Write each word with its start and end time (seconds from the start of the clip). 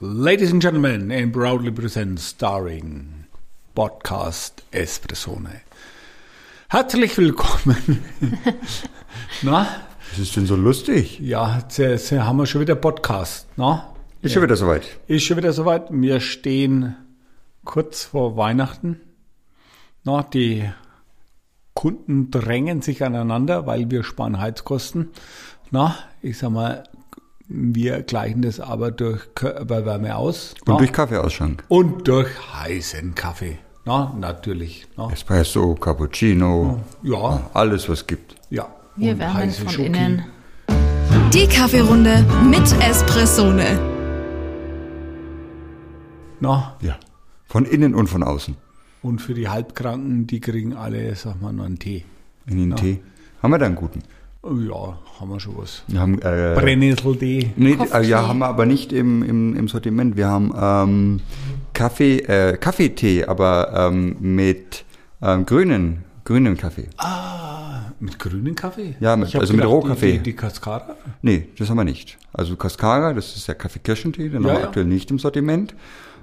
Ladies 0.00 0.52
and 0.52 0.62
gentlemen, 0.62 1.10
and 1.10 1.32
proudly 1.32 1.72
present 1.72 2.20
starring 2.20 3.24
Podcast 3.74 4.62
Espressone. 4.70 5.62
Herzlich 6.68 7.18
willkommen. 7.18 8.04
Na? 9.42 9.66
Was 10.12 10.20
ist 10.20 10.36
denn 10.36 10.46
so 10.46 10.54
lustig? 10.54 11.18
Ja, 11.18 11.58
jetzt, 11.58 11.78
jetzt 11.78 12.12
haben 12.12 12.38
wir 12.38 12.46
schon 12.46 12.60
wieder 12.60 12.76
Podcast. 12.76 13.48
Na? 13.56 13.92
Ist 14.22 14.34
schon 14.34 14.44
wieder 14.44 14.54
soweit. 14.54 15.00
Ist 15.08 15.24
schon 15.24 15.36
wieder 15.36 15.52
soweit. 15.52 15.88
Wir 15.90 16.20
stehen 16.20 16.94
kurz 17.64 18.04
vor 18.04 18.36
Weihnachten. 18.36 19.00
Na, 20.04 20.22
die 20.22 20.70
Kunden 21.74 22.30
drängen 22.30 22.82
sich 22.82 23.02
aneinander, 23.02 23.66
weil 23.66 23.90
wir 23.90 24.04
sparen 24.04 24.38
Heizkosten. 24.38 25.10
Na, 25.72 25.98
ich 26.22 26.38
sag 26.38 26.50
mal, 26.50 26.84
wir 27.48 28.02
gleichen 28.02 28.42
das 28.42 28.60
aber 28.60 28.90
durch 28.90 29.34
Körperwärme 29.34 30.14
aus. 30.16 30.54
Und 30.60 30.68
na? 30.68 30.76
durch 30.78 30.92
Kaffeeausschank. 30.92 31.64
Und 31.68 32.06
durch 32.06 32.28
heißen 32.54 33.14
Kaffee. 33.14 33.58
Na, 33.84 34.14
natürlich. 34.20 34.86
Na. 34.96 35.10
Espresso, 35.10 35.74
Cappuccino, 35.74 36.80
Ja, 37.02 37.48
alles 37.54 37.88
was 37.88 38.06
gibt. 38.06 38.34
ja. 38.50 38.66
Wir 38.96 39.12
Und 39.12 39.18
wärmen 39.20 39.50
von 39.50 39.68
Schoki. 39.68 39.86
innen. 39.86 40.24
Die 41.32 41.46
Kaffeerunde 41.46 42.24
mit 42.50 42.70
Espressone. 42.82 43.78
Na, 46.40 46.76
Ja. 46.80 46.96
Von 47.46 47.64
innen 47.64 47.94
und 47.94 48.08
von 48.08 48.22
außen. 48.22 48.56
und 49.00 49.20
für 49.22 49.32
die 49.32 49.48
Halbkranken, 49.48 50.26
die 50.26 50.40
kriegen 50.40 50.74
alle, 50.74 51.14
sag 51.14 51.40
mal, 51.40 51.52
noch 51.52 51.64
einen 51.64 51.78
Tee. 51.78 52.04
In 52.46 52.58
den 52.58 52.76
Tee. 52.76 53.00
Haben 53.42 53.52
wir 53.52 53.58
da 53.58 53.66
einen 53.66 53.76
guten? 53.76 54.02
Ja, 54.44 54.98
haben 55.20 55.30
wir 55.30 55.40
schon 55.40 55.56
was. 55.58 55.82
Wir 55.88 56.00
haben, 56.00 56.14
äh, 56.22 56.54
Brennnesseltee. 56.56 57.50
nee, 57.56 57.76
äh, 57.92 58.02
ja, 58.06 58.28
haben 58.28 58.38
wir 58.38 58.46
aber 58.46 58.66
nicht 58.66 58.92
im, 58.92 59.22
im, 59.22 59.56
im 59.56 59.68
Sortiment. 59.68 60.16
Wir 60.16 60.28
haben 60.28 60.52
ähm, 60.56 61.20
Kaffee, 61.74 62.18
äh, 62.20 62.56
Kaffeetee, 62.56 63.24
aber 63.24 63.72
ähm, 63.74 64.16
mit 64.20 64.84
ähm, 65.20 65.44
grünen, 65.44 66.04
grünen 66.24 66.56
Kaffee. 66.56 66.88
Mit 67.98 68.16
grünen 68.20 68.54
Kaffee? 68.54 68.94
Ja, 69.00 69.16
mit- 69.16 69.34
also 69.34 69.54
mit 69.54 69.64
Rohkaffee. 69.66 70.12
Die, 70.12 70.18
die, 70.18 70.22
die 70.30 70.36
Cascada? 70.36 70.94
Nee, 71.20 71.48
das 71.58 71.68
haben 71.68 71.76
wir 71.78 71.84
nicht. 71.84 72.16
Also 72.32 72.54
Cascara, 72.54 73.12
das 73.14 73.34
ist 73.36 73.48
der 73.48 73.56
Kaffee-Kirschentee, 73.56 74.28
den 74.28 74.42
Ja, 74.44 74.48
haben 74.50 74.54
wir 74.54 74.60
ja. 74.60 74.66
aktuell 74.68 74.86
nicht 74.86 75.10
im 75.10 75.18
Sortiment. 75.18 75.74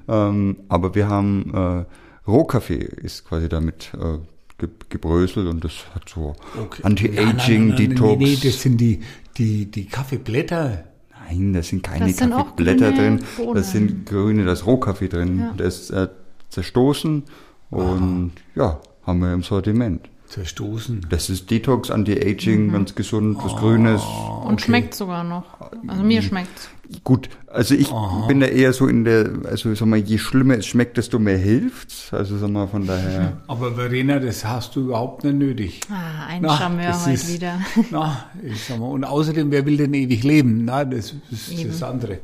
Ähm, 0.08 0.56
aber 0.70 0.96
wir 0.96 1.10
haben 1.10 1.52
äh, 1.54 2.30
Rohkaffee 2.30 2.78
ist 2.80 3.26
quasi 3.28 3.50
damit 3.50 3.92
äh, 3.96 4.20
ge 4.58 4.70
gebröselt 4.90 5.48
und 5.48 5.64
das 5.64 5.86
hat 5.94 6.08
so 6.08 6.36
Anti-Aging, 6.84 7.26
Nein, 7.26 7.38
nein, 7.46 7.68
nein, 7.68 7.78
Detox. 7.78 8.18
Nee, 8.20 8.26
nee, 8.26 8.38
das 8.42 8.62
sind 8.62 8.78
die, 8.78 9.02
die, 9.38 9.70
die 9.70 9.86
Kaffeeblätter. 9.86 10.86
Nein, 11.28 11.54
da 11.54 11.64
sind 11.64 11.84
keine 11.84 12.08
Das 12.08 12.18
Kaffeeblätter 12.18 12.92
drin. 12.92 13.24
Bohnen. 13.38 13.56
Das 13.56 13.72
sind 13.72 14.06
grüne, 14.06 14.46
da 14.46 14.54
ist 14.54 14.66
Rohkaffee 14.66 15.10
drin. 15.10 15.40
Ja. 15.40 15.54
Der 15.54 15.66
ist 15.66 15.90
äh, 15.90 16.08
zerstoßen 16.50 17.24
und 17.72 18.32
ja, 18.56 18.80
haben 19.06 19.20
wir 19.20 19.34
im 19.34 19.44
Sortiment. 19.44 20.08
Zerstoßen. 20.28 21.06
Das 21.10 21.30
ist 21.30 21.50
Detox, 21.52 21.92
Anti-Aging, 21.92 22.72
ganz 22.72 22.96
gesund, 22.96 23.38
Oh. 23.40 23.46
was 23.46 23.56
Grünes. 23.56 24.02
Und 24.46 24.62
schmeckt 24.62 24.94
sogar 24.96 25.24
noch. 25.24 25.44
Also 25.88 26.04
mir 26.04 26.22
schmeckt's. 26.22 26.70
Gut, 27.04 27.30
also 27.48 27.74
ich 27.74 27.90
bin 28.28 28.40
da 28.42 28.46
eher 28.46 28.72
so 28.74 28.86
in 28.88 29.06
der, 29.06 29.30
also 29.46 29.74
sag 29.74 29.88
mal, 29.88 29.98
je 29.98 30.20
schlimmer 30.20 30.56
es 30.58 30.68
schmeckt, 30.68 30.98
desto 30.98 31.18
mehr 31.18 31.38
hilft's. 31.38 32.14
Also 32.14 32.38
sag 32.38 32.50
mal, 32.50 32.68
von 32.68 32.86
daher. 32.86 33.38
Aber 33.48 33.74
Verena, 33.74 34.20
das 34.20 34.46
hast 34.46 34.76
du 34.76 34.82
überhaupt 34.82 35.24
nicht 35.24 35.36
nötig. 35.36 35.82
Ah, 35.90 36.28
ein 36.28 36.42
Na, 36.44 36.56
Charmeur 36.58 37.00
heute 37.02 37.12
ist- 37.14 37.34
wieder. 37.34 37.60
Na, 37.92 38.26
ich 38.44 38.64
sag 38.66 38.80
mal, 38.80 38.86
und 38.88 39.04
außerdem, 39.04 39.50
wer 39.52 39.66
will 39.66 39.78
denn 39.78 39.94
ewig 39.96 40.24
leben? 40.24 40.66
Na, 40.66 40.86
das 40.86 41.14
ist 41.32 41.52
Eben. 41.52 41.70
das 41.70 41.82
andere. 41.84 42.20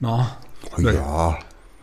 Na, 0.00 0.36
Oh, 0.76 0.80
ja, 0.82 1.38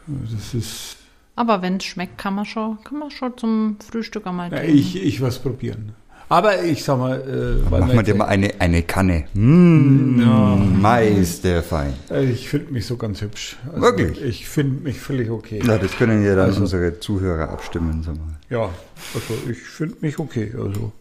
das 0.07 0.53
ist, 0.53 0.97
Aber 1.37 1.61
wenn 1.61 1.77
es 1.77 1.85
schmeckt, 1.85 2.17
kann 2.17 2.33
man 2.35 2.45
schon, 2.45 2.83
kann 2.83 2.99
man 2.99 3.09
schon 3.11 3.37
zum 3.37 3.77
Frühstück 3.79 4.27
einmal 4.27 4.51
ja, 4.51 4.57
trinken. 4.57 4.77
ich, 4.77 5.01
ich 5.01 5.21
was 5.21 5.39
probieren. 5.39 5.93
Aber 6.29 6.61
ich 6.63 6.83
sag 6.83 6.97
mal, 6.99 7.21
äh, 7.21 7.69
machen 7.69 7.93
wir 7.93 8.03
dir 8.03 8.15
mal 8.15 8.25
eine, 8.25 8.51
eine 8.59 8.81
Kanne. 8.83 9.25
Mmh, 9.33 10.81
Meisterfein. 10.81 11.93
Äh, 12.09 12.25
Ich 12.31 12.49
finde 12.49 12.73
mich 12.73 12.85
so 12.85 12.97
ganz 12.97 13.21
hübsch. 13.21 13.55
Also 13.69 13.81
Wirklich? 13.81 14.21
Ich 14.21 14.47
finde 14.49 14.83
mich 14.83 14.99
völlig 14.99 15.29
okay. 15.29 15.61
Ja, 15.65 15.77
das 15.77 15.95
können 15.95 16.25
ja 16.25 16.35
dann 16.35 16.47
Also- 16.47 16.61
unsere 16.61 16.99
Zuhörer 16.99 17.49
abstimmen, 17.49 18.03
sag 18.03 18.15
mal. 18.15 18.35
Ja, 18.49 18.69
also 19.13 19.33
ich 19.49 19.59
finde 19.59 19.95
mich 20.01 20.19
okay. 20.19 20.51
Also, 20.57 20.91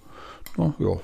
na, 0.57 0.75
ja. 0.79 0.97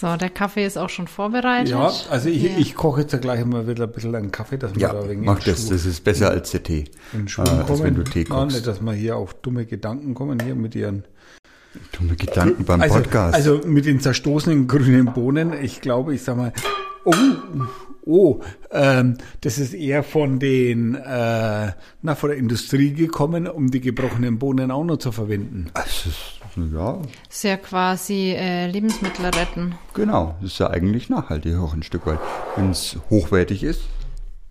So, 0.00 0.16
der 0.16 0.30
Kaffee 0.30 0.64
ist 0.64 0.78
auch 0.78 0.90
schon 0.90 1.08
vorbereitet. 1.08 1.70
Ja, 1.70 1.90
also 2.10 2.28
ich, 2.28 2.42
Ja. 2.42 2.50
ich 2.58 2.74
koche 2.76 3.00
jetzt 3.00 3.20
gleich 3.20 3.44
mal 3.44 3.66
wieder 3.66 3.84
ein 3.84 3.90
bisschen 3.92 4.14
einen 4.14 4.30
Kaffee, 4.30 4.56
dass 4.56 4.74
wir 4.74 4.82
Ja, 4.82 4.92
da 4.92 5.08
wenig 5.08 5.26
mach 5.26 5.40
das, 5.42 5.62
Schwung- 5.62 5.70
das 5.70 5.86
ist 5.86 6.04
besser 6.04 6.30
als 6.30 6.52
der 6.52 6.62
Tee. 6.62 6.84
in 7.12 7.26
Schwung 7.26 7.46
äh, 7.46 7.50
als 7.50 7.66
kommen. 7.66 7.82
wenn 7.82 7.94
du 7.96 8.04
Tee 8.04 8.24
kochst. 8.24 8.54
nicht, 8.54 8.66
dass 8.66 8.80
wir 8.80 8.92
hier 8.92 9.16
auf 9.16 9.34
dumme 9.34 9.66
Gedanken 9.66 10.14
kommen, 10.14 10.38
hier 10.44 10.54
mit 10.54 10.74
ihren 10.76 11.04
Dumme 11.98 12.14
Gedanken 12.16 12.64
beim 12.64 12.80
also, 12.80 12.94
Podcast. 12.96 13.34
Also 13.34 13.60
mit 13.64 13.86
den 13.86 14.00
zerstoßenen 14.00 14.68
grünen 14.68 15.12
Bohnen, 15.12 15.52
ich 15.62 15.80
glaube, 15.80 16.14
ich 16.14 16.22
sag 16.22 16.36
mal, 16.36 16.52
oh, 17.04 17.14
oh, 18.08 18.40
ähm, 18.72 19.18
das 19.42 19.58
ist 19.58 19.74
eher 19.74 20.02
von 20.02 20.38
den, 20.38 20.94
äh, 20.94 21.72
na, 22.02 22.14
von 22.14 22.30
der 22.30 22.38
Industrie 22.38 22.92
gekommen, 22.92 23.46
um 23.46 23.70
die 23.70 23.80
gebrochenen 23.80 24.38
Bohnen 24.38 24.70
auch 24.70 24.84
noch 24.84 24.96
zu 24.96 25.12
verwenden. 25.12 25.70
das 25.74 26.06
ist, 26.06 26.40
ja, 26.74 26.98
Ist 27.30 27.44
ja 27.44 27.56
quasi 27.58 28.32
äh, 28.36 28.66
Lebensmittel 28.68 29.26
retten. 29.26 29.74
genau. 29.94 30.34
Das 30.40 30.52
ist 30.52 30.58
ja 30.58 30.70
eigentlich 30.70 31.08
nachhaltig 31.10 31.56
auch 31.56 31.74
ein 31.74 31.82
Stück 31.82 32.06
weit. 32.06 32.18
Wenn 32.56 32.70
es 32.70 32.96
hochwertig 33.10 33.62
ist, 33.62 33.82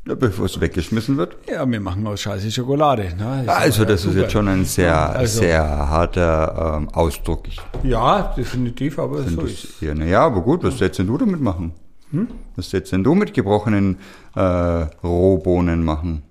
ja, 0.07 0.15
bevor 0.15 0.45
es 0.45 0.61
weggeschmissen 0.61 1.17
wird. 1.17 1.35
Ja, 1.49 1.69
wir 1.69 1.81
machen 1.81 2.07
aus 2.07 2.21
Scheiße 2.21 2.49
Schokolade. 2.49 3.13
Ne? 3.17 3.43
Sag 3.45 3.59
Also 3.59 3.83
das 3.83 4.01
ist 4.01 4.11
super. 4.11 4.19
jetzt 4.21 4.31
schon 4.31 4.47
ein 4.47 4.63
sehr, 4.63 4.95
Also- 4.97 5.39
sehr 5.41 5.61
harter 5.67 6.77
ähm, 6.77 6.89
Ausdruck. 6.93 7.45
Ich 7.49 7.59
Ja, 7.83 8.33
definitiv, 8.37 8.99
aber 8.99 9.23
so 9.23 9.41
ist 9.41 9.63
das 9.65 9.81
eher, 9.81 9.95
naja, 9.95 10.21
aber 10.25 10.41
gut, 10.41 10.63
was 10.63 10.77
sollst 10.77 10.99
denn 10.99 11.07
du 11.07 11.17
damit 11.17 11.41
machen? 11.41 11.73
Hm? 12.11 12.27
Was 12.55 12.69
sollst 12.69 12.91
denn 12.91 13.03
du 13.03 13.15
mit 13.15 13.33
gebrochenen 13.33 13.97
äh, 14.35 14.39
Rohbohnen 14.41 15.83
machen? 15.83 16.23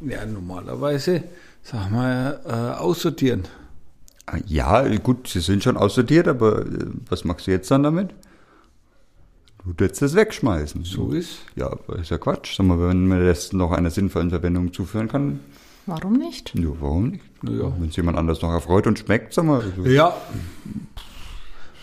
Ja, 0.00 0.24
normalerweise, 0.24 1.24
sag 1.62 1.90
mal, 1.90 2.40
äh, 2.46 2.78
aussortieren. 2.80 3.44
Ah, 4.26 4.38
Ja, 4.46 4.86
gut, 4.98 5.28
sie 5.28 5.40
sind 5.40 5.62
schon 5.62 5.76
aussortiert, 5.76 6.26
aber 6.28 6.60
äh, 6.64 6.86
was 7.08 7.24
machst 7.24 7.46
du 7.46 7.50
jetzt 7.50 7.70
dann 7.70 7.82
damit? 7.82 8.10
Du 9.62 9.74
würdest 9.78 10.00
es 10.00 10.14
wegschmeißen. 10.14 10.84
So 10.84 11.10
ist. 11.12 11.40
Ja, 11.54 11.66
aber 11.66 11.98
ist 11.98 12.10
ja 12.10 12.16
Quatsch. 12.16 12.56
Sag 12.56 12.64
mal, 12.64 12.80
wenn 12.80 13.06
man 13.08 13.26
das 13.26 13.52
noch 13.52 13.72
einer 13.72 13.90
sinnvollen 13.90 14.30
Verwendung 14.30 14.72
zuführen 14.72 15.08
kann, 15.08 15.40
Warum 15.86 16.12
nicht? 16.14 16.54
ja, 16.54 16.68
warum 16.80 17.08
nicht? 17.08 17.24
Ja. 17.42 17.72
Wenn 17.78 17.88
es 17.88 17.96
jemand 17.96 18.16
anders 18.16 18.40
noch 18.42 18.50
erfreut 18.52 18.86
und 18.86 18.98
schmeckt, 18.98 19.34
sag 19.34 19.44
mal, 19.44 19.60
also, 19.60 19.84
Ja, 19.86 20.14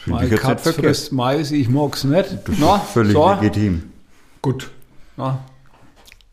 finde 0.08 0.20
mein 0.20 0.26
ich 0.26 0.32
jetzt 0.32 0.44
nicht 0.44 0.56
Katz 0.56 0.64
verkehrt. 0.64 0.86
frisst 0.86 1.12
Mais, 1.12 1.52
ich 1.52 1.70
mag's 1.70 2.04
nicht. 2.04 2.38
Na, 2.60 2.80
Völlig 2.80 3.14
so, 3.14 3.30
legitim. 3.30 3.84
gut. 4.42 4.72
Na, 5.18 5.44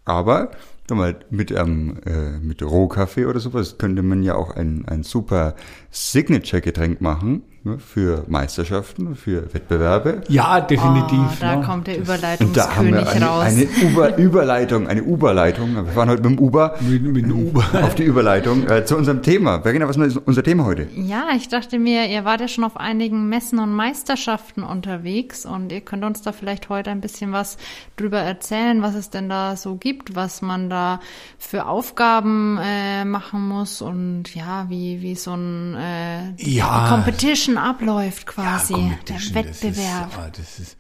Aber 0.05 0.51
mal, 0.91 1.17
mit, 1.31 1.51
ähm, 1.51 1.99
äh, 2.05 2.39
mit 2.39 2.63
Rohkaffee 2.63 3.27
oder 3.27 3.41
sowas 3.41 3.79
könnte 3.79 4.03
man 4.03 4.23
ja 4.23 4.35
auch 4.35 4.55
ein, 4.55 4.85
ein 4.87 5.03
super 5.03 5.55
Signature-Getränk 5.91 7.01
machen 7.01 7.43
ne, 7.65 7.79
für 7.79 8.25
Meisterschaften, 8.29 9.17
für 9.17 9.53
Wettbewerbe. 9.53 10.21
ja, 10.29 10.61
definitiv. 10.61 11.19
Oh, 11.19 11.37
da 11.41 11.57
ne? 11.57 11.65
kommt 11.65 11.87
der 11.87 11.99
Und 11.99 12.07
da 12.09 12.75
haben 12.77 12.89
Überleitungskönig 12.89 12.95
wir 13.05 13.11
eine, 13.13 13.25
raus. 13.27 13.45
eine 13.45 13.67
Uber 13.91 14.17
Überleitung, 14.17 14.87
eine 14.89 15.03
Uberleitung. 15.03 15.75
Wir 15.75 15.85
fahren 15.87 16.09
heute 16.11 16.23
mit 16.29 16.39
dem 16.39 16.45
Uber 16.45 16.75
Mit, 16.81 17.03
mit 17.03 17.25
dem 17.25 17.33
Uber. 17.49 17.65
auf 17.83 17.95
die 17.95 18.05
Überleitung 18.05 18.69
äh, 18.69 18.85
zu 18.85 18.97
unserem 18.97 19.23
Thema. 19.23 19.63
Verena, 19.63 19.89
was 19.89 19.97
ist 19.97 20.17
unser 20.19 20.43
Thema 20.43 20.65
heute? 20.65 20.87
Ja, 20.95 21.29
ich 21.37 21.49
dachte 21.49 21.79
mir, 21.79 22.07
ihr 22.09 22.25
wart 22.25 22.41
ja 22.41 22.49
schon 22.49 22.65
auf 22.65 22.77
einigen 22.77 23.29
Messen 23.29 23.59
und 23.59 23.73
Meisterschaften 23.73 24.63
unterwegs 24.63 25.47
und 25.47 25.73
ihr 25.73 25.81
könnt 25.81 26.05
uns 26.05 26.23
da 26.23 26.33
vielleicht 26.33 26.69
heute 26.69 26.91
ein 26.91 27.01
bisschen 27.01 27.33
was 27.33 27.57
drüber 27.97 28.19
erzählen, 28.19 28.83
was 28.83 28.95
es 28.95 29.11
denn 29.11 29.29
da 29.29 29.57
so 29.57 29.77
gibt, 29.77 30.15
was 30.15 30.43
man 30.43 30.69
da 30.71 31.01
für 31.39 31.67
Aufgaben 31.67 32.59
äh, 32.63 33.05
machen 33.05 33.49
muss 33.49 33.81
und 33.83 34.35
ja, 34.35 34.67
wie, 34.69 35.01
wie 35.03 35.15
so 35.15 35.33
ein 35.35 35.75
äh, 35.77 36.33
Ja. 36.37 36.89
Competition 36.91 37.54
abläuft 37.59 38.27
quasi, 38.27 38.75
Ja, 38.75 38.99
der 39.09 39.35
Wettbewerb. 39.35 40.11
Das 40.11 40.13
ist, 40.13 40.19
ah, 40.19 40.31
das 40.31 40.59
ist, 40.59 40.77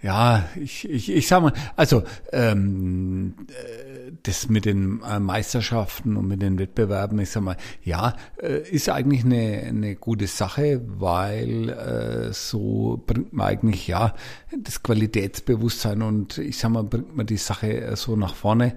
ja, 0.00 0.48
ich, 0.54 0.88
ich, 0.88 1.10
ich 1.10 1.26
sag 1.26 1.42
mal, 1.42 1.52
also 1.74 2.04
ähm, 2.32 3.34
äh, 3.48 4.12
das 4.22 4.48
mit 4.48 4.64
den 4.64 5.02
äh, 5.02 5.18
Meisterschaften 5.18 6.16
und 6.16 6.28
mit 6.28 6.40
den 6.40 6.56
Wettbewerben, 6.58 7.18
ich 7.18 7.30
sag 7.30 7.42
mal, 7.42 7.56
ja, 7.82 8.14
äh, 8.40 8.60
ist 8.70 8.88
eigentlich 8.90 9.24
eine, 9.24 9.64
eine 9.66 9.96
gute 9.96 10.28
Sache, 10.28 10.80
weil 10.86 11.70
äh, 11.70 12.32
so 12.32 13.02
bringt 13.04 13.32
man 13.32 13.48
eigentlich 13.48 13.88
ja 13.88 14.14
das 14.56 14.84
Qualitätsbewusstsein 14.84 16.02
und 16.02 16.38
ich 16.38 16.58
sag 16.58 16.70
mal, 16.70 16.84
bringt 16.84 17.16
man 17.16 17.26
die 17.26 17.36
Sache 17.36 17.96
so 17.96 18.14
nach 18.14 18.36
vorne. 18.36 18.76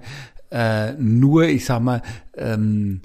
Äh, 0.50 0.94
nur, 0.94 1.44
ich 1.44 1.64
sag 1.64 1.80
mal, 1.80 2.02
ähm, 2.36 3.00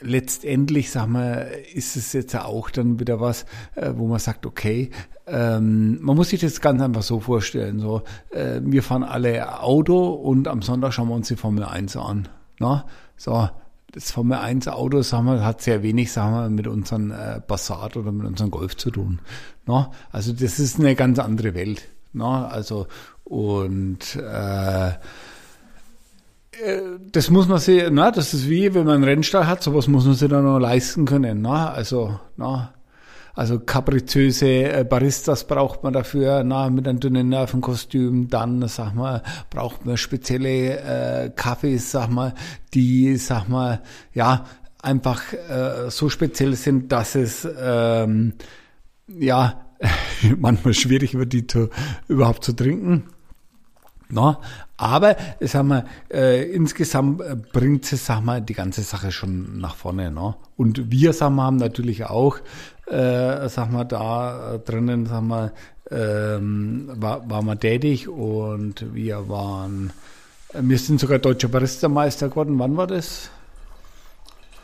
letztendlich, 0.00 0.90
sag 0.90 1.08
mal, 1.08 1.50
ist 1.74 1.96
es 1.96 2.12
jetzt 2.12 2.36
auch 2.36 2.70
dann 2.70 3.00
wieder 3.00 3.20
was, 3.20 3.44
äh, 3.74 3.92
wo 3.94 4.06
man 4.06 4.18
sagt, 4.18 4.46
okay, 4.46 4.90
ähm, 5.26 5.98
man 6.02 6.16
muss 6.16 6.30
sich 6.30 6.40
das 6.40 6.60
ganz 6.60 6.82
einfach 6.82 7.02
so 7.02 7.20
vorstellen, 7.20 7.78
so, 7.78 8.02
äh, 8.30 8.60
wir 8.62 8.82
fahren 8.82 9.04
alle 9.04 9.60
Auto 9.62 10.08
und 10.08 10.48
am 10.48 10.62
Sonntag 10.62 10.92
schauen 10.92 11.08
wir 11.08 11.14
uns 11.14 11.28
die 11.28 11.36
Formel 11.36 11.64
1 11.64 11.96
an. 11.96 12.28
Na? 12.58 12.86
So, 13.16 13.48
das 13.92 14.10
Formel 14.10 14.38
1 14.38 14.68
Auto, 14.68 15.02
sagen 15.02 15.26
wir, 15.26 15.44
hat 15.44 15.62
sehr 15.62 15.82
wenig, 15.82 16.12
sagen 16.12 16.34
wir, 16.34 16.48
mit 16.50 16.66
unseren 16.66 17.10
äh, 17.10 17.40
Passat 17.40 17.96
oder 17.96 18.12
mit 18.12 18.26
unserem 18.26 18.50
Golf 18.50 18.76
zu 18.76 18.90
tun. 18.90 19.20
Na? 19.66 19.90
Also 20.10 20.32
das 20.32 20.58
ist 20.58 20.78
eine 20.78 20.94
ganz 20.94 21.18
andere 21.18 21.54
Welt. 21.54 21.88
Na? 22.12 22.48
Also 22.48 22.86
und 23.24 24.16
äh, 24.16 24.90
das 27.12 27.30
muss 27.30 27.48
man 27.48 27.58
sich, 27.58 27.84
na, 27.90 28.10
das 28.10 28.34
ist 28.34 28.48
wie, 28.48 28.74
wenn 28.74 28.84
man 28.84 28.96
einen 28.96 29.04
Rennstall 29.04 29.46
hat, 29.46 29.62
sowas 29.62 29.88
muss 29.88 30.04
man 30.04 30.14
sich 30.14 30.28
dann 30.28 30.44
noch 30.44 30.58
leisten 30.58 31.04
können, 31.04 31.42
na, 31.42 31.70
also, 31.70 32.18
na, 32.36 32.74
also 33.34 33.60
kapriziöse 33.60 34.46
äh, 34.46 34.84
Baristas 34.84 35.46
braucht 35.46 35.82
man 35.82 35.92
dafür, 35.92 36.42
na, 36.42 36.68
mit 36.68 36.88
einem 36.88 37.00
dünnen 37.00 37.28
Nervenkostüm, 37.28 38.28
dann, 38.28 38.66
sag 38.68 38.94
mal, 38.94 39.22
braucht 39.48 39.86
man 39.86 39.96
spezielle 39.96 40.80
äh, 40.80 41.30
Kaffees, 41.30 41.92
sag 41.92 42.10
mal, 42.10 42.34
die, 42.74 43.16
sag 43.16 43.48
mal, 43.48 43.82
ja, 44.12 44.44
einfach 44.82 45.32
äh, 45.32 45.90
so 45.90 46.08
speziell 46.08 46.54
sind, 46.54 46.90
dass 46.90 47.14
es, 47.14 47.48
ähm, 47.58 48.34
ja, 49.06 49.66
manchmal 50.36 50.74
schwierig 50.74 51.14
wird, 51.14 51.32
die 51.32 51.46
zu, 51.46 51.70
überhaupt 52.08 52.44
zu 52.44 52.52
trinken. 52.52 53.04
No, 54.10 54.38
aber 54.76 55.16
sag 55.40 55.64
mal, 55.64 55.84
äh, 56.12 56.50
insgesamt 56.50 57.20
äh, 57.20 57.36
bringt 57.52 57.90
es 57.92 58.06
sag 58.06 58.22
mal, 58.22 58.40
die 58.40 58.54
ganze 58.54 58.82
Sache 58.82 59.12
schon 59.12 59.60
nach 59.60 59.76
vorne. 59.76 60.10
No? 60.10 60.36
Und 60.56 60.90
wir 60.90 61.12
sag 61.12 61.30
mal, 61.30 61.44
haben 61.44 61.56
natürlich 61.56 62.04
auch 62.04 62.38
äh, 62.90 63.48
sag 63.48 63.70
mal, 63.70 63.84
da 63.84 64.58
drinnen 64.64 65.06
sag 65.06 65.22
mal, 65.22 65.52
ähm, 65.90 66.90
war, 66.94 67.28
war 67.28 67.42
man 67.42 67.58
tätig 67.58 68.08
und 68.08 68.94
wir 68.94 69.28
waren, 69.28 69.92
wir 70.52 70.78
sind 70.78 71.00
sogar 71.00 71.18
deutscher 71.18 71.48
Barista-Meister 71.48 72.28
geworden. 72.28 72.56
Wann 72.58 72.76
war 72.76 72.86
das? 72.86 73.30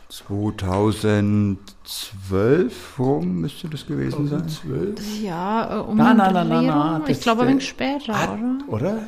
2012 0.09 2.99
rum 2.99 3.41
müsste 3.41 3.69
das 3.69 3.87
gewesen 3.87 4.29
2012? 4.29 5.01
sein. 5.01 5.25
Ja, 5.25 5.79
äh, 5.79 5.81
um 5.81 5.97
nein, 5.97 6.17
nein, 6.17 6.33
nein, 6.33 6.49
nein, 6.49 6.67
nein, 6.67 7.03
Ich 7.09 7.21
glaube 7.21 7.43
ein 7.43 7.49
wenig 7.49 7.69
später, 7.69 8.15
ah, 8.15 8.35
oder? 8.35 8.59
Oder? 8.69 8.99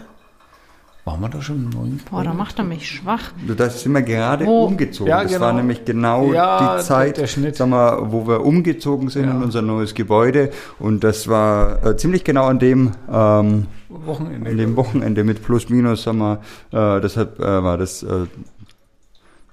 Waren 1.09 1.21
wir 1.23 1.31
da 1.31 1.41
schon 1.41 1.57
im 1.57 1.71
neuen 1.71 2.01
Boah, 2.11 2.23
da 2.23 2.35
macht 2.35 2.59
er 2.59 2.65
mich 2.65 2.87
schwach. 2.87 3.33
Da 3.57 3.71
sind 3.71 3.93
wir 3.95 4.03
gerade 4.03 4.45
Wo? 4.45 4.67
umgezogen. 4.67 5.09
Ja, 5.09 5.23
das 5.23 5.33
genau. 5.33 5.47
war 5.47 5.53
nämlich 5.55 5.87
genau 5.87 6.35
Ja, 6.35 6.77
die 6.77 6.83
Zeit, 6.83 7.17
der 7.17 7.27
Schnitt. 7.27 7.57
Sag 7.57 7.71
mal, 7.71 8.13
wo 8.13 8.29
wir 8.29 8.45
umgezogen 8.45 9.09
sind 9.09 9.25
Ja. 9.25 9.31
in 9.31 9.43
unser 9.43 9.63
neues 9.63 9.95
Gebäude. 9.95 10.51
Und 10.79 11.05
das 11.05 11.27
war 11.27 11.83
äh, 11.83 11.97
ziemlich 11.97 12.25
genau 12.25 12.45
an 12.45 12.59
dem, 12.59 12.93
ähm, 13.11 13.69
Wochenende. 13.89 14.51
an 14.51 14.59
dem 14.59 14.77
Wochenende 14.77 15.25
mit 15.25 15.43
plus 15.43 15.71
minus, 15.71 16.03
sag 16.03 16.13
mal, 16.15 16.41
äh, 16.73 17.01
deshalb 17.01 17.41
äh, 17.41 17.63
war 17.65 17.79
das, 17.79 18.03
äh, 18.03 18.27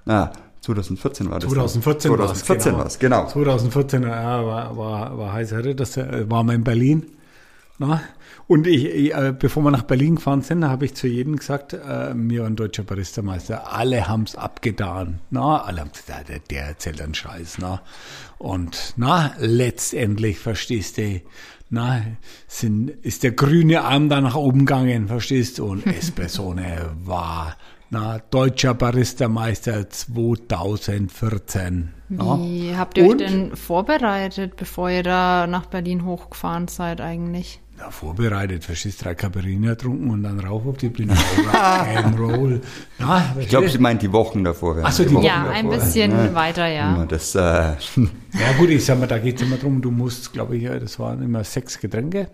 na, 0.04 0.32
2014 0.60 1.30
war 1.30 1.38
das. 1.38 1.48
2014 1.50 2.10
war 2.18 2.32
es, 2.32 2.44
2014 2.44 2.70
genau. 2.70 2.78
war 2.78 2.86
es, 2.86 2.98
genau. 2.98 3.26
2014 3.28 4.02
ja, 4.02 4.46
war, 4.46 4.76
war, 4.76 5.16
war 5.16 5.32
heiß 5.32 5.52
Herre, 5.52 5.74
das 5.74 5.96
äh, 5.96 6.28
war 6.28 6.44
mal 6.44 6.54
in 6.54 6.64
Berlin. 6.64 7.06
Na? 7.78 8.00
Und 8.48 8.66
ich, 8.66 8.84
ich, 8.86 9.14
äh, 9.14 9.34
bevor 9.38 9.62
wir 9.64 9.70
nach 9.70 9.82
Berlin 9.82 10.16
gefahren 10.16 10.40
sind, 10.42 10.64
habe 10.64 10.86
ich 10.86 10.94
zu 10.94 11.06
jedem 11.08 11.36
gesagt, 11.36 11.74
äh, 11.74 12.14
mir 12.14 12.44
ein 12.44 12.56
deutscher 12.56 12.84
Baristameister, 12.84 13.72
alle 13.72 14.06
haben's 14.08 14.36
abgetan. 14.36 15.18
Na, 15.30 15.62
alle 15.62 15.80
haben 15.80 15.92
gesagt, 15.92 16.28
der, 16.28 16.38
der 16.38 16.66
erzählt 16.66 17.00
einen 17.02 17.14
Scheiß. 17.14 17.58
Na? 17.58 17.82
Und 18.38 18.94
na, 18.96 19.32
letztendlich, 19.38 20.38
verstehst 20.38 20.98
du, 20.98 21.20
na, 21.68 22.02
sind, 22.46 22.90
ist 22.90 23.24
der 23.24 23.32
grüne 23.32 23.82
Arm 23.82 24.08
da 24.08 24.20
nach 24.20 24.36
oben 24.36 24.60
gegangen, 24.60 25.08
verstehst 25.08 25.58
du? 25.58 25.66
Und 25.66 25.84
Espressone 25.98 26.92
war 27.04 27.56
na, 27.90 28.18
deutscher 28.30 28.74
Baristameister 28.74 29.90
2014. 29.90 31.92
na? 32.08 32.38
Wie 32.38 32.74
habt 32.76 32.98
ihr 32.98 33.04
euch 33.04 33.10
Und? 33.10 33.20
denn 33.20 33.56
vorbereitet, 33.56 34.56
bevor 34.56 34.90
ihr 34.90 35.02
da 35.02 35.46
nach 35.46 35.66
Berlin 35.66 36.04
hochgefahren 36.04 36.68
seid 36.68 37.00
eigentlich? 37.00 37.60
Ja, 37.78 37.90
vorbereitet, 37.90 38.64
verstehst 38.64 39.04
drei 39.04 39.14
Caipirinha 39.14 39.70
getrunken 39.72 40.08
und 40.10 40.22
dann 40.22 40.40
rauf 40.40 40.66
auf 40.66 40.78
die 40.78 40.88
Bühne. 40.88 41.12
Rock'n'Roll. 41.14 42.60
Na, 42.98 43.36
Ich 43.38 43.48
glaube, 43.48 43.68
sie 43.68 43.78
meint 43.78 44.00
die 44.00 44.10
Wochen 44.12 44.42
davor. 44.44 44.78
Ach 44.82 44.90
so, 44.92 45.02
die 45.04 45.10
Wochen 45.10 45.16
Wochen 45.16 45.24
Ja, 45.26 45.38
davor. 45.44 45.52
ein 45.52 45.68
bisschen 45.68 46.10
Ja. 46.10 46.34
weiter, 46.34 46.66
ja. 46.68 47.04
Das, 47.06 47.34
äh, 47.34 47.38
ja 47.40 47.76
gut, 48.58 48.70
ich 48.70 48.84
sag 48.84 48.98
mal, 48.98 49.06
da 49.06 49.18
geht's 49.18 49.42
immer 49.42 49.56
drum, 49.56 49.82
du 49.82 49.90
musst, 49.90 50.32
glaube 50.32 50.56
ich, 50.56 50.62
ja, 50.62 50.78
das 50.78 50.98
waren 50.98 51.22
immer 51.22 51.44
sechs 51.44 51.78
Getränke. 51.78 52.28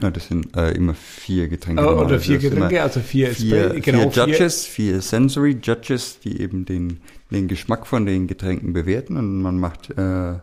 Ja, 0.00 0.12
das 0.12 0.28
sind 0.28 0.56
äh, 0.56 0.70
immer 0.70 0.94
vier 0.94 1.48
Getränke. 1.48 1.82
Äh, 1.82 1.86
oder 1.86 2.20
vier 2.20 2.38
Getränke, 2.38 2.80
also 2.80 3.00
vier 3.00 3.32
vier, 3.34 3.70
genau, 3.80 4.08
vier 4.10 4.12
vier- 4.12 4.26
Judges, 4.28 4.64
vier 4.66 5.00
Sensory 5.00 5.58
Judges, 5.60 6.20
die 6.20 6.40
eben 6.40 6.64
den, 6.64 7.00
den 7.32 7.48
Geschmack 7.48 7.84
von 7.88 8.06
den 8.06 8.28
Getränken 8.28 8.72
bewerten 8.72 9.16
und 9.16 9.42
man 9.42 9.58
macht 9.58 9.90
äh, 9.98 10.34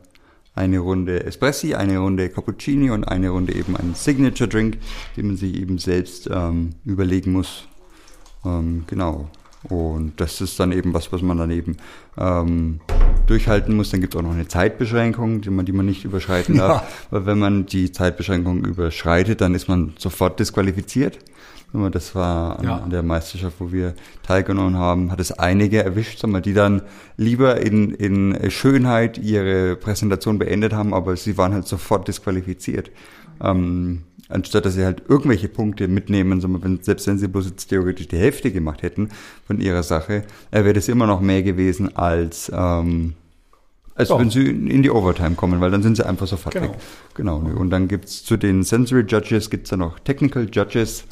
eine 0.56 0.80
Runde 0.80 1.24
Espressi, 1.24 1.76
eine 1.76 2.00
Runde 2.00 2.30
Cappuccini 2.30 2.90
und 2.90 3.04
eine 3.04 3.30
Runde 3.30 3.54
eben 3.54 3.76
einen 3.76 3.94
Signature 3.94 4.50
Drink, 4.50 4.78
den 5.18 5.28
man 5.28 5.38
sich 5.38 5.56
eben 5.56 5.78
selbst 5.78 6.30
ähm, 6.32 6.72
überlegen 6.86 7.34
muss. 7.34 7.68
Ähm, 8.46 8.86
genau. 8.88 9.30
Und 9.70 10.22
das 10.22 10.42
ist 10.42 10.60
dann 10.60 10.72
eben 10.72 10.94
was, 10.94 11.12
was 11.12 11.22
man 11.22 11.38
dann 11.38 11.52
eben 11.52 11.78
ähm, 12.18 12.80
durchhalten 13.26 13.76
muss. 13.76 13.90
Dann 13.90 14.02
gibt 14.02 14.14
es 14.14 14.20
auch 14.20 14.24
noch 14.24 14.34
eine 14.34 14.48
Zeitbeschränkung, 14.48 15.42
die 15.42 15.50
man, 15.50 15.66
die 15.66 15.72
man 15.72 15.86
nicht 15.86 16.06
überschreiten 16.06 16.58
darf. 16.58 17.08
Weil 17.10 17.26
wenn 17.26 17.40
man 17.40 17.66
die 17.66 17.92
Zeitbeschränkung 17.92 18.64
überschreitet, 18.64 19.42
dann 19.42 19.56
ist 19.56 19.68
man 19.68 19.94
sofort 19.98 20.40
disqualifiziert. 20.40 21.20
Das 21.92 22.16
war 22.16 22.60
an, 22.60 22.66
Ja. 22.66 22.78
an 22.78 22.90
der 22.90 23.04
Meisterschaft, 23.04 23.56
wo 23.60 23.72
wir 23.72 23.94
teilgenommen 24.24 24.76
haben, 24.78 25.12
hat 25.12 25.20
es 25.20 25.32
einige 25.32 25.84
erwischt, 25.84 26.20
sag 26.20 26.30
mal, 26.32 26.42
die 26.42 26.54
dann 26.54 26.82
lieber 27.18 27.62
in, 27.62 27.92
in 27.94 28.50
Schönheit 28.52 29.18
ihre 29.18 29.76
Präsentation 29.76 30.40
beendet 30.40 30.74
haben, 30.74 30.94
aber 30.94 31.16
sie 31.16 31.38
waren 31.38 31.54
halt 31.54 31.68
sofort 31.68 32.08
disqualifiziert. 32.08 32.92
Ähm, 33.44 34.04
anstatt 34.30 34.66
dass 34.66 34.74
sie 34.76 34.86
halt 34.86 35.04
irgendwelche 35.08 35.50
Punkte 35.50 35.88
mitnehmen, 35.88 36.42
wenn, 36.64 36.80
selbst 36.82 37.06
wenn 37.08 37.18
sie 37.20 37.28
bloß 37.28 37.48
jetzt 37.50 37.68
theoretisch 37.68 38.08
die 38.08 38.18
Hälfte 38.18 38.52
gemacht 38.52 38.82
hätten 38.82 39.10
von 39.46 39.60
ihrer 39.60 39.84
Sache, 39.84 40.24
äh, 40.52 40.64
wäre 40.64 40.74
das 40.74 40.88
immer 40.88 41.06
noch 41.06 41.22
mehr 41.22 41.44
gewesen 41.44 41.96
als, 41.96 42.52
ähm, 42.56 43.14
als 43.94 44.10
wenn 44.10 44.30
sie 44.30 44.48
in 44.50 44.82
die 44.84 44.90
Overtime 44.90 45.36
kommen, 45.36 45.62
weil 45.62 45.72
dann 45.72 45.84
sind 45.84 45.96
sie 45.96 46.06
einfach 46.06 46.28
sofort 46.28 46.54
Genau. 46.56 46.70
weg. 46.70 46.78
Genau. 47.14 47.38
Und 47.38 47.70
dann 47.70 47.88
gibt's 47.88 48.24
zu 48.24 48.36
den 48.36 48.64
Sensory 48.64 49.04
Judges 49.08 49.50
gibt's 49.50 49.70
dann 49.70 49.80
noch 49.80 50.00
Technical 50.00 50.48
Judges, 50.52 51.06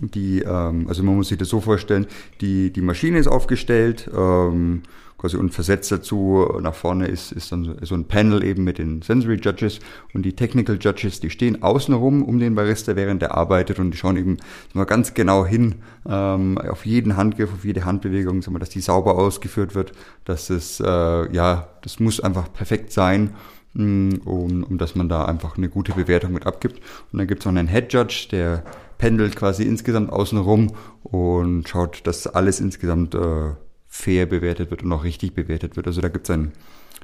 die, 0.00 0.40
ähm, 0.40 0.86
also 0.88 1.02
man 1.02 1.16
muss 1.16 1.28
sich 1.28 1.38
das 1.38 1.48
so 1.48 1.60
vorstellen, 1.60 2.06
die, 2.40 2.72
die 2.72 2.80
Maschine 2.80 3.18
ist 3.18 3.26
aufgestellt, 3.26 4.10
ähm, 4.16 4.82
quasi 5.18 5.36
und 5.36 5.50
versetzt 5.50 5.90
dazu, 5.92 6.48
nach 6.62 6.74
vorne 6.74 7.06
ist, 7.06 7.32
ist 7.32 7.52
dann 7.52 7.76
so, 7.82 7.94
ein 7.94 8.04
Panel 8.04 8.44
eben 8.44 8.64
mit 8.64 8.78
den 8.78 9.02
Sensory 9.02 9.34
Judges 9.34 9.80
und 10.14 10.22
die 10.22 10.34
Technical 10.34 10.78
Judges, 10.80 11.20
die 11.20 11.30
stehen 11.30 11.62
außenrum 11.62 12.22
um 12.22 12.38
den 12.38 12.54
Barista, 12.54 12.96
während 12.96 13.22
er 13.22 13.36
arbeitet 13.36 13.78
und 13.78 13.90
die 13.90 13.98
schauen 13.98 14.16
eben 14.16 14.36
mal 14.74 14.84
ganz 14.84 15.14
genau 15.14 15.44
hin 15.44 15.76
ähm, 16.08 16.56
auf 16.58 16.86
jeden 16.86 17.16
Handgriff, 17.16 17.52
auf 17.52 17.64
jede 17.64 17.84
Handbewegung, 17.84 18.40
sagen 18.42 18.54
wir, 18.54 18.60
dass 18.60 18.70
die 18.70 18.80
sauber 18.80 19.18
ausgeführt 19.18 19.74
wird, 19.74 19.92
dass 20.24 20.50
es, 20.50 20.80
äh, 20.80 20.86
ja, 20.86 21.68
das 21.82 22.00
muss 22.00 22.20
einfach 22.20 22.52
perfekt 22.52 22.92
sein 22.92 23.34
mh, 23.74 24.18
um, 24.24 24.64
um 24.64 24.78
dass 24.78 24.94
man 24.94 25.08
da 25.08 25.24
einfach 25.24 25.56
eine 25.56 25.68
gute 25.68 25.92
Bewertung 25.92 26.32
mit 26.32 26.46
abgibt. 26.46 26.76
Und 27.12 27.18
dann 27.18 27.26
gibt 27.26 27.40
es 27.40 27.46
noch 27.46 27.54
einen 27.54 27.68
Head 27.68 27.92
Judge, 27.92 28.28
der 28.30 28.62
pendelt 28.98 29.36
quasi 29.36 29.62
insgesamt 29.62 30.10
außen 30.10 30.38
rum 30.38 30.72
und 31.02 31.68
schaut, 31.68 32.06
dass 32.06 32.26
alles 32.26 32.60
insgesamt 32.60 33.14
äh, 33.14 33.52
fair 34.00 34.26
bewertet 34.26 34.70
wird 34.70 34.82
und 34.84 34.92
auch 34.92 35.02
richtig 35.04 35.34
bewertet 35.34 35.74
wird. 35.76 35.86
Also 35.88 36.00
da 36.00 36.08
gibt 36.08 36.28
es 36.28 36.30
einen, 36.34 36.52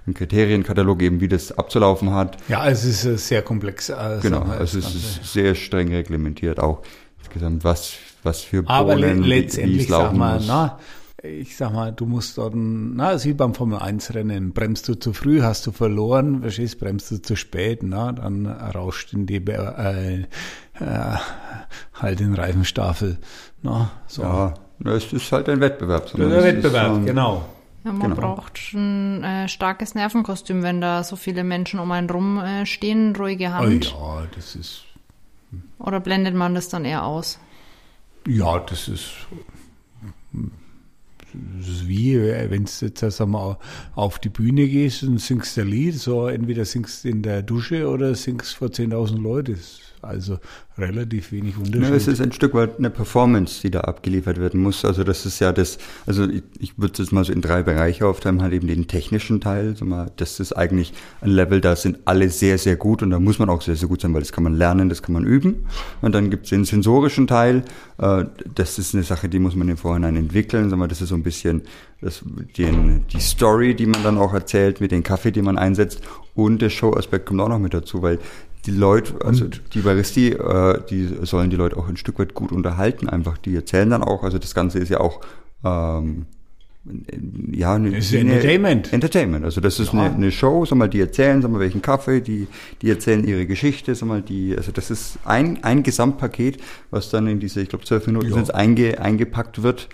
einen 0.07 0.15
Kriterienkatalog 0.15 1.03
eben, 1.03 1.21
wie 1.21 1.29
das 1.29 1.51
abzulaufen 1.59 2.11
hat. 2.13 2.37
Ja, 2.49 2.69
es 2.69 2.85
ist 2.85 3.05
äh, 3.05 3.17
sehr 3.19 3.43
komplex. 3.43 3.89
äh, 3.89 4.19
Genau, 4.23 4.43
also 4.43 4.79
das 4.79 4.95
es 4.95 5.03
Ganze. 5.03 5.21
ist 5.23 5.33
sehr 5.33 5.55
streng 5.57 5.89
reglementiert 5.93 6.61
auch 6.61 6.83
insgesamt, 7.19 7.65
was, 7.65 7.95
was 8.23 8.43
für 8.43 8.63
Aber 8.67 8.95
le 8.95 9.07
Bohnen, 9.09 9.21
wie- 9.21 9.25
wie 9.27 9.29
letztendlich, 9.41 9.83
es 9.83 9.89
sag 9.89 10.03
laufen 10.05 10.19
mal, 10.19 10.37
muss. 10.37 10.47
na, 10.47 10.79
ich 11.23 11.57
sag 11.57 11.73
mal, 11.73 11.91
du 11.91 12.05
musst 12.07 12.37
dort, 12.39 12.53
na, 12.55 13.13
es 13.13 13.23
ist 13.23 13.27
wie 13.29 13.33
beim 13.33 13.55
Formel 13.55 13.79
1 13.79 14.15
Rennen, 14.15 14.53
bremst 14.53 14.87
du 14.89 14.95
zu 14.95 15.13
früh, 15.15 15.41
hast 15.41 15.67
du 15.67 15.73
verloren, 15.73 16.43
verstehst, 16.43 16.79
bremst 16.79 17.11
du 17.11 17.17
zu 17.23 17.35
spät, 17.35 17.83
na, 17.83 18.13
dann 18.13 18.47
rauscht 18.47 19.15
in 19.15 19.25
die, 19.27 19.37
äh, 19.37 20.21
äh, 20.21 20.27
halt 21.95 22.21
den 22.21 22.35
Reifenstaffel, 22.35 23.19
na, 23.63 23.91
so. 24.07 24.23
Ja, 24.23 24.55
es 24.85 25.13
ist 25.13 25.31
halt 25.33 25.49
ein 25.49 25.61
Wettbewerb. 25.61 26.09
Sondern 26.09 26.33
es 26.33 26.45
ist, 26.45 26.45
Wettbewerb, 26.55 26.97
ähm, 26.97 27.07
genau. 27.07 27.45
Ja, 27.85 27.93
man 27.93 28.01
Genau. 28.11 28.15
braucht 28.21 28.59
ein 28.75 29.23
äh, 29.23 29.49
starkes 29.49 29.95
Nervenkostüm, 29.95 30.63
wenn 30.63 30.81
da 30.81 31.05
so 31.05 31.17
viele 31.17 31.45
Menschen 31.45 31.81
um 31.81 31.91
einen 31.93 32.09
rum 32.09 32.39
äh, 32.39 32.65
stehen, 32.67 33.15
ruhige 33.15 33.47
Oh, 33.47 33.53
Hand. 33.53 33.85
ja, 33.93 34.27
das 34.35 34.57
ist, 34.57 34.85
Oder 35.79 36.01
blendet 36.01 36.35
man 36.35 36.55
das 36.55 36.69
dann 36.71 36.85
eher 36.85 37.05
aus? 37.05 37.39
ja, 38.27 38.59
das 38.61 38.89
ist, 38.89 39.11
das 41.35 41.69
ist 41.69 41.87
wie, 41.89 42.19
wenn 42.19 42.65
du 42.65 42.71
jetzt 42.87 43.01
sagen 43.01 43.33
wir, 43.33 43.59
auf 43.95 44.19
die 44.19 44.31
Bühne 44.31 44.67
gehst 44.67 45.03
und 45.03 45.19
singst 45.21 45.59
ein 45.59 45.69
Lied, 45.69 45.95
so 45.95 46.27
entweder 46.29 46.65
singst 46.65 47.05
in 47.05 47.21
der 47.23 47.43
Dusche 47.43 47.89
oder 47.89 48.15
singst 48.15 48.55
vor 48.57 48.69
10.000 48.69 49.21
Leuten. 49.21 49.59
Also 50.05 50.39
relativ 50.79 51.33
wenig 51.33 51.57
Unterschied. 51.57 51.83
Ja, 51.83 51.95
es 51.95 52.09
ist 52.09 52.21
ein 52.21 52.33
Stück 52.33 52.55
weit 52.55 52.79
eine 52.79 52.91
Performance, 52.91 53.61
die 53.63 53.71
da 53.71 53.81
abgeliefert 53.81 54.39
werden 54.39 54.61
muss. 54.61 54.85
Also 54.85 55.05
das 55.05 55.27
ist 55.27 55.39
ja 55.41 55.53
das, 55.53 55.79
also 56.07 56.29
ich, 56.29 56.43
ich 56.59 56.79
würde 56.79 57.03
es 57.03 57.13
mal 57.13 57.25
so 57.25 57.33
in 57.33 57.41
drei 57.41 57.63
Bereiche 57.63 58.07
aufteilen, 58.07 58.43
halt 58.43 58.53
eben 58.53 58.67
den 58.67 58.87
technischen 58.87 59.41
Teil. 59.41 59.77
So 59.77 59.85
mal, 59.85 60.11
das 60.17 60.41
ist 60.41 60.53
eigentlich 60.53 60.93
ein 61.21 61.31
Level, 61.31 61.61
da 61.61 61.77
sind 61.77 61.99
alle 62.05 62.29
sehr, 62.29 62.59
sehr 62.59 62.77
gut 62.77 63.03
und 63.03 63.11
da 63.11 63.21
muss 63.21 63.39
man 63.39 63.49
auch 63.49 63.63
sehr, 63.63 63.77
sehr 63.77 63.89
gut 63.89 64.01
sein, 64.01 64.13
weil 64.15 64.21
das 64.21 64.33
kann 64.33 64.45
man 64.45 64.55
lernen, 64.55 64.89
das 64.89 65.03
kann 65.03 65.13
man 65.13 65.25
üben. 65.25 65.67
Und 66.03 66.15
dann 66.15 66.31
gibt 66.31 66.45
es 66.45 66.51
den 66.51 66.65
sensorischen 66.65 67.27
Teil, 67.27 67.65
äh, 67.99 68.25
das 68.55 68.79
ist 68.79 68.95
eine 68.95 69.05
Sache, 69.05 69.29
die 69.29 69.39
muss 69.39 69.55
man 69.55 69.69
im 69.69 69.77
Vorhinein 69.77 70.17
entwickeln. 70.17 70.71
Sag 70.71 70.79
mal, 70.79 70.89
das 70.89 71.01
ist 71.01 71.09
so 71.09 71.15
ein 71.15 71.23
bisschen 71.23 71.63
das, 72.01 72.23
den, 72.59 73.07
die 73.09 73.21
Story, 73.21 73.75
die 73.75 73.87
man 73.87 74.03
dann 74.03 74.19
auch 74.19 74.35
erzählt, 74.35 74.81
mit 74.81 74.93
dem 74.93 75.03
Kaffee, 75.03 75.31
den 75.31 75.45
man 75.45 75.59
einsetzt. 75.59 76.01
Und 76.35 76.61
der 76.61 76.71
Show-Aspekt 76.71 77.27
kommt 77.27 77.41
auch 77.41 77.49
noch 77.49 77.59
mit 77.59 77.75
dazu, 77.75 78.03
weil 78.03 78.19
die 78.67 78.71
Leute, 78.71 79.15
also 79.25 79.47
die 79.47 79.81
Baristi, 79.81 80.31
äh, 80.31 80.81
die 80.89 81.09
sollen 81.23 81.51
die 81.51 81.57
Leute 81.57 81.77
auch 81.77 81.89
ein 81.89 81.97
Stück 81.97 82.19
weit 82.19 82.35
gut 82.35 82.53
unterhalten, 82.53 83.09
einfach. 83.09 83.39
Die 83.39 83.55
erzählen 83.55 83.91
dann 83.91 84.03
auch, 84.03 84.23
also 84.23 84.39
das 84.39 84.55
Ganze 84.55 84.79
ist 84.79 84.89
ja 84.89 85.01
auch 85.01 85.21
ähm, 85.65 86.27
ja, 87.53 87.75
eine, 87.75 87.97
ist 87.97 88.13
Entertainment. 88.13 88.93
Entertainment. 88.93 89.45
Also 89.45 89.61
das 89.61 89.81
ist 89.81 89.93
ja. 89.93 90.01
eine, 90.01 90.15
eine, 90.15 90.31
Show, 90.31 90.67
sag 90.67 90.77
mal, 90.77 90.89
die 90.89 91.01
erzählen, 91.01 91.41
sag 91.41 91.51
mal, 91.51 91.61
welchen 91.61 91.81
Kaffee, 91.81 92.21
die, 92.21 92.47
die 92.83 92.91
erzählen 92.91 93.25
ihre 93.27 93.47
Geschichte, 93.47 93.95
sag 93.95 94.07
mal, 94.07 94.21
die, 94.21 94.55
also 94.57 94.71
das 94.71 94.91
ist 94.91 95.19
ein, 95.25 95.65
ein 95.65 95.83
Gesamtpaket, 95.83 96.59
was 96.91 97.09
dann 97.09 97.27
in 97.27 97.41
diese, 97.41 97.63
ich 97.63 97.71
glaube, 97.71 97.85
zwölf 97.85 98.07
Minuten 98.07 98.29
ja. 98.29 98.35
sind, 98.35 98.55
einge, 98.55 99.01
eingepackt 99.01 99.63
wird. 99.63 99.89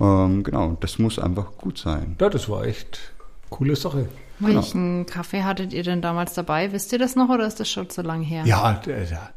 Ähm, 0.00 0.44
genau, 0.44 0.76
das 0.80 0.98
muss 0.98 1.18
einfach 1.18 1.56
gut 1.56 1.78
sein. 1.78 2.16
Ja, 2.20 2.28
das 2.28 2.48
war 2.48 2.64
echt 2.64 3.12
coole 3.50 3.74
Sache. 3.74 4.06
Welchen 4.38 5.04
genau. 5.04 5.12
Kaffee 5.12 5.42
hattet 5.42 5.72
ihr 5.72 5.82
denn 5.82 6.02
damals 6.02 6.34
dabei? 6.34 6.72
Wisst 6.72 6.92
ihr 6.92 6.98
das 6.98 7.16
noch 7.16 7.28
oder 7.28 7.46
ist 7.46 7.58
das 7.60 7.70
schon 7.70 7.88
zu 7.88 8.02
lang 8.02 8.22
her? 8.22 8.44
Ja, 8.44 8.80
da 8.84 9.30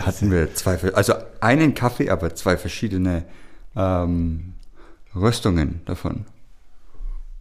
hatten 0.06 0.30
wir 0.30 0.54
zwei, 0.54 0.78
also 0.94 1.14
einen 1.40 1.74
Kaffee, 1.74 2.10
aber 2.10 2.34
zwei 2.34 2.56
verschiedene 2.56 3.24
ähm, 3.74 4.54
Röstungen 5.14 5.80
davon. 5.86 6.26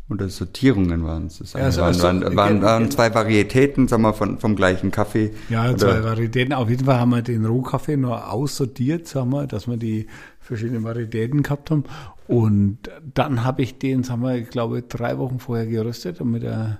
Oder 0.07 0.29
Sortierungen 0.29 1.03
waren 1.03 1.25
es. 1.27 1.53
Ja, 1.53 1.61
also, 1.61 1.81
waren, 1.81 1.99
waren, 1.99 2.35
waren, 2.35 2.61
waren, 2.61 2.91
zwei 2.91 3.11
Varietäten, 3.13 3.87
sagen 3.87 4.03
wir, 4.03 4.13
von, 4.13 4.37
vom 4.37 4.55
gleichen 4.55 4.91
Kaffee. 4.91 5.33
Ja, 5.49 5.63
Oder 5.63 5.77
zwei 5.77 6.03
Varietäten. 6.03 6.53
Auf 6.53 6.69
jeden 6.69 6.85
Fall 6.85 6.99
haben 6.99 7.09
wir 7.09 7.23
den 7.23 7.43
Rohkaffee 7.43 7.97
nur 7.97 8.31
aussortiert, 8.31 9.07
sagen 9.07 9.31
wir, 9.31 9.47
dass 9.47 9.67
wir 9.67 9.77
die 9.77 10.05
verschiedenen 10.39 10.83
Varietäten 10.83 11.41
gehabt 11.41 11.71
haben. 11.71 11.85
Und 12.27 12.77
dann 13.15 13.43
habe 13.43 13.63
ich 13.63 13.79
den, 13.79 14.03
sagen 14.03 14.21
wir, 14.21 14.35
ich 14.35 14.49
glaube, 14.49 14.83
drei 14.83 15.17
Wochen 15.17 15.39
vorher 15.39 15.65
geröstet, 15.65 16.19
damit 16.19 16.43
er 16.43 16.79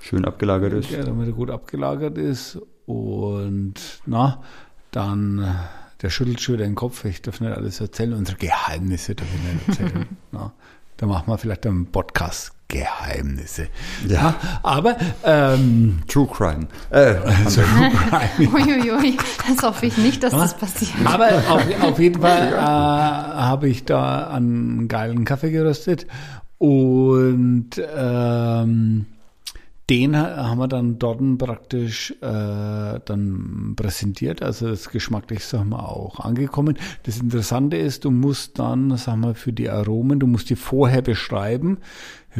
schön 0.00 0.26
abgelagert 0.26 0.74
ist. 0.74 0.90
Ja, 0.90 1.04
damit 1.04 1.28
er 1.28 1.32
gut 1.32 1.50
abgelagert 1.50 2.18
ist. 2.18 2.58
Und 2.84 4.02
na, 4.04 4.42
dann, 4.90 5.56
der 6.02 6.10
schüttelt 6.10 6.42
schon 6.42 6.56
wieder 6.56 6.66
den 6.66 6.74
Kopf, 6.74 7.06
ich 7.06 7.22
darf 7.22 7.40
nicht 7.40 7.52
alles 7.52 7.80
erzählen, 7.80 8.12
unsere 8.12 8.36
Geheimnisse 8.36 9.14
darf 9.14 9.26
ich 9.34 9.54
nicht 9.54 9.80
erzählen. 9.80 10.06
na, 10.32 10.52
da 10.98 11.06
machen 11.06 11.28
wir 11.28 11.38
vielleicht 11.38 11.66
einen 11.66 11.86
Podcast 11.86 12.57
Geheimnisse. 12.68 13.68
Ja, 14.06 14.34
aber 14.62 14.96
ähm, 15.24 16.00
True 16.06 16.28
Crime. 16.30 16.68
Äh, 16.90 17.14
also, 17.44 17.62
True 17.62 17.90
Crime. 18.36 18.50
Uiuiui, 18.52 19.16
das 19.48 19.62
hoffe 19.62 19.86
ich 19.86 19.96
nicht, 19.96 20.22
dass 20.22 20.32
das 20.32 20.56
passiert. 20.56 20.92
Aber 21.04 21.28
auf, 21.48 21.82
auf 21.82 21.98
jeden 21.98 22.20
Fall 22.20 22.52
äh, 22.52 22.56
habe 22.58 23.68
ich 23.68 23.86
da 23.86 24.28
einen 24.28 24.86
geilen 24.86 25.24
Kaffee 25.24 25.50
geröstet 25.50 26.06
und 26.58 27.70
ähm, 27.96 29.06
den 29.88 30.14
haben 30.14 30.58
wir 30.58 30.68
dann 30.68 30.98
dort 30.98 31.20
praktisch 31.38 32.10
äh, 32.20 33.00
dann 33.02 33.72
präsentiert, 33.74 34.42
also 34.42 34.68
das 34.68 34.90
geschmacklich, 34.90 35.44
sagen 35.46 35.70
wir, 35.70 35.88
auch 35.88 36.20
angekommen. 36.20 36.76
Das 37.04 37.18
Interessante 37.18 37.78
ist, 37.78 38.04
du 38.04 38.10
musst 38.10 38.58
dann, 38.58 38.94
sagen 38.98 39.22
wir, 39.22 39.34
für 39.34 39.54
die 39.54 39.70
Aromen, 39.70 40.20
du 40.20 40.26
musst 40.26 40.50
die 40.50 40.56
vorher 40.56 41.00
beschreiben, 41.00 41.78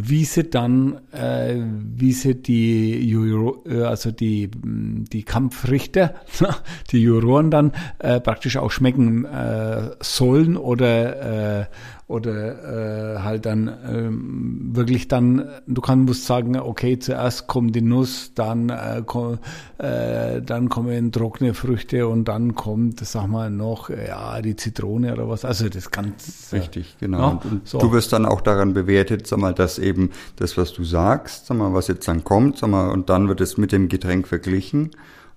wie 0.02 0.25
sie 0.25 0.45
dann, 0.45 1.00
äh, 1.12 1.57
wie 1.57 2.12
sie 2.12 2.35
die 2.35 3.09
Juro, 3.09 3.64
äh, 3.67 3.83
also 3.83 4.11
die, 4.11 4.50
die 4.52 5.23
Kampfrichter, 5.23 6.14
die 6.90 7.00
Juroren 7.00 7.50
dann 7.50 7.73
äh, 7.99 8.21
praktisch 8.21 8.57
auch 8.57 8.71
schmecken 8.71 9.25
äh, 9.25 9.90
sollen 10.00 10.57
oder 10.57 11.61
äh, 11.61 11.67
oder 12.09 13.17
äh, 13.17 13.19
halt 13.19 13.45
dann 13.45 13.71
ähm, 13.87 14.71
wirklich 14.73 15.09
dann, 15.09 15.47
du 15.67 15.83
kannst 15.83 16.09
musst 16.09 16.25
sagen, 16.25 16.59
okay, 16.59 16.99
zuerst 16.99 17.47
kommt 17.49 17.76
die 17.76 17.83
Nuss, 17.83 18.33
dann 18.35 18.71
äh, 18.71 19.02
komm, 19.05 19.38
äh, 19.76 20.40
dann 20.40 20.71
kommen 20.71 21.12
trockene 21.12 21.52
Früchte 21.52 22.09
und 22.09 22.26
dann 22.26 22.55
kommt, 22.55 23.00
sag 23.00 23.26
mal, 23.28 23.50
noch 23.50 23.90
ja 23.90 24.40
die 24.40 24.57
Zitrone 24.57 25.12
oder 25.12 25.28
was. 25.28 25.45
Also 25.45 25.69
das 25.69 25.90
ganz 25.90 26.49
richtig, 26.50 26.97
genau. 26.99 27.19
Ja, 27.19 27.40
so. 27.64 27.78
Du 27.78 27.93
wirst 27.93 28.11
dann 28.14 28.25
auch 28.25 28.40
daran 28.40 28.73
bewertet, 28.73 29.26
sag 29.26 29.38
mal, 29.38 29.52
dass 29.52 29.78
eben 29.78 29.88
das, 30.37 30.57
was 30.57 30.73
du 30.73 30.85
sagst, 30.85 31.47
sag 31.47 31.57
mal, 31.57 31.73
was 31.75 31.88
jetzt 31.88 32.09
dann 32.09 32.25
kommt, 32.25 32.59
sag 32.59 32.71
mal, 32.71 32.90
und 32.90 33.09
dann 33.09 33.28
wird 33.28 33.40
es 33.40 33.57
mit 33.57 33.73
dem 33.73 33.88
Getränk 33.88 34.26
verglichen. 34.26 34.90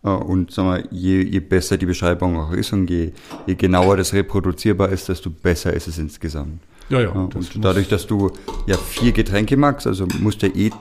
Äh, 0.04 0.10
und 0.10 0.52
sag 0.52 0.66
mal, 0.66 0.88
je, 0.92 1.22
je 1.22 1.40
besser 1.40 1.78
die 1.78 1.86
Beschreibung 1.86 2.38
auch 2.38 2.52
ist 2.52 2.74
und 2.74 2.90
je, 2.90 3.12
je 3.46 3.56
genauer 3.56 3.98
das 3.98 4.14
reproduzierbar 4.14 4.90
ist, 4.90 5.10
desto 5.10 5.30
besser 5.30 5.74
ist 5.74 5.88
es 5.88 5.98
insgesamt. 5.98 6.62
Ja, 6.90 7.02
ja. 7.02 7.10
und 7.10 7.64
dadurch, 7.64 7.88
dass 7.88 8.06
du 8.06 8.32
ja 8.68 8.78
vier 8.78 9.14
Getränke 9.14 9.56
magst, 9.56 9.88
also 9.88 10.06
musst 10.20 10.42
du 10.44 10.48
eh, 10.48 10.72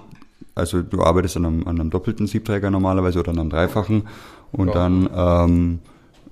also 0.57 0.83
du 0.83 1.03
arbeitest 1.03 1.37
an 1.37 1.47
einem, 1.47 1.69
an 1.69 1.81
einem 1.81 1.91
doppelten 1.91 2.27
Siebträger 2.27 2.71
normalerweise 2.71 3.21
oder 3.21 3.31
an 3.31 3.39
einem 3.39 3.51
dreifachen 3.51 4.09
und 4.51 4.69
ja. 4.69 4.75
dann 4.75 5.09
ähm, 5.15 5.79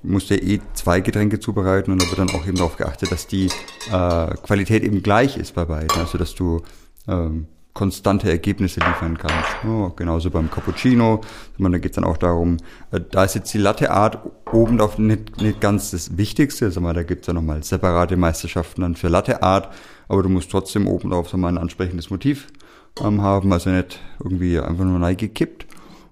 musst 0.03 0.31
du 0.31 0.35
eh 0.35 0.61
zwei 0.75 1.01
Getränke 1.01 1.39
zubereiten 1.39 1.93
und 1.93 2.03
da 2.03 2.07
wird 2.09 2.19
dann 2.19 2.31
auch 2.31 2.47
eben 2.47 2.57
darauf 2.57 2.77
geachtet, 2.77 3.13
dass 3.13 3.27
die 3.29 3.47
äh, 3.93 4.35
Qualität 4.43 4.83
eben 4.83 5.03
gleich 5.03 5.37
ist 5.37 5.55
bei 5.55 5.65
beiden. 5.65 5.91
Also 6.01 6.19
dass 6.19 6.35
du 6.35 6.63
ähm, 7.09 7.47
konstante 7.79 8.29
Ergebnisse 8.29 8.81
liefern 8.81 9.17
kannst. 9.17 9.65
Oh, 9.65 9.93
genauso 9.95 10.31
beim 10.31 10.51
Cappuccino. 10.51 11.21
Da 11.59 11.69
geht 11.79 11.93
es 11.93 11.95
dann 11.95 12.03
auch 12.03 12.17
darum, 12.17 12.57
äh, 12.91 13.01
da 13.01 13.23
ist 13.23 13.37
jetzt 13.37 13.55
die 13.55 13.59
Latteart 13.59 14.19
oben 14.53 14.81
auf 14.81 14.99
nicht, 14.99 15.41
nicht 15.41 15.61
ganz 15.61 15.93
das 15.93 16.17
Wichtigste. 16.17 16.71
Sag 16.73 16.83
mal, 16.83 16.93
da 16.93 17.05
gibt 17.05 17.23
es 17.23 17.29
ja 17.29 17.35
nochmal 17.35 17.63
separate 17.63 18.17
Meisterschaften 18.17 18.81
dann 18.83 18.97
für 18.97 19.07
Latteart, 19.07 19.69
aber 20.09 20.25
du 20.25 20.29
musst 20.29 20.51
trotzdem 20.51 20.89
oben 20.89 21.11
sag 21.11 21.35
mal, 21.35 21.49
ein 21.49 21.59
ansprechendes 21.59 22.11
Motiv 22.11 22.49
ähm, 23.01 23.23
haben, 23.23 23.53
also 23.53 23.71
nicht 23.71 24.01
irgendwie 24.23 24.59
einfach 24.59 24.85
nur 24.85 25.01
reingekippt. 25.01 25.67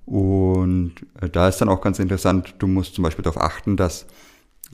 Und 0.07 0.93
äh, 1.21 1.29
da 1.29 1.49
ist 1.49 1.61
dann 1.61 1.69
auch 1.69 1.81
ganz 1.81 1.99
interessant, 1.99 2.55
du 2.61 2.69
musst 2.69 2.95
zum 2.95 3.03
Beispiel 3.03 3.25
darauf 3.25 3.43
achten, 3.43 3.77
dass 3.77 4.07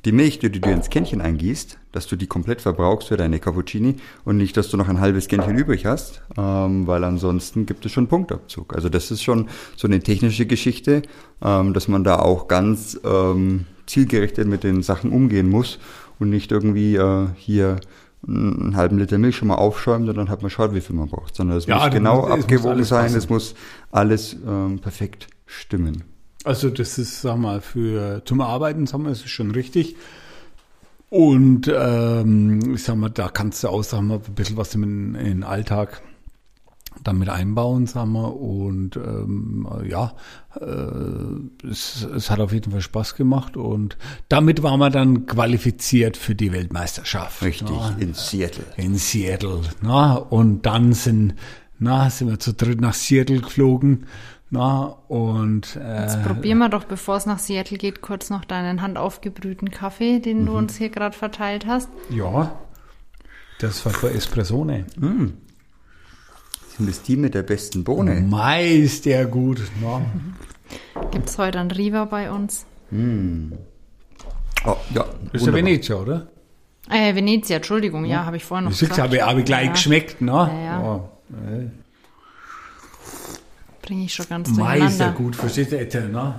die 0.05 0.13
Milch, 0.13 0.41
die 0.41 0.51
du 0.51 0.71
ins 0.71 0.91
Kännchen 0.91 1.21
eingießt, 1.21 1.79
dass 1.93 2.07
du 2.07 2.17
die 2.17 2.27
komplett 2.27 2.61
verbrauchst 2.61 3.09
für 3.09 3.17
deine 3.17 3.39
Cappuccini 3.39 3.97
und 4.25 4.37
nicht, 4.37 4.57
dass 4.57 4.69
du 4.69 4.77
noch 4.77 4.89
ein 4.89 5.01
halbes 5.01 5.29
Kännchen 5.29 5.57
übrig 5.57 5.87
hast, 5.87 6.23
ähm, 6.37 6.87
weil 6.87 7.05
ansonsten 7.05 7.67
gibt 7.67 7.87
es 7.87 7.93
schon 7.93 8.09
Punktabzug. 8.09 8.75
Also 8.75 8.89
das 8.89 9.11
ist 9.11 9.23
schon 9.23 9.49
so 9.77 9.87
eine 9.87 10.01
technische 10.01 10.47
Geschichte, 10.47 11.03
ähm, 11.41 11.73
dass 11.73 11.87
man 11.87 12.03
da 12.03 12.19
auch 12.19 12.49
ganz 12.49 12.99
ähm, 13.05 13.67
zielgerichtet 13.87 14.49
mit 14.49 14.65
den 14.65 14.83
Sachen 14.83 15.13
umgehen 15.13 15.49
muss 15.49 15.79
und 16.19 16.31
nicht 16.31 16.51
irgendwie 16.51 16.97
äh, 16.97 17.29
hier 17.37 17.79
einen 18.27 18.77
halben 18.77 18.99
Liter 18.99 19.19
Milch 19.19 19.37
schon 19.37 19.49
mal 19.49 19.57
aufschäumt 19.57 20.09
und 20.09 20.17
dann 20.17 20.29
hat 20.29 20.43
man 20.43 20.51
schaut, 20.51 20.75
wie 20.75 20.81
viel 20.81 20.95
man 20.95 21.09
braucht, 21.09 21.35
sondern 21.35 21.57
es 21.57 21.67
ja, 21.67 21.79
muss 21.79 21.91
genau 21.91 22.23
muss, 22.23 22.31
abgewogen 22.31 22.85
sein, 22.85 23.13
es 23.15 23.29
muss 23.29 23.55
alles 23.91 24.37
ähm, 24.47 24.79
perfekt 24.79 25.27
stimmen. 25.47 26.05
Also 26.45 26.71
das 26.71 26.99
ist, 26.99 27.23
sag 27.23 27.39
mal, 27.39 27.61
für 27.61 28.23
zum 28.25 28.41
Arbeiten, 28.41 28.87
sag 28.87 29.01
mal, 29.01 29.13
ist 29.13 29.29
schon 29.29 29.53
richtig. 29.53 29.97
Und 31.09 31.71
ähm, 31.75 32.75
ich 32.75 32.85
sag 32.85 32.97
mal, 32.97 33.11
da 33.11 33.29
kannst 33.29 33.63
du 33.63 33.69
auch, 33.69 33.85
sag 33.85 34.01
mal, 34.03 34.15
ein 34.27 34.35
bisschen 34.35 34.57
was 34.57 34.75
in, 34.75 35.15
in 35.15 35.25
den 35.25 35.45
Alltag 35.45 36.03
damit 37.05 37.29
einbauen, 37.29 37.87
sagen 37.87 38.13
wir. 38.13 38.35
Und 38.37 38.97
ähm, 38.97 39.69
ja, 39.87 40.15
äh, 40.61 41.67
es, 41.69 42.03
es 42.05 42.31
hat 42.31 42.41
auf 42.41 42.53
jeden 42.53 42.73
Fall 42.73 42.81
Spaß 42.81 43.15
gemacht 43.15 43.57
und 43.57 43.97
damit 44.29 44.63
waren 44.63 44.81
wir 44.81 44.91
dann 44.91 45.27
qualifiziert 45.27 46.17
für 46.17 46.35
die 46.35 46.53
Weltmeisterschaft. 46.53 47.43
Richtig, 47.43 47.71
na, 47.71 47.97
in 47.99 48.15
Seattle. 48.15 48.65
In 48.77 48.97
Seattle. 48.97 49.61
Na, 49.81 50.15
und 50.15 50.67
dann 50.67 50.93
sind, 50.93 51.35
na, 51.79 52.11
sind 52.11 52.29
wir 52.29 52.39
zu 52.39 52.55
dritt 52.55 52.81
nach 52.81 52.95
Seattle 52.95 53.41
geflogen 53.41 54.07
na, 54.53 54.99
und, 55.09 55.77
äh, 55.77 56.03
Jetzt 56.03 56.23
probieren 56.25 56.59
wir 56.59 56.69
doch, 56.69 56.85
bevor 56.85 57.17
es 57.17 57.25
nach 57.25 57.39
Seattle 57.39 57.79
geht, 57.79 58.03
kurz 58.03 58.29
noch 58.29 58.45
deinen 58.45 58.83
handaufgebrühten 58.83 59.71
Kaffee, 59.71 60.21
den 60.21 60.43
mhm. 60.43 60.47
du 60.47 60.53
uns 60.59 60.77
hier 60.77 60.91
gerade 60.91 61.17
verteilt 61.17 61.65
hast. 61.67 61.89
Ja, 62.11 62.55
das 63.61 63.83
war 63.87 63.95
für 63.95 64.11
Espressone. 64.11 64.85
Mhm. 64.99 65.39
Sind 66.77 66.87
das 66.87 67.03
die 67.03 67.17
mit 67.17 67.33
der 67.33 67.45
besten 67.45 67.83
Bohne? 67.83 68.21
Meist 68.21 69.07
der 69.07 69.25
gut. 69.25 69.63
No. 69.81 70.03
Gibt 71.11 71.31
es 71.31 71.39
heute 71.39 71.59
einen 71.59 71.71
Riva 71.71 72.05
bei 72.05 72.31
uns? 72.31 72.67
Mhm. 72.91 73.55
Oh, 74.67 74.77
ja, 74.95 75.07
das 75.33 75.41
ist 75.41 75.47
der 75.47 75.55
Venetia, 75.55 75.97
oder? 75.97 76.27
Äh, 76.91 77.15
Venezia, 77.15 77.57
Entschuldigung, 77.57 78.05
ja, 78.05 78.27
habe 78.27 78.37
ich 78.37 78.45
vorhin 78.45 78.65
noch 78.65 78.73
Das 78.73 78.81
gesagt. 78.81 79.01
habe 79.01 79.17
ich, 79.17 79.23
habe 79.23 79.41
ich 79.41 79.47
gleich 79.47 79.67
Ja. 79.67 79.73
geschmeckt, 79.73 80.21
ne? 80.21 80.31
Ja, 80.31 80.63
ja. 80.63 80.81
Oh, 80.83 81.09
Bringe 83.93 84.07
ich 84.07 84.15
schon 84.15 84.27
ganz 84.27 84.49
Meister 84.49 84.79
durcheinander. 84.79 85.13
gut, 85.19 85.37
verstehst 85.37 85.73
du 85.73 86.09
ne? 86.09 86.35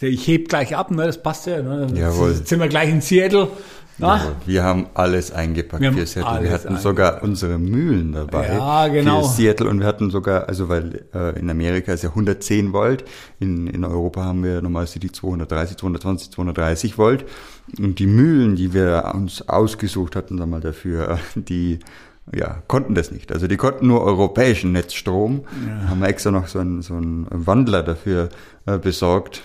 Ich 0.00 0.26
heb 0.26 0.48
gleich 0.48 0.74
ab, 0.74 0.90
ne? 0.90 1.06
Das 1.06 1.22
passt 1.22 1.46
ja, 1.46 1.62
ne? 1.62 1.86
Jawohl. 1.94 2.32
Jetzt 2.32 2.48
sind 2.48 2.58
wir 2.58 2.66
gleich 2.66 2.88
in 2.88 3.00
Seattle, 3.00 3.50
ne? 3.98 4.08
Also, 4.08 4.32
wir 4.46 4.64
haben 4.64 4.86
alles 4.94 5.30
eingepackt 5.30 5.80
Wir 5.80 5.90
haben 5.90 6.06
für 6.06 6.20
Wir 6.42 6.50
hatten 6.50 6.76
sogar 6.78 7.22
unsere 7.22 7.56
Mühlen 7.56 8.14
dabei 8.14 8.48
Ja, 8.48 8.88
genau. 8.88 9.22
für 9.22 9.28
Seattle 9.28 9.68
und 9.68 9.78
wir 9.78 9.86
hatten 9.86 10.10
sogar, 10.10 10.48
also 10.48 10.68
weil 10.68 11.04
äh, 11.14 11.38
in 11.38 11.48
Amerika 11.48 11.92
ist 11.92 12.02
ja 12.02 12.08
110 12.08 12.72
Volt, 12.72 13.04
in, 13.38 13.68
in 13.68 13.84
Europa 13.84 14.24
haben 14.24 14.42
wir 14.42 14.60
normalerweise 14.60 14.98
die 14.98 15.12
230, 15.12 15.76
220, 15.76 16.32
230 16.32 16.98
Volt 16.98 17.26
und 17.78 18.00
die 18.00 18.08
Mühlen, 18.08 18.56
die 18.56 18.74
wir 18.74 19.12
uns 19.14 19.48
ausgesucht 19.48 20.16
hatten, 20.16 20.36
sag 20.36 20.48
mal 20.48 20.60
dafür, 20.60 21.10
äh, 21.10 21.16
die 21.36 21.78
ja, 22.34 22.62
konnten 22.68 22.94
das 22.94 23.10
nicht. 23.10 23.32
Also 23.32 23.46
die 23.46 23.56
konnten 23.56 23.86
nur 23.86 24.02
europäischen 24.02 24.72
Netzstrom. 24.72 25.44
Haben 25.88 26.00
wir 26.00 26.08
extra 26.08 26.30
noch 26.30 26.48
so 26.48 26.58
einen, 26.58 26.82
so 26.82 26.94
einen 26.94 27.26
Wandler 27.30 27.82
dafür 27.82 28.28
äh, 28.66 28.78
besorgt. 28.78 29.42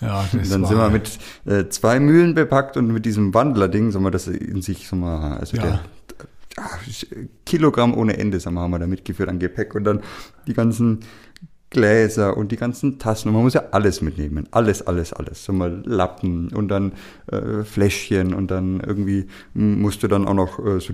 Ja, 0.00 0.24
das 0.24 0.34
Und 0.34 0.50
dann 0.50 0.64
sind 0.66 0.78
wir 0.78 0.90
mit 0.90 1.18
äh, 1.46 1.68
zwei 1.68 2.00
Mühlen 2.00 2.34
bepackt 2.34 2.76
und 2.76 2.88
mit 2.88 3.06
diesem 3.06 3.34
Wandler-Ding, 3.34 3.92
sagen 3.92 4.04
wir, 4.04 4.10
das 4.10 4.26
in 4.26 4.60
sich, 4.60 4.88
sagen 4.88 5.02
wir, 5.02 5.38
also 5.38 5.56
Ja. 5.56 5.62
der 5.62 5.80
ah, 6.56 6.70
Kilogramm 7.46 7.94
ohne 7.94 8.18
Ende, 8.18 8.40
sagen 8.40 8.56
wir, 8.56 8.62
haben 8.62 8.72
wir 8.72 8.80
da 8.80 8.86
mitgeführt 8.86 9.28
an 9.28 9.38
Gepäck 9.38 9.74
und 9.74 9.84
dann 9.84 10.02
die 10.46 10.54
ganzen 10.54 11.00
Gläser 11.72 12.36
und 12.36 12.52
die 12.52 12.56
ganzen 12.56 12.98
Tassen. 12.98 13.28
Und 13.28 13.34
man 13.34 13.42
muss 13.42 13.54
ja 13.54 13.64
alles 13.72 14.02
mitnehmen. 14.02 14.46
Alles, 14.50 14.86
alles, 14.86 15.12
alles. 15.12 15.44
So 15.44 15.52
mal 15.52 15.82
Lappen 15.84 16.48
und 16.52 16.68
dann 16.68 16.92
äh, 17.26 17.64
Fläschchen 17.64 18.34
und 18.34 18.50
dann 18.50 18.80
irgendwie 18.80 19.26
musst 19.54 20.02
du 20.02 20.08
dann 20.08 20.28
auch 20.28 20.34
noch 20.34 20.58
äh, 20.58 20.78
so, 20.80 20.92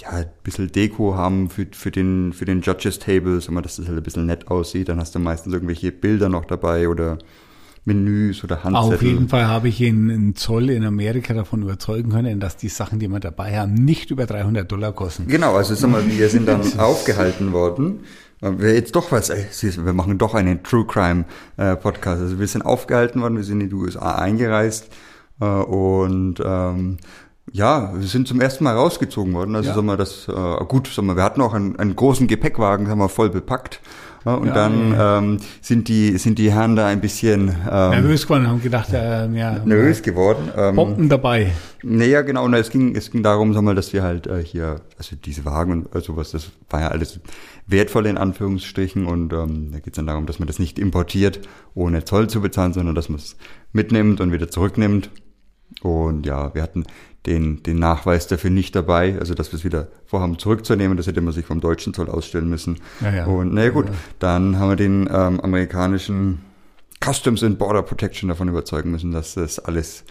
ja, 0.00 0.10
ein 0.10 0.26
bisschen 0.44 0.70
Deko 0.70 1.16
haben 1.16 1.50
für, 1.50 1.66
für 1.72 1.90
den, 1.90 2.32
für 2.32 2.44
den 2.44 2.62
Judges 2.62 2.98
Table, 2.98 3.40
sag 3.40 3.52
mal, 3.52 3.62
dass 3.62 3.76
das 3.76 3.88
halt 3.88 3.98
ein 3.98 4.02
bisschen 4.02 4.26
nett 4.26 4.48
aussieht. 4.48 4.88
Dann 4.88 4.98
hast 4.98 5.14
du 5.14 5.18
meistens 5.18 5.52
irgendwelche 5.52 5.92
Bilder 5.92 6.28
noch 6.28 6.44
dabei 6.44 6.88
oder 6.88 7.18
Menüs 7.84 8.44
oder 8.44 8.62
Handzettel. 8.62 8.94
Auf 8.94 9.02
jeden 9.02 9.28
Fall 9.28 9.46
habe 9.46 9.68
ich 9.68 9.80
ihn 9.80 10.08
in 10.08 10.36
Zoll 10.36 10.70
in 10.70 10.84
Amerika 10.84 11.34
davon 11.34 11.62
überzeugen 11.62 12.10
können, 12.10 12.38
dass 12.38 12.56
die 12.56 12.68
Sachen, 12.68 13.00
die 13.00 13.08
wir 13.08 13.18
dabei 13.18 13.58
haben, 13.58 13.74
nicht 13.74 14.10
über 14.12 14.26
300 14.26 14.70
Dollar 14.70 14.92
kosten. 14.92 15.26
Genau, 15.26 15.56
also 15.56 15.74
sag 15.74 15.90
mal, 15.90 16.06
wir 16.06 16.28
sind 16.28 16.46
dann 16.46 16.60
aufgehalten 16.78 17.52
worden. 17.52 18.00
Wir 18.42 18.74
jetzt 18.74 18.96
doch 18.96 19.12
was, 19.12 19.30
ey, 19.30 19.46
siehst 19.50 19.78
du, 19.78 19.84
wir 19.84 19.92
machen 19.92 20.18
doch 20.18 20.34
einen 20.34 20.64
True 20.64 20.84
Crime 20.84 21.24
äh, 21.56 21.76
Podcast. 21.76 22.20
Also 22.22 22.40
wir 22.40 22.46
sind 22.48 22.62
aufgehalten 22.62 23.22
worden, 23.22 23.36
wir 23.36 23.44
sind 23.44 23.60
in 23.60 23.68
die 23.68 23.74
USA 23.76 24.16
eingereist 24.16 24.88
äh, 25.40 25.44
und 25.44 26.42
ähm, 26.44 26.96
ja, 27.52 27.92
wir 27.94 28.06
sind 28.08 28.26
zum 28.26 28.40
ersten 28.40 28.64
Mal 28.64 28.74
rausgezogen 28.74 29.32
worden. 29.32 29.54
Also 29.54 29.68
Ja. 29.70 29.74
sag 29.76 29.84
mal, 29.84 29.96
das 29.96 30.26
äh, 30.28 30.64
gut, 30.64 30.90
sag 30.92 31.04
mal, 31.04 31.14
wir 31.16 31.22
hatten 31.22 31.40
auch 31.40 31.54
einen, 31.54 31.78
einen 31.78 31.94
großen 31.94 32.26
Gepäckwagen, 32.26 32.88
haben 32.88 32.98
wir 32.98 33.08
voll 33.08 33.30
bepackt. 33.30 33.80
Ja, 34.24 34.34
und 34.34 34.48
Ja, 34.48 34.54
dann 34.54 34.94
Ähm, 34.98 35.36
sind 35.60 35.88
die 35.88 36.16
sind 36.18 36.38
die 36.38 36.52
Herren 36.52 36.76
da 36.76 36.86
ein 36.86 37.00
bisschen 37.00 37.48
ähm, 37.48 37.90
Nervös 37.90 38.22
geworden, 38.26 38.46
haben 38.48 38.62
gedacht, 38.62 38.92
äh, 38.92 39.28
ja, 39.30 39.58
nervös 39.64 40.02
geworden. 40.02 40.50
Ähm, 40.56 40.76
Bomben 40.76 41.08
dabei. 41.08 41.52
naja, 41.82 42.22
genau, 42.22 42.44
und 42.44 42.54
es 42.54 42.70
ging, 42.70 42.94
es 42.96 43.10
ging 43.10 43.22
darum, 43.22 43.52
sag 43.52 43.62
mal, 43.62 43.74
dass 43.74 43.92
wir 43.92 44.02
halt 44.02 44.26
äh, 44.26 44.42
hier, 44.44 44.80
also 44.98 45.16
diese 45.16 45.44
Wagen 45.44 45.72
und 45.86 45.94
äh, 45.94 46.00
sowas, 46.00 46.30
das 46.30 46.50
war 46.70 46.80
ja 46.80 46.88
alles 46.88 47.20
wertvoll 47.66 48.06
in 48.06 48.18
Anführungsstrichen 48.18 49.06
und 49.06 49.32
ähm, 49.32 49.70
da 49.72 49.78
geht 49.78 49.94
es 49.94 49.96
dann 49.96 50.06
darum, 50.06 50.26
dass 50.26 50.38
man 50.38 50.46
das 50.46 50.58
nicht 50.58 50.78
importiert, 50.78 51.40
ohne 51.74 52.04
Zoll 52.04 52.28
zu 52.28 52.40
bezahlen, 52.40 52.72
sondern 52.72 52.94
dass 52.94 53.08
man 53.08 53.18
es 53.18 53.36
mitnimmt 53.72 54.20
und 54.20 54.32
wieder 54.32 54.48
zurücknimmt. 54.48 55.10
Und 55.82 56.26
ja, 56.26 56.54
wir 56.54 56.62
hatten 56.62 56.84
den, 57.26 57.62
den 57.62 57.78
Nachweis 57.78 58.26
dafür 58.26 58.50
nicht 58.50 58.74
dabei, 58.74 59.16
also 59.18 59.34
dass 59.34 59.52
wir 59.52 59.56
es 59.58 59.64
wieder 59.64 59.88
vorhaben 60.06 60.38
zurückzunehmen, 60.38 60.96
das 60.96 61.06
hätte 61.06 61.20
man 61.20 61.32
sich 61.32 61.46
vom 61.46 61.60
deutschen 61.60 61.94
Zoll 61.94 62.08
ausstellen 62.08 62.48
müssen. 62.48 62.78
Ja, 63.00 63.14
ja. 63.14 63.24
Und 63.26 63.54
naja 63.54 63.70
gut, 63.70 63.86
dann 64.18 64.58
haben 64.58 64.70
wir 64.70 64.76
den 64.76 65.08
ähm, 65.12 65.40
amerikanischen 65.40 66.40
Customs 67.04 67.42
and 67.44 67.58
Border 67.58 67.82
Protection 67.82 68.28
davon 68.28 68.48
überzeugen 68.48 68.90
müssen, 68.90 69.12
dass 69.12 69.34
das 69.34 69.58
alles 69.60 70.04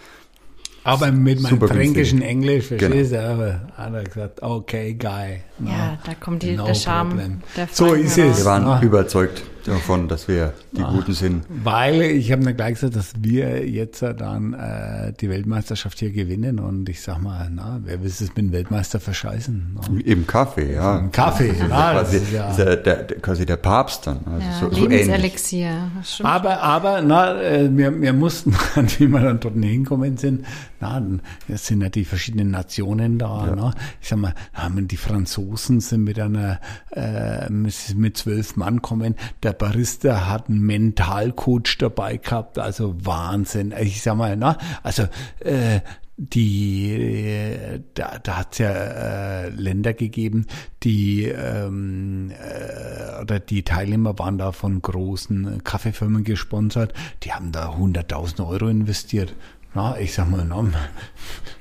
Aber 0.84 1.12
mit 1.12 1.40
meinem 1.42 1.52
Super 1.52 1.68
günstig. 1.68 1.78
fränkischen 1.94 2.22
Englisch, 2.22 2.70
Genau. 2.70 2.80
verstehst 2.80 3.12
du, 3.14 3.22
aber 3.24 3.62
hat 3.76 3.94
er 3.94 4.04
gesagt, 4.04 4.42
okay, 4.42 4.94
guy. 4.94 5.42
Ja, 5.66 5.98
da 6.06 6.14
kommt 6.20 6.44
die, 6.44 6.56
No 6.56 6.66
der 6.66 6.76
Charme 6.76 7.42
der 7.56 7.68
So 7.72 7.94
ist 7.94 8.18
es. 8.18 8.40
Wir 8.40 8.46
waren 8.46 8.64
Ah. 8.66 8.82
überzeugt 8.82 9.44
davon, 9.68 10.08
dass 10.08 10.28
wir 10.28 10.54
die 10.72 10.82
Guten 10.82 11.14
sind. 11.14 11.44
Weil 11.64 12.02
ich 12.02 12.32
habe 12.32 12.44
mir 12.44 12.54
gleich 12.54 12.76
gesagt, 12.76 12.96
dass 12.96 13.14
wir 13.18 13.68
jetzt 13.68 14.02
dann 14.02 14.54
äh, 14.54 15.14
die 15.20 15.30
Weltmeisterschaft 15.30 16.00
hier 16.00 16.12
gewinnen 16.12 16.60
und 16.60 16.88
ich 16.90 17.02
sag 17.02 17.22
mal, 17.22 17.50
na, 17.54 17.80
wer 17.84 18.00
will 18.02 18.08
es 18.08 18.22
mit 18.22 18.38
dem 18.38 18.52
Weltmeister 18.52 19.00
verscheißen? 19.00 19.76
Na? 19.76 20.00
Im 20.06 20.26
Kaffee, 20.28 20.74
ja. 20.74 21.00
Im 21.00 21.12
Kaffee, 21.12 21.54
das 21.58 21.68
quasi, 21.68 22.18
ist 22.18 22.32
ja. 22.32 22.50
ist 22.52 22.60
ja 22.60 22.76
der, 22.76 22.96
der, 23.04 23.18
quasi 23.20 23.46
der 23.46 23.58
Papst 23.58 24.08
dann. 24.08 24.20
Also 24.26 24.46
Ja, 24.46 24.60
so, 24.60 24.70
so 24.72 24.84
ähnlich. 24.86 25.06
Lebenselixier. 25.06 25.92
Stimmt. 26.04 26.30
Aber, 26.30 26.62
aber, 26.62 27.02
na, 27.02 27.42
äh, 27.42 27.70
wir, 27.76 28.00
wir 28.02 28.14
mussten, 28.14 28.54
wie 28.98 29.08
wir 29.08 29.20
dann 29.22 29.40
dort 29.40 29.56
hinkommen 29.56 30.18
sind, 30.18 30.46
na, 30.80 31.00
dann 31.00 31.22
es 31.48 31.68
sind 31.68 31.82
ja 31.82 31.90
die 31.90 32.06
verschiedenen 32.06 32.52
Nationen 32.52 33.18
da, 33.20 33.48
Ja. 33.48 33.56
na. 33.56 33.74
Ich 34.02 34.10
sag 34.10 34.20
mal, 34.20 34.34
haben 34.54 34.88
die 34.88 34.98
Franzosen 34.98 35.80
sind 35.80 36.04
mit 36.04 36.20
einer, 36.20 36.60
äh, 36.92 37.50
mit 37.50 37.76
mit 37.96 38.18
zwölf 38.18 38.56
Mann 38.56 38.82
kommen. 38.82 39.16
Der 39.44 39.51
Barista 39.54 40.28
hat 40.28 40.50
einen 40.50 40.62
Mentalcoach 40.62 41.78
dabei 41.78 42.18
gehabt, 42.18 42.60
also 42.60 42.96
Wahnsinn. 43.04 43.74
Ich 43.80 44.02
sag 44.02 44.16
mal, 44.16 44.36
na, 44.36 44.58
also, 44.84 45.04
äh, 45.40 45.82
die, 46.18 46.92
äh, 46.92 47.82
da, 47.96 48.20
da 48.20 48.38
hat 48.38 48.54
es 48.54 48.58
ja 48.60 48.70
äh, 48.70 49.50
Länder 49.50 49.94
gegeben, 49.94 50.46
die 50.84 51.26
ähm, 51.26 52.32
äh, 52.32 53.22
oder 53.22 53.40
die 53.40 53.64
Teilnehmer 53.64 54.20
waren 54.20 54.38
da 54.38 54.52
von 54.52 54.82
großen 54.82 55.64
Kaffeefirmen 55.64 56.24
gesponsert, 56.24 56.94
die 57.24 57.34
haben 57.34 57.52
da 57.52 57.72
100.000 57.72 58.46
Euro 58.48 58.68
investiert. 58.68 59.34
Na, 59.74 59.98
ich 60.00 60.14
sag 60.14 60.30
mal, 60.30 60.46
na, 60.46 60.64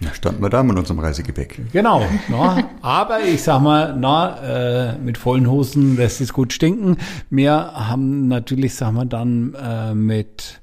Da 0.01 0.15
standen 0.15 0.43
wir 0.43 0.49
da 0.51 0.63
mit 0.63 0.77
unserem 0.79 0.99
Reisegepäck. 0.99 1.73
genau. 1.73 2.03
Na, 2.29 2.65
aber 2.83 3.21
ich 3.23 3.43
sag 3.43 3.61
mal, 3.61 3.95
na, 3.97 4.93
äh, 4.93 4.99
mit 4.99 5.19
vollen 5.19 5.49
Hosen 5.49 5.97
lässt 5.97 6.21
es 6.21 6.33
gut 6.33 6.53
stinken. 6.53 6.97
Wir 7.29 7.53
haben 7.53 8.27
natürlich, 8.29 8.75
sag 8.75 8.93
mal, 8.93 9.05
dann 9.07 9.55
äh, 9.55 9.95
mit 9.95 10.61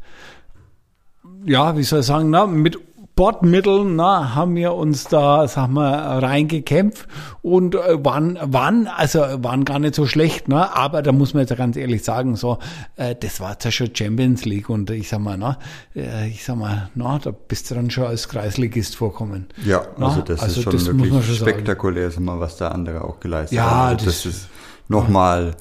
ja, 1.45 1.77
wie 1.77 1.83
soll 1.83 2.01
ich 2.01 2.05
sagen, 2.05 2.29
na, 2.29 2.45
mit 2.45 2.77
Bordmitteln, 3.17 3.97
na, 3.97 4.36
haben 4.36 4.56
wir 4.56 4.73
uns 4.75 5.03
da, 5.06 5.45
sag 5.49 5.67
mal, 5.69 6.19
reingekämpft 6.19 7.08
und 7.41 7.75
äh, 7.75 8.06
waren, 8.06 8.38
waren, 8.41 8.88
also 8.88 9.19
waren 9.19 9.65
gar 9.65 9.80
nicht 9.80 9.95
so 9.95 10.06
schlecht, 10.06 10.47
ne? 10.47 10.73
Aber 10.73 11.01
da 11.01 11.12
muss 11.12 11.34
man 11.34 11.41
jetzt 11.45 11.58
ganz 11.58 11.75
ehrlich 11.75 12.03
sagen, 12.06 12.38
so, 12.38 12.60
äh, 12.95 13.15
das 13.19 13.41
war 13.41 13.58
ja 13.62 13.71
schon 13.71 13.93
Champions 13.93 14.45
League 14.45 14.69
und 14.69 14.89
ich 14.91 15.10
sag 15.10 15.19
mal, 15.19 15.38
na, 15.38 15.58
äh, 15.95 16.30
ich 16.30 16.45
sag 16.45 16.56
mal, 16.58 16.89
na, 16.95 17.19
da 17.19 17.32
bist 17.32 17.69
du 17.69 17.75
dann 17.75 17.89
schon 17.89 18.06
als 18.06 18.30
Kreisligist 18.30 18.95
vorkommen. 18.95 19.47
Ja, 19.65 19.82
Na, 19.97 20.08
also 20.10 20.21
das 20.21 20.39
also 20.39 20.60
ist 20.60 20.63
schon 20.63 20.73
das 20.73 20.86
wirklich 20.86 21.12
schon 21.12 21.21
sagen. 21.23 21.36
spektakulär, 21.51 22.12
sag 22.12 22.21
mal, 22.21 22.39
was 22.39 22.56
da 22.56 22.69
andere 22.69 23.03
auch 23.03 23.19
geleistet 23.19 23.58
Ja, 23.58 23.63
haben. 23.69 23.88
Also 23.95 24.06
das- 24.06 24.23
das 24.23 24.25
ist 24.34 24.49
nochmal, 24.88 25.49
äh, 25.49 25.53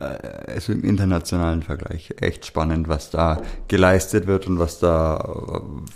also 0.00 0.72
im 0.72 0.84
internationalen 0.84 1.62
Vergleich 1.62 2.14
echt 2.20 2.46
spannend, 2.46 2.88
was 2.88 3.10
da 3.10 3.40
geleistet 3.68 4.26
wird 4.26 4.46
und 4.46 4.58
was 4.58 4.78
da, 4.78 5.16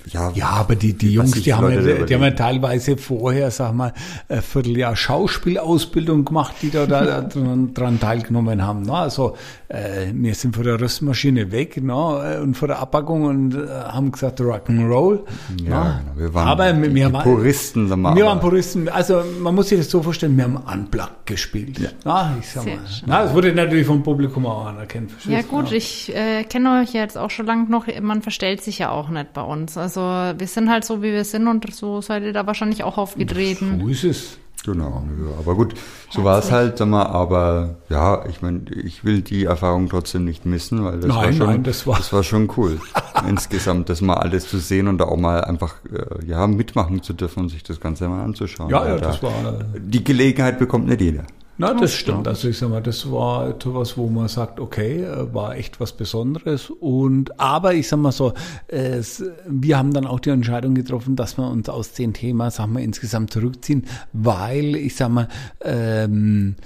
äh, 0.07 0.11
ja, 0.11 0.31
Ja, 0.35 0.47
aber 0.51 0.75
die, 0.75 0.93
die 0.95 1.12
Jungs, 1.15 1.33
die 1.33 1.55
haben, 1.55 1.73
Leute 1.75 1.99
ja, 2.01 2.05
die 2.05 2.15
haben 2.15 2.23
ja 2.23 2.31
teilweise 2.33 2.97
vorher, 2.97 3.51
sag 3.51 3.75
mal, 3.75 3.93
ein 4.29 4.43
Vierteljahr 4.43 4.97
Schauspielausbildung 4.97 6.25
gemacht, 6.25 6.55
die 6.62 6.71
da, 6.71 6.87
da 6.87 7.21
dran, 7.23 7.75
dran 7.75 8.01
teilgenommen 8.01 8.65
haben. 8.67 8.83
Ne? 8.83 8.93
Also 8.95 9.37
äh, 9.69 10.07
wir 10.12 10.35
sind 10.35 10.55
von 10.57 10.65
der 10.65 10.81
Röstmaschine 10.81 11.53
weg 11.53 11.83
ne? 11.83 12.41
und 12.43 12.55
von 12.57 12.69
der 12.69 12.79
Abpackung 12.81 13.23
und 13.25 13.55
äh, 13.55 13.67
haben 13.69 14.11
gesagt 14.12 14.41
Rock'n'Roll. 14.41 15.21
Ja, 15.65 15.85
ne? 15.85 16.01
genau. 16.05 16.17
Wir 16.17 16.35
waren 16.35 16.49
aber 16.49 16.73
die- 16.73 16.95
wir 16.95 17.07
die 17.09 17.12
waren, 17.12 17.23
Puristen, 17.23 17.88
sagen 17.88 18.03
wir 18.03 18.15
Wir 18.17 18.25
aber. 18.25 18.33
waren 18.33 18.41
Puristen. 18.41 18.88
Also 18.88 19.23
man 19.41 19.55
muss 19.55 19.69
sich 19.69 19.79
das 19.79 19.91
so 19.91 20.03
vorstellen, 20.03 20.37
wir 20.37 20.45
haben 20.45 20.57
Unplugged 20.57 21.27
gespielt. 21.27 21.79
Na, 22.05 22.35
ich 22.41 22.49
sag 22.51 22.67
mal. 22.67 22.79
Na, 23.07 23.23
das 23.25 23.35
wurde 23.35 23.53
natürlich 23.55 23.87
vom 23.93 24.03
Publikum 24.03 24.47
auch 24.47 24.73
verstehst 24.75 25.27
Ja 25.27 25.43
gut, 25.43 25.73
ich 25.73 26.15
äh, 26.15 26.45
kenne 26.45 26.81
euch 26.83 26.93
jetzt 26.93 27.17
auch 27.19 27.31
schon 27.31 27.47
lange 27.47 27.69
noch. 27.71 27.87
Man 28.01 28.23
verstellt 28.23 28.63
sich 28.63 28.79
ja 28.79 28.91
auch 28.91 29.09
nicht 29.09 29.33
bei 29.33 29.43
uns. 29.43 29.77
Also 29.77 30.01
wir 30.01 30.47
sind 30.47 30.71
halt 30.71 30.85
so, 30.85 31.03
wie 31.03 31.13
wir 31.13 31.25
sind 31.25 31.47
und 31.49 31.73
so 31.75 32.01
seid 32.01 32.23
ihr 32.25 32.33
da 32.33 32.47
wahrscheinlich 32.47 32.85
auch 32.85 32.99
aufgetreten. 32.99 33.79
So 33.81 33.89
ist 33.89 34.05
es. 34.05 34.39
Genau, 34.65 35.03
ja, 35.19 35.39
aber 35.41 35.57
gut, 35.57 35.75
so 36.09 36.23
war 36.23 36.39
es 36.39 36.53
halt, 36.53 36.79
sag 36.79 36.87
mal, 36.87 37.05
aber 37.07 37.79
ja, 37.89 38.25
ich 38.29 38.43
meine, 38.43 38.61
ich 38.71 39.05
will 39.05 39.21
die 39.21 39.43
Erfahrung 39.47 39.89
trotzdem 39.89 40.25
nicht 40.25 40.47
missen, 40.47 40.85
weil 40.85 41.01
das 41.01 41.07
Nein, 41.09 41.17
war 41.17 41.33
schon, 41.33 41.47
nein, 41.49 41.63
das 41.65 41.85
war- 41.85 41.97
das 41.97 42.13
war 42.13 42.23
schon 42.23 42.49
cool, 42.57 42.79
insgesamt, 43.29 43.89
das 43.89 44.03
mal 44.03 44.15
alles 44.19 44.47
zu 44.49 44.59
sehen 44.59 44.87
und 44.87 44.99
da 44.99 45.07
auch 45.07 45.17
mal 45.17 45.43
einfach, 45.43 45.75
äh, 45.93 46.25
ja, 46.25 46.47
mitmachen 46.47 47.03
zu 47.03 47.13
dürfen 47.13 47.41
und 47.41 47.49
sich 47.49 47.65
das 47.65 47.81
Ganze 47.81 48.09
mal 48.09 48.23
anzuschauen. 48.23 48.71
Ja, 48.71 48.87
ja, 48.87 48.99
da, 48.99 49.09
das 49.09 49.21
war- 49.25 49.33
Die 49.81 50.05
Gelegenheit 50.05 50.61
bekommt 50.61 50.87
nicht 50.87 51.01
jeder. 51.01 51.25
Na, 51.62 51.75
das 51.75 51.94
stimmt. 51.94 52.27
Also 52.27 52.48
ich 52.48 52.59
sag 52.59 52.70
mal, 52.70 52.83
das 52.83 53.11
war 53.11 53.48
etwas, 53.48 53.96
wo 53.96 54.09
man 54.09 54.27
sagt, 54.27 54.59
okay, 54.59 55.05
äh, 55.05 55.33
war 55.33 55.57
echt 55.57 55.79
was 55.79 55.92
Besonderes. 55.92 56.70
Und 56.70 57.38
aber 57.38 57.75
ich 57.75 57.87
sag 57.87 57.98
mal 57.98 58.11
so, 58.11 58.35
es, 58.66 59.22
wir 59.46 59.79
haben 59.79 59.92
dann 59.92 60.05
auch 60.05 60.18
die 60.18 60.31
Entscheidung 60.31 60.75
getroffen, 60.75 61.14
dass 61.14 61.38
wir 61.38 61.48
uns 61.48 61.68
aus 61.68 61.92
dem 61.92 62.14
Thema, 62.14 62.51
sagen 62.51 62.72
wir, 62.72 62.83
insgesamt 62.83 63.33
zurückziehen, 63.33 63.87
weil 64.12 64.75
ich 64.75 64.96
sag 64.96 65.11
mal, 65.11 65.29
ähm, 65.61 66.57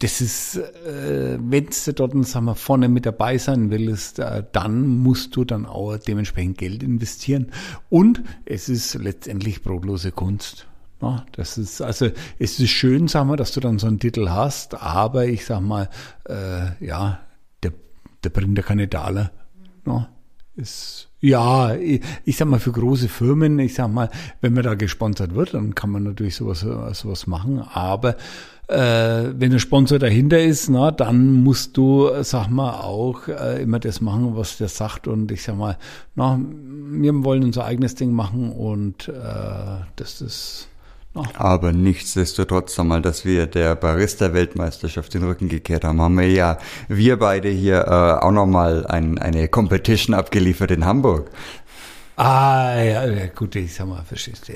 das 0.00 0.20
ist, 0.20 0.56
äh, 0.56 1.38
wenn 1.40 1.68
du 1.84 1.92
dort, 1.94 2.26
sagen 2.26 2.44
wir, 2.44 2.54
vorne 2.54 2.90
mit 2.90 3.06
dabei 3.06 3.38
sein 3.38 3.70
willst, 3.70 4.18
äh, 4.18 4.44
dann 4.52 4.86
musst 4.86 5.34
du 5.34 5.44
dann 5.44 5.64
auch 5.64 5.96
dementsprechend 5.96 6.58
Geld 6.58 6.82
investieren. 6.82 7.52
Und 7.88 8.22
es 8.44 8.68
ist 8.68 8.94
letztendlich 8.94 9.62
brotlose 9.62 10.12
Kunst. 10.12 10.66
Das 11.32 11.58
ist, 11.58 11.82
also, 11.82 12.08
es 12.38 12.58
ist 12.58 12.70
schön, 12.70 13.08
sagen 13.08 13.28
wir, 13.28 13.36
dass 13.36 13.52
du 13.52 13.60
dann 13.60 13.78
so 13.78 13.86
einen 13.86 13.98
Titel 13.98 14.30
hast, 14.30 14.74
aber 14.74 15.26
ich 15.26 15.44
sag 15.44 15.60
mal, 15.60 15.88
äh, 16.28 16.84
ja, 16.84 17.20
der, 17.62 17.72
der 18.24 18.30
bringt 18.30 18.56
ja 18.56 18.64
keine 18.64 18.88
Daler. 18.88 19.30
Ja, 19.86 20.08
ist, 20.56 21.10
ja, 21.20 21.74
ich, 21.74 22.00
ich 22.24 22.36
sag 22.36 22.48
mal, 22.48 22.58
für 22.58 22.72
große 22.72 23.08
Firmen, 23.08 23.58
ich 23.58 23.74
sag 23.74 23.88
mal, 23.92 24.10
wenn 24.40 24.54
man 24.54 24.62
da 24.62 24.74
gesponsert 24.74 25.34
wird, 25.34 25.52
dann 25.52 25.74
kann 25.74 25.90
man 25.90 26.02
natürlich 26.02 26.36
sowas, 26.36 26.60
sowas 26.60 27.26
machen, 27.26 27.60
aber 27.60 28.16
äh, 28.68 29.32
wenn 29.36 29.52
ein 29.52 29.60
Sponsor 29.60 29.98
dahinter 29.98 30.42
ist, 30.42 30.68
na, 30.68 30.90
dann 30.90 31.44
musst 31.44 31.76
du, 31.76 32.10
sag 32.22 32.48
mal, 32.48 32.80
auch 32.80 33.28
äh, 33.28 33.62
immer 33.62 33.78
das 33.78 34.00
machen, 34.00 34.36
was 34.36 34.58
der 34.58 34.68
sagt. 34.68 35.06
Und 35.06 35.30
ich 35.30 35.42
sag 35.44 35.56
mal, 35.56 35.78
na, 36.14 36.40
wir 36.40 37.24
wollen 37.24 37.44
unser 37.44 37.64
eigenes 37.64 37.94
Ding 37.94 38.12
machen 38.12 38.50
und 38.50 39.08
äh, 39.08 39.84
das 39.96 40.20
ist. 40.20 40.68
Na. 41.16 41.22
Aber 41.34 41.72
nichtsdestotrotz 41.72 42.78
einmal, 42.78 43.00
dass 43.00 43.24
wir 43.24 43.46
der 43.46 43.74
Barista-Weltmeisterschaft 43.74 45.14
den 45.14 45.24
Rücken 45.24 45.48
gekehrt 45.48 45.84
haben, 45.84 46.00
haben 46.00 46.18
wir 46.18 46.30
ja, 46.30 46.58
wir 46.88 47.18
beide 47.18 47.48
hier 47.48 47.86
äh, 47.86 48.24
auch 48.24 48.32
nochmal 48.32 48.86
ein, 48.86 49.18
eine 49.18 49.48
Competition 49.48 50.14
abgeliefert 50.14 50.70
in 50.70 50.84
Hamburg. 50.84 51.30
Ah, 52.16 52.74
ja, 52.76 53.06
ja, 53.06 53.26
gut, 53.26 53.56
ich 53.56 53.74
sag 53.74 53.88
mal, 53.88 54.02
verstehst 54.02 54.48
du. 54.48 54.52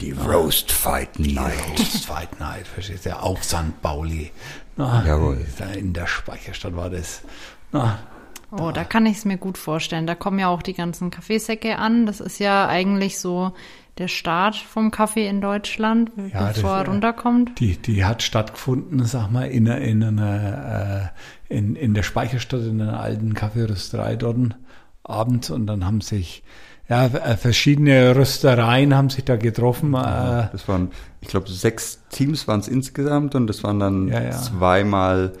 Die 0.00 0.12
Roast 0.12 0.70
Fight 0.72 1.18
Night. 1.18 1.54
Roast 1.78 2.06
Fight 2.06 2.40
Night, 2.40 2.66
verstehst 2.66 3.06
du, 3.06 3.16
auf 3.20 3.42
St. 3.44 3.80
Pauli. 3.82 4.30
Na, 4.76 5.04
Jawohl. 5.06 5.44
In 5.76 5.92
der 5.92 6.06
Speicherstadt 6.06 6.76
war 6.76 6.90
das. 6.90 7.22
Na, 7.72 7.98
Oh, 8.56 8.70
da 8.70 8.84
kann 8.84 9.04
ich 9.04 9.16
es 9.16 9.24
mir 9.24 9.36
gut 9.36 9.58
vorstellen. 9.58 10.06
Da 10.06 10.14
kommen 10.14 10.38
ja 10.38 10.46
auch 10.46 10.62
die 10.62 10.74
ganzen 10.74 11.10
Kaffeesäcke 11.10 11.76
an. 11.76 12.06
Das 12.06 12.20
ist 12.20 12.38
ja 12.38 12.68
eigentlich 12.68 13.18
so 13.18 13.52
der 13.98 14.08
Start 14.08 14.56
vom 14.56 14.90
Kaffee 14.90 15.28
in 15.28 15.40
Deutschland, 15.40 16.10
Ja, 16.32 16.48
das- 16.48 16.54
bevor 16.56 16.78
er 16.78 16.88
runterkommt. 16.88 17.60
Die, 17.60 17.76
die 17.76 18.04
hat 18.04 18.22
stattgefunden, 18.22 19.04
sag 19.04 19.30
mal, 19.30 19.44
in, 19.44 19.68
einer- 19.68 19.80
in 19.80 20.02
einer, 20.02 21.12
äh, 21.48 21.54
in, 21.56 21.76
in 21.76 21.94
der 21.94 22.02
Speicherstadt, 22.02 22.62
in 22.62 22.80
einer 22.82 22.98
alten 23.00 23.34
Kaffeerösterei 23.34 24.16
dort 24.16 24.56
abends 25.04 25.50
und 25.50 25.66
dann 25.66 25.84
haben 25.84 26.00
sich, 26.00 26.42
ja, 26.88 27.06
äh, 27.06 27.36
verschiedene 27.36 28.16
Röstereien 28.16 28.94
haben 28.96 29.10
sich 29.10 29.24
da 29.24 29.36
getroffen. 29.36 29.94
Äh, 29.94 30.48
Das 30.50 30.66
waren, 30.66 30.90
ich 31.20 31.28
glaube, 31.28 31.48
sechs 31.50 32.00
Teams 32.10 32.48
waren 32.48 32.60
es 32.60 32.68
insgesamt 32.68 33.34
und 33.36 33.46
das 33.46 33.62
waren 33.62 33.78
dann 33.78 34.08
Ja, 34.08 34.22
ja. 34.22 34.30
zweimal 34.32 35.32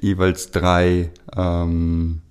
jeweils 0.00 0.50
drei 0.50 1.10
ähm, 1.36 2.22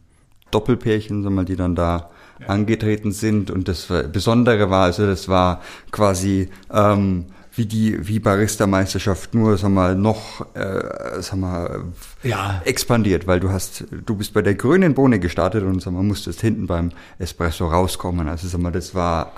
Doppelpärchen, 0.51 1.23
sag 1.23 1.31
mal, 1.31 1.45
die 1.45 1.55
dann 1.55 1.75
da 1.75 2.09
angetreten 2.45 3.11
sind. 3.11 3.49
Und 3.51 3.67
das 3.67 3.87
Besondere 4.11 4.69
war, 4.69 4.83
also 4.85 5.05
das 5.05 5.27
war 5.27 5.61
quasi 5.91 6.49
ähm, 6.71 7.25
wie 7.53 7.65
die 7.65 8.07
wie 8.07 8.19
Barista-Meisterschaft 8.19 9.33
nur, 9.33 9.57
sag 9.57 9.71
mal, 9.71 9.95
noch 9.95 10.45
äh, 10.53 11.21
sag 11.21 11.37
mal, 11.37 11.85
Ja. 12.21 12.61
expandiert, 12.65 13.25
weil 13.25 13.39
du 13.39 13.49
hast, 13.49 13.85
du 14.05 14.15
bist 14.15 14.33
bei 14.33 14.43
der 14.43 14.53
grünen 14.53 14.93
Bohne 14.93 15.19
gestartet 15.19 15.63
und 15.63 15.81
sag 15.81 15.93
mal, 15.93 16.03
musstest 16.03 16.39
hinten 16.41 16.67
beim 16.67 16.91
Espresso 17.17 17.67
rauskommen. 17.67 18.27
Also 18.27 18.47
sag 18.47 18.61
mal, 18.61 18.71
das 18.71 18.93
war 18.93 19.31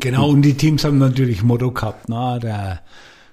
Genau, 0.00 0.28
und 0.30 0.42
die 0.42 0.54
Teams 0.54 0.84
haben 0.84 0.98
natürlich 0.98 1.42
Motto 1.42 1.70
gehabt, 1.70 2.08
na, 2.08 2.38
der, 2.38 2.80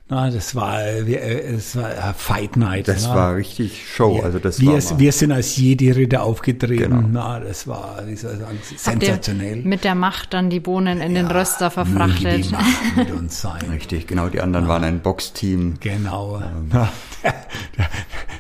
na, 0.07 0.29
das 0.29 0.53
war, 0.53 0.85
äh, 0.85 1.07
wir, 1.07 1.19
äh, 1.19 1.55
es 1.55 1.75
war 1.75 1.89
äh, 1.89 2.13
Fight 2.13 2.57
Night. 2.57 2.87
das 2.87 3.07
na. 3.07 3.15
war 3.15 3.35
richtig 3.35 3.91
Show. 3.91 4.21
Also 4.23 4.37
das 4.37 4.59
wir, 4.59 4.73
war 4.73 4.99
wir 4.99 5.11
sind 5.11 5.31
als 5.31 5.57
Jedi-Ritter 5.57 6.21
aufgetreten. 6.21 6.91
Genau. 6.91 7.07
Na, 7.11 7.39
das 7.39 7.65
war, 7.67 8.03
wie 8.05 8.15
soll 8.15 8.33
ich 8.33 8.39
sagen, 8.39 8.59
sensationell. 8.77 9.63
mit 9.63 9.83
der 9.83 9.95
Macht 9.95 10.35
dann 10.35 10.51
die 10.51 10.59
Bohnen 10.59 11.01
in 11.01 11.15
den 11.15 11.25
Röster 11.25 11.71
verfrachtet? 11.71 12.23
Möge 12.23 12.41
die 12.43 12.49
Macht 12.51 12.97
mit 12.97 13.11
uns 13.11 13.41
sein. 13.41 13.63
Richtig, 13.71 14.05
genau. 14.05 14.27
Die 14.27 14.41
anderen 14.41 14.67
waren 14.67 14.83
ein 14.83 14.99
Boxteam. 14.99 15.79
Genau. 15.79 16.37
Ähm. 16.37 16.69
Ja, 16.71 16.89
der, 17.23 17.33
der, 17.75 17.89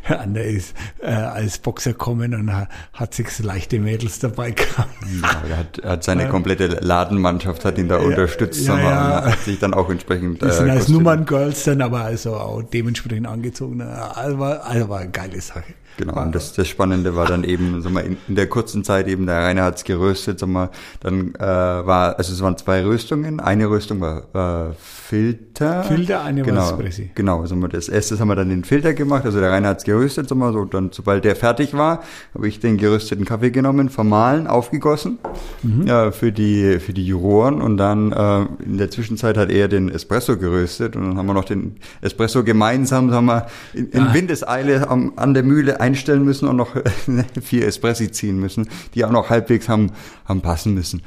der 0.07 0.21
andere 0.21 0.43
ist 0.43 0.75
äh, 1.01 1.07
als 1.07 1.57
Boxer 1.57 1.93
gekommen 1.93 2.35
und 2.35 2.53
hat, 2.53 2.69
hat 2.93 3.15
sich 3.15 3.29
so 3.31 3.43
leichte 3.43 3.79
Mädels 3.79 4.19
dabei 4.19 4.51
gehabt. 4.51 4.93
Ja, 5.19 5.41
er 5.49 5.57
hat, 5.57 5.79
er 5.79 5.89
hat 5.93 6.03
seine 6.03 6.29
komplette 6.29 6.67
Ladenmannschaft 6.67 7.65
hat 7.65 7.79
ihn 7.79 7.87
da 7.87 7.97
unterstützt 7.97 8.67
ja, 8.67 8.77
ja. 8.77 9.17
und 9.19 9.31
hat 9.31 9.39
sich 9.39 9.57
dann 9.57 9.73
auch 9.73 9.89
entsprechend 9.89 10.43
Die 10.43 10.51
sind 10.51 10.67
äh, 10.67 10.71
als 10.71 10.85
Kostüm- 10.85 10.93
Nummern-Girls 10.93 11.54
dann 11.63 11.81
aber 11.81 12.01
also 12.01 12.35
auch 12.35 12.61
dementsprechend 12.61 13.27
angezogen. 13.27 13.81
Also 13.81 14.39
war, 14.39 14.63
also 14.65 14.89
war 14.89 14.99
eine 14.99 15.11
geile 15.11 15.41
Sache. 15.41 15.73
Genau, 15.97 16.15
War- 16.15 16.23
und 16.25 16.35
das, 16.35 16.53
das 16.53 16.67
Spannende 16.67 17.15
war 17.15 17.25
dann 17.25 17.43
eben, 17.43 17.81
sag 17.81 17.91
mal, 17.93 18.01
in, 18.03 18.17
in 18.27 18.35
der 18.35 18.47
kurzen 18.47 18.83
Zeit 18.83 19.07
eben, 19.07 19.25
der 19.25 19.37
Rainer 19.43 19.63
hat's 19.63 19.83
geröstet, 19.83 20.39
sag 20.39 20.49
mal, 20.49 20.69
dann 20.99 21.33
äh, 21.35 21.39
war, 21.39 22.17
also 22.17 22.33
es 22.33 22.41
waren 22.41 22.57
zwei 22.57 22.83
Röstungen, 22.83 23.39
eine 23.39 23.69
Röstung 23.69 24.01
war 24.01 24.69
äh, 24.69 24.73
Filter. 24.77 25.83
Filter, 25.83 26.23
eine 26.23 26.41
war 26.41 26.45
genau, 26.47 26.69
Espressi. 26.71 27.11
Genau, 27.15 27.45
sag 27.45 27.57
mal, 27.57 27.67
das 27.69 27.87
erste 27.89 28.19
haben 28.19 28.27
wir 28.27 28.35
dann 28.35 28.49
den 28.49 28.63
Filter 28.63 28.93
gemacht, 28.93 29.23
also 29.25 29.39
der 29.39 29.51
Rainer 29.51 29.69
hat's 29.69 29.83
geröstet, 29.83 30.27
sag 30.27 30.37
mal, 30.37 30.51
so, 30.51 30.65
dann, 30.65 30.89
sobald 30.91 31.23
der 31.23 31.35
fertig 31.35 31.73
war, 31.73 32.01
habe 32.33 32.47
ich 32.47 32.59
den 32.59 32.77
gerösteten 32.77 33.23
Kaffee 33.23 33.51
genommen, 33.51 33.89
vermahlen, 33.89 34.47
aufgegossen, 34.47 35.19
Mhm. 35.63 35.87
ja, 35.87 36.11
für 36.11 36.31
die, 36.31 36.79
für 36.79 36.93
die 36.93 37.05
Juroren 37.05 37.61
und 37.61 37.77
dann 37.77 38.11
äh, 38.11 38.45
in 38.65 38.77
der 38.77 38.89
Zwischenzeit 38.91 39.37
hat 39.37 39.49
er 39.49 39.67
den 39.67 39.89
Espresso 39.89 40.37
geröstet 40.37 40.95
und 40.95 41.07
dann 41.07 41.17
haben 41.17 41.25
wir 41.27 41.33
noch 41.33 41.45
den 41.45 41.75
Espresso 42.01 42.43
gemeinsam, 42.43 43.09
sagen 43.09 43.25
wir, 43.27 43.45
in, 43.73 43.89
in 43.89 44.05
Ja. 44.05 44.13
Windeseile 44.13 44.89
am, 44.89 45.13
an 45.15 45.33
der 45.33 45.43
Mühle 45.43 45.79
einstellen 45.85 46.23
müssen 46.25 46.47
und 46.47 46.55
noch 46.57 46.75
vier 47.41 47.67
Espressi 47.67 48.11
ziehen 48.11 48.39
müssen, 48.39 48.67
die 48.93 49.05
auch 49.05 49.11
noch 49.11 49.29
halbwegs 49.29 49.69
haben, 49.69 49.91
haben 50.25 50.41
passen 50.41 50.73
müssen. 50.73 51.01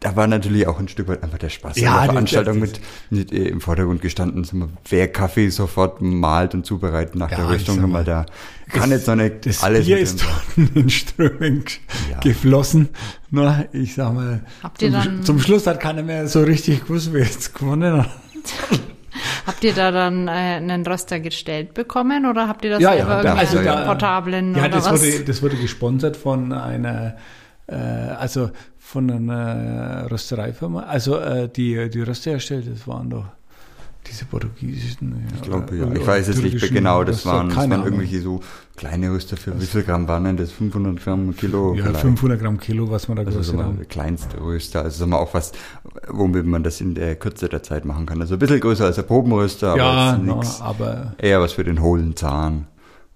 Da 0.00 0.16
war 0.16 0.26
natürlich 0.26 0.66
auch 0.66 0.78
ein 0.78 0.88
Stück 0.88 1.08
weit 1.08 1.22
einfach 1.22 1.38
der 1.38 1.48
Spaß 1.48 1.78
Ja, 1.78 1.92
an 1.92 2.00
der 2.02 2.10
Veranstaltung 2.12 2.58
mit, 2.58 2.78
mit 3.08 3.32
äh, 3.32 3.48
im 3.48 3.62
Vordergrund 3.62 4.02
gestanden, 4.02 4.46
wer 4.90 5.08
Kaffee 5.08 5.48
sofort 5.48 6.02
malt 6.02 6.52
und 6.54 6.66
zubereitet 6.66 7.14
nach 7.16 7.30
Ja, 7.30 7.36
der 7.38 7.46
ich 7.46 7.52
Rüstung, 7.52 7.76
sag 7.76 7.80
sagen 7.82 7.92
wir, 7.92 7.98
mal, 8.00 8.04
da 8.04 8.26
kann 8.70 8.90
jetzt 8.90 9.06
so 9.06 9.12
eine 9.12 9.30
Das 9.30 9.62
alles 9.62 9.86
Bier 9.86 9.94
mit 9.96 10.02
ist 10.04 10.20
dem- 10.20 10.28
dort 10.66 10.76
in 10.76 10.90
Strömen 10.90 11.64
g- 11.64 11.72
Ja. 12.10 12.20
geflossen. 12.20 12.90
Na, 13.30 13.64
ich 13.72 13.94
sag 13.94 14.12
mal, 14.12 14.44
Habt 14.62 14.82
ihr 14.82 14.90
zum, 14.90 15.00
dann- 15.00 15.22
zum 15.22 15.38
Schluss 15.40 15.66
hat 15.66 15.80
keiner 15.80 16.02
mehr 16.02 16.28
so 16.28 16.42
richtig 16.42 16.82
gewusst, 16.86 17.08
wer 17.12 17.22
jetzt 17.24 17.54
gewonnen 17.54 17.96
hat. 18.02 18.10
Habt 19.46 19.64
ihr 19.64 19.72
da 19.74 19.90
dann 19.90 20.28
äh, 20.28 20.30
einen 20.30 20.86
Röster 20.86 21.20
gestellt 21.20 21.74
bekommen 21.74 22.26
oder 22.26 22.48
habt 22.48 22.64
ihr 22.64 22.70
das 22.72 22.80
Ja, 22.82 22.92
selber 22.94 23.24
ja, 23.24 23.34
also 23.34 23.62
da- 23.62 23.84
portablen 23.86 24.54
Ja, 24.56 24.68
das 24.68 24.90
wurde, 24.90 25.24
das 25.24 25.42
wurde 25.42 25.56
gesponsert 25.56 26.16
von 26.16 26.52
einer, 26.52 27.16
äh, 27.66 27.74
also 27.76 28.50
von 28.78 29.10
einer 29.10 30.08
Röstereifirma. 30.10 30.82
Also 30.84 31.18
äh, 31.18 31.48
die, 31.48 31.88
die 31.90 32.02
Röster 32.02 32.32
erstellt, 32.32 32.66
das 32.70 32.86
waren 32.86 33.10
doch 33.10 33.24
diese 34.06 34.24
portugiesischen. 34.24 35.26
Ich 35.34 35.42
glaube, 35.42 35.76
ja. 35.76 35.90
Ich 35.92 36.06
weiß 36.06 36.28
es 36.28 36.42
nicht 36.42 36.72
genau. 36.72 37.04
Das 37.04 37.24
waren, 37.26 37.48
das 37.48 37.56
waren 37.56 37.84
irgendwelche 37.84 38.20
so 38.20 38.40
kleine 38.76 39.10
Rüster 39.12 39.36
für 39.36 39.58
wie 39.60 39.66
viel 39.66 39.82
Gramm 39.82 40.08
waren 40.08 40.24
denn 40.24 40.36
das? 40.36 40.50
500 40.52 41.02
Gramm, 41.02 41.34
Kilo? 41.36 41.74
Ja, 41.74 41.84
vielleicht. 41.84 42.00
500 42.00 42.40
Gramm 42.40 42.58
Kilo, 42.58 42.90
was 42.90 43.08
man 43.08 43.16
da 43.16 43.24
Also 43.24 43.56
haben. 43.62 43.76
der 43.76 43.86
kleinste 43.86 44.40
Röster. 44.40 44.82
Also 44.82 44.98
sagen 44.98 45.10
wir 45.12 45.18
auch 45.20 45.32
was, 45.34 45.52
womit 46.08 46.46
man 46.46 46.62
das 46.62 46.80
in 46.80 46.94
der 46.94 47.16
Kürze 47.16 47.48
der 47.48 47.62
Zeit 47.62 47.84
machen 47.84 48.06
kann. 48.06 48.20
Also 48.20 48.34
ein 48.34 48.38
bisschen 48.38 48.60
größer 48.60 48.84
als 48.84 48.96
der 48.96 49.02
Probenröster, 49.04 49.68
aber 49.70 49.78
Ja, 49.78 50.18
na, 50.22 50.34
nix. 50.36 50.60
aber 50.60 51.14
Eher 51.18 51.40
was 51.40 51.52
für 51.52 51.64
den 51.64 51.80
hohlen 51.82 52.16
Zahn. 52.16 52.66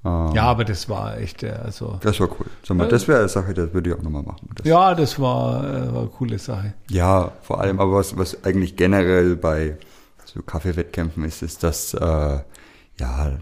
Ähm, 0.05 0.31
ja, 0.33 0.45
aber 0.45 0.65
das 0.65 0.89
war 0.89 1.19
echt, 1.19 1.43
äh, 1.43 1.51
also 1.65 1.99
Das 2.01 2.21
war 2.21 2.29
cool. 2.39 2.47
Sag 2.65 2.77
mal, 2.77 2.87
das 2.87 3.09
wäre 3.09 3.19
eine 3.19 3.29
Sache, 3.29 3.53
das 3.53 3.75
würde 3.75 3.91
ich 3.91 3.97
auch 3.97 4.03
nochmal 4.03 4.23
machen. 4.23 4.49
Das, 4.55 4.65
ja, 4.65 4.95
das 4.95 5.19
war, 5.19 5.65
äh, 5.65 5.93
war 5.93 6.01
eine 6.03 6.09
coole 6.11 6.39
Sache. 6.39 6.75
Ja, 6.89 7.33
vor 7.43 7.61
allem, 7.61 7.81
aber 7.81 7.95
was, 7.95 8.17
was 8.17 8.45
eigentlich 8.45 8.77
generell 8.77 9.35
bei 9.35 9.77
so 10.35 10.43
Kaffeewettkämpfen 10.43 11.25
ist, 11.25 11.43
ist, 11.43 11.63
dass 11.63 11.95
äh, 11.95 12.39
ja 13.01 13.39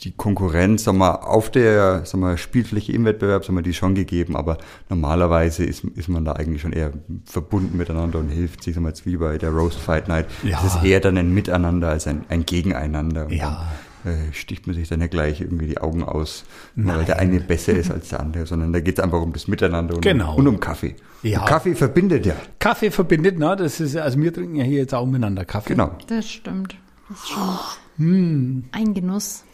die 0.00 0.12
Konkurrenz, 0.12 0.84
sag 0.84 0.94
mal, 0.94 1.10
auf 1.10 1.50
der 1.50 2.04
sag 2.04 2.20
mal, 2.20 2.38
Spielfläche 2.38 2.92
im 2.92 3.04
Wettbewerb, 3.04 3.44
sag 3.44 3.52
mal, 3.52 3.62
die 3.62 3.70
ist 3.70 3.76
schon 3.76 3.96
gegeben, 3.96 4.36
aber 4.36 4.58
normalerweise 4.88 5.64
ist, 5.64 5.82
ist 5.82 6.08
man 6.08 6.24
da 6.24 6.34
eigentlich 6.34 6.62
schon 6.62 6.72
eher 6.72 6.92
verbunden 7.24 7.76
miteinander 7.76 8.20
und 8.20 8.28
hilft 8.28 8.62
sich, 8.62 8.74
sag 8.74 8.82
mal, 8.82 8.90
jetzt 8.90 9.06
wie 9.06 9.16
bei 9.16 9.38
der 9.38 9.50
Roast 9.50 9.78
Fight 9.78 10.06
Night. 10.06 10.26
Ja. 10.44 10.60
Es 10.64 10.76
ist 10.76 10.84
eher 10.84 11.00
dann 11.00 11.18
ein 11.18 11.34
Miteinander 11.34 11.88
als 11.88 12.06
ein, 12.06 12.24
ein 12.28 12.46
Gegeneinander. 12.46 13.26
Und 13.26 13.32
Ja. 13.32 13.66
Äh, 14.08 14.32
sticht 14.32 14.66
man 14.66 14.74
sich 14.76 14.88
dann 14.88 15.00
ja 15.00 15.06
gleich 15.06 15.40
irgendwie 15.40 15.66
die 15.66 15.78
Augen 15.78 16.02
aus, 16.02 16.44
nur 16.74 16.96
weil 16.96 17.04
der 17.04 17.18
eine 17.18 17.40
besser 17.40 17.72
ist 17.74 17.90
als 17.90 18.08
der 18.08 18.20
andere, 18.20 18.46
sondern 18.46 18.72
da 18.72 18.80
geht 18.80 18.98
es 18.98 19.04
einfach 19.04 19.20
um 19.20 19.32
das 19.32 19.48
Miteinander 19.48 19.94
und, 19.96 20.02
Genau. 20.02 20.32
um, 20.32 20.38
und 20.40 20.46
um 20.48 20.60
Kaffee. 20.60 20.96
Ja. 21.22 21.40
Und 21.40 21.46
Kaffee 21.48 21.74
verbindet 21.74 22.24
ja. 22.26 22.34
Kaffee 22.58 22.90
verbindet, 22.90 23.38
ne? 23.38 23.56
Das 23.56 23.80
ist, 23.80 23.96
also 23.96 24.20
wir 24.20 24.32
trinken 24.32 24.56
ja 24.56 24.64
hier 24.64 24.78
jetzt 24.78 24.94
auch 24.94 25.06
miteinander 25.06 25.44
Kaffee. 25.44 25.74
Genau. 25.74 25.90
Das 26.06 26.28
stimmt. 26.30 26.76
Das 27.08 27.18
ist 27.18 27.28
schon 27.28 28.64
ein 28.72 28.94
Genuss. 28.94 29.44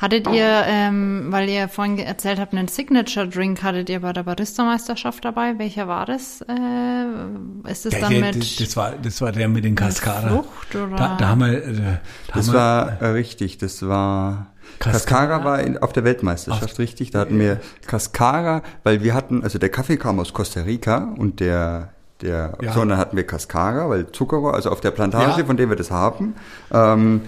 Hattet 0.00 0.26
ihr, 0.28 0.62
ähm, 0.66 1.26
weil 1.30 1.48
ihr 1.48 1.68
vorhin 1.68 1.98
erzählt 1.98 2.38
habt, 2.40 2.52
einen 2.54 2.68
Signature-Drink 2.68 3.62
hattet 3.62 3.88
ihr 3.88 4.00
bei 4.00 4.12
der 4.12 4.22
Barista-Meisterschaft 4.24 5.24
dabei? 5.24 5.58
Welcher 5.58 5.86
war 5.88 6.06
das? 6.06 6.40
Äh, 6.42 7.70
ist 7.70 7.86
das 7.86 8.00
dann 8.00 8.10
der, 8.10 8.20
mit 8.20 8.60
das, 8.60 8.76
war, 8.76 8.92
das 9.02 9.20
war 9.20 9.32
der 9.32 9.48
mit 9.48 9.64
den 9.64 9.74
Cascara. 9.76 10.28
Frucht 10.28 10.74
oder? 10.74 10.96
Da, 10.96 11.16
da 11.18 11.28
haben 11.28 11.40
wir, 11.40 11.64
äh, 11.64 11.72
da 11.74 11.98
Das 12.34 12.48
haben 12.48 12.54
wir, 12.54 12.58
war 12.58 13.02
äh, 13.02 13.06
richtig, 13.08 13.58
das 13.58 13.86
war 13.86 14.46
Cascara? 14.78 14.92
Cascara 15.38 15.44
war 15.44 15.60
in, 15.60 15.78
auf 15.78 15.92
der 15.92 16.04
Weltmeisterschaft, 16.04 16.78
richtig. 16.78 17.10
Da 17.10 17.20
hatten 17.20 17.38
wir 17.38 17.60
Cascara, 17.86 18.62
weil 18.82 19.02
wir 19.02 19.14
hatten, 19.14 19.42
also 19.42 19.58
der 19.58 19.68
Kaffee 19.68 19.96
kam 19.96 20.18
aus 20.20 20.32
Costa 20.32 20.62
Rica 20.62 21.12
und 21.16 21.40
der, 21.40 21.90
der, 22.22 22.56
Ja. 22.60 22.74
und 22.74 22.88
dann 22.88 22.98
hatten 22.98 23.16
wir 23.16 23.26
Cascara, 23.26 23.88
weil 23.88 24.10
Zuckerrohr, 24.12 24.54
also 24.54 24.70
auf 24.70 24.80
der 24.80 24.90
Plantage, 24.90 25.40
Ja. 25.40 25.46
von 25.46 25.56
der 25.56 25.68
wir 25.68 25.76
das 25.76 25.90
haben, 25.90 26.34
ähm, 26.72 27.22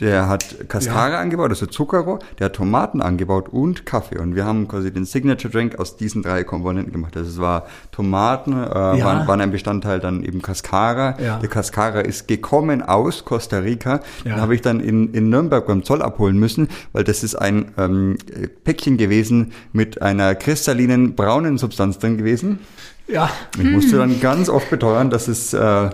der 0.00 0.28
hat 0.28 0.68
Cascara 0.68 1.10
Ja. 1.12 1.20
angebaut, 1.20 1.50
also 1.50 1.66
Zuckerrohr, 1.66 2.18
der 2.38 2.46
hat 2.46 2.54
Tomaten 2.54 3.00
angebaut 3.00 3.48
und 3.50 3.86
Kaffee. 3.86 4.18
Und 4.18 4.34
wir 4.34 4.44
haben 4.44 4.66
quasi 4.68 4.92
den 4.92 5.04
Signature 5.04 5.52
Drink 5.52 5.78
aus 5.78 5.96
diesen 5.96 6.22
drei 6.22 6.44
Komponenten 6.44 6.92
gemacht. 6.92 7.16
Also 7.16 7.30
es 7.30 7.38
war 7.38 7.66
Tomaten, 7.92 8.52
äh, 8.52 8.66
waren, 8.74 9.26
waren 9.26 9.40
ein 9.40 9.50
Bestandteil 9.52 10.00
dann 10.00 10.22
eben 10.24 10.42
Cascara. 10.42 11.16
Ja. 11.20 11.38
Der 11.38 11.48
Cascara 11.48 12.00
ist 12.00 12.26
gekommen 12.28 12.82
aus 12.82 13.24
Costa 13.24 13.58
Rica. 13.58 14.00
Ja. 14.24 14.34
Den 14.34 14.40
habe 14.40 14.54
ich 14.54 14.60
dann 14.62 14.80
in, 14.80 15.12
in 15.14 15.28
Nürnberg 15.30 15.66
beim 15.66 15.84
Zoll 15.84 16.02
abholen 16.02 16.38
müssen, 16.38 16.68
weil 16.92 17.04
das 17.04 17.22
ist 17.22 17.34
ein 17.36 17.72
ähm, 17.78 18.18
Päckchen 18.64 18.96
gewesen 18.96 19.52
mit 19.72 20.02
einer 20.02 20.34
kristallinen 20.34 21.14
braunen 21.14 21.58
Substanz 21.58 21.98
drin 21.98 22.18
gewesen. 22.18 22.58
ja, 23.06 23.30
Ich 23.58 23.64
musste 23.64 23.98
dann 23.98 24.20
ganz 24.20 24.48
oft 24.48 24.70
beteuern, 24.70 25.10
dass 25.10 25.28
es 25.28 25.52
äh, 25.52 25.90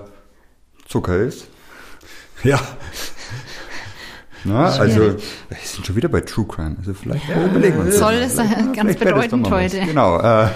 Zucker 0.89 1.17
ist. 1.19 1.47
ja. 2.43 2.59
Na, 4.45 4.67
also 4.67 5.01
wir 5.01 5.17
sind 5.63 5.87
schon 5.87 5.97
wieder 5.97 6.09
bei 6.09 6.21
True 6.23 6.47
Crime. 6.47 6.77
Also 6.79 6.95
vielleicht 6.95 7.29
überlegen 7.29 7.77
wir 7.77 7.85
uns 7.85 7.99
das 7.99 8.37
ganz 8.37 8.49
vielleicht 8.75 9.01
wäre 9.05 9.15
das 9.15 9.29
doch 9.29 9.39
bedeutend 9.39 9.51
heute. 9.51 9.81
Genau. 9.81 10.19
Äh, 10.19 10.49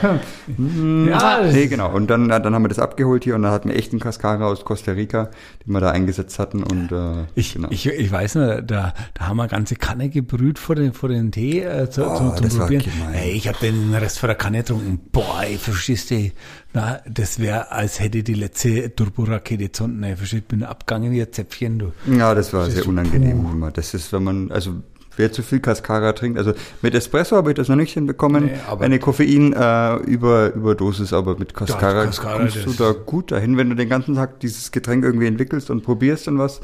ja 1.08 1.40
nee, 1.52 1.66
genau. 1.66 1.92
Und 1.92 2.08
dann, 2.08 2.28
dann 2.28 2.54
haben 2.54 2.62
wir 2.64 2.68
das 2.68 2.78
abgeholt 2.78 3.24
hier 3.24 3.34
und 3.34 3.42
dann 3.42 3.52
hatten 3.52 3.68
wir 3.68 3.76
echt 3.76 3.92
einen 3.92 4.00
Cascara 4.00 4.46
aus 4.46 4.64
Costa 4.64 4.92
Rica, 4.92 5.30
den 5.66 5.72
wir 5.72 5.80
da 5.80 5.90
eingesetzt 5.90 6.38
hatten. 6.38 6.62
Und 6.62 6.92
äh, 6.92 7.24
Ich, 7.34 7.54
genau. 7.54 7.68
ich, 7.70 7.86
ich 7.86 8.10
weiß 8.12 8.36
nur, 8.36 8.62
da, 8.62 8.94
da 9.14 9.26
haben 9.28 9.36
wir 9.36 9.48
ganze 9.48 9.76
Kanne 9.76 10.08
gebrüht 10.08 10.58
vor 10.58 10.74
den, 10.76 10.92
vor 10.92 11.08
den 11.08 11.32
Tee 11.32 11.60
äh, 11.62 11.90
zu, 11.90 12.04
Oh, 12.04 12.16
zum, 12.16 12.36
zum 12.36 12.44
das 12.44 12.58
war 12.58 12.66
Probieren. 12.66 12.84
gemein. 12.84 13.14
Ey, 13.14 13.30
ich 13.32 13.48
habe 13.48 13.58
den 13.60 13.94
Rest 13.94 14.18
von 14.18 14.28
der 14.28 14.36
Kanne 14.36 14.58
getrunken. 14.58 15.00
Boah, 15.12 15.42
ey, 15.42 15.56
verstehst 15.58 16.10
du? 16.10 16.30
Na, 16.74 17.00
das 17.08 17.38
wäre, 17.38 17.70
als 17.70 18.00
hätte 18.00 18.24
die 18.24 18.34
letzte 18.34 18.92
Turborakete 18.94 19.70
zünden. 19.70 20.02
Du? 20.02 20.42
bin 20.42 20.64
abgegangen 20.64 21.12
wie 21.12 21.22
ein 21.22 21.32
Zäpfchen, 21.32 21.78
du. 21.78 21.92
Ja, 22.06 22.34
das 22.34 22.52
war 22.52 22.64
Das 22.64 22.74
sehr 22.74 22.88
unangenehm 22.88 23.46
immer. 23.46 23.70
Das 23.70 23.94
ist, 23.94 24.12
wenn 24.12 24.24
man, 24.24 24.50
also 24.50 24.82
wer 25.16 25.32
zu 25.32 25.42
viel 25.42 25.60
Cascara 25.60 26.12
trinkt, 26.12 26.38
also 26.38 26.52
mit 26.82 26.94
Espresso 26.94 27.36
habe 27.36 27.50
ich 27.50 27.56
das 27.56 27.68
noch 27.68 27.76
nicht 27.76 27.92
hinbekommen, 27.94 28.46
Nee, 28.46 28.52
aber- 28.68 28.84
eine 28.84 28.98
Koffein 28.98 29.52
äh, 29.52 29.94
über 29.96 30.52
Überdosis, 30.54 31.12
aber 31.12 31.38
mit 31.38 31.54
Cascara, 31.54 32.04
Cascara, 32.06 32.38
kommst 32.38 32.64
du 32.66 32.72
da 32.72 32.92
gut 32.92 33.30
dahin, 33.32 33.56
wenn 33.56 33.68
du 33.70 33.76
den 33.76 33.88
ganzen 33.88 34.14
Tag 34.14 34.40
dieses 34.40 34.70
Getränk 34.72 35.04
irgendwie 35.04 35.26
entwickelst 35.26 35.70
und 35.70 35.82
probierst 35.82 36.28
und 36.28 36.38
was, 36.38 36.60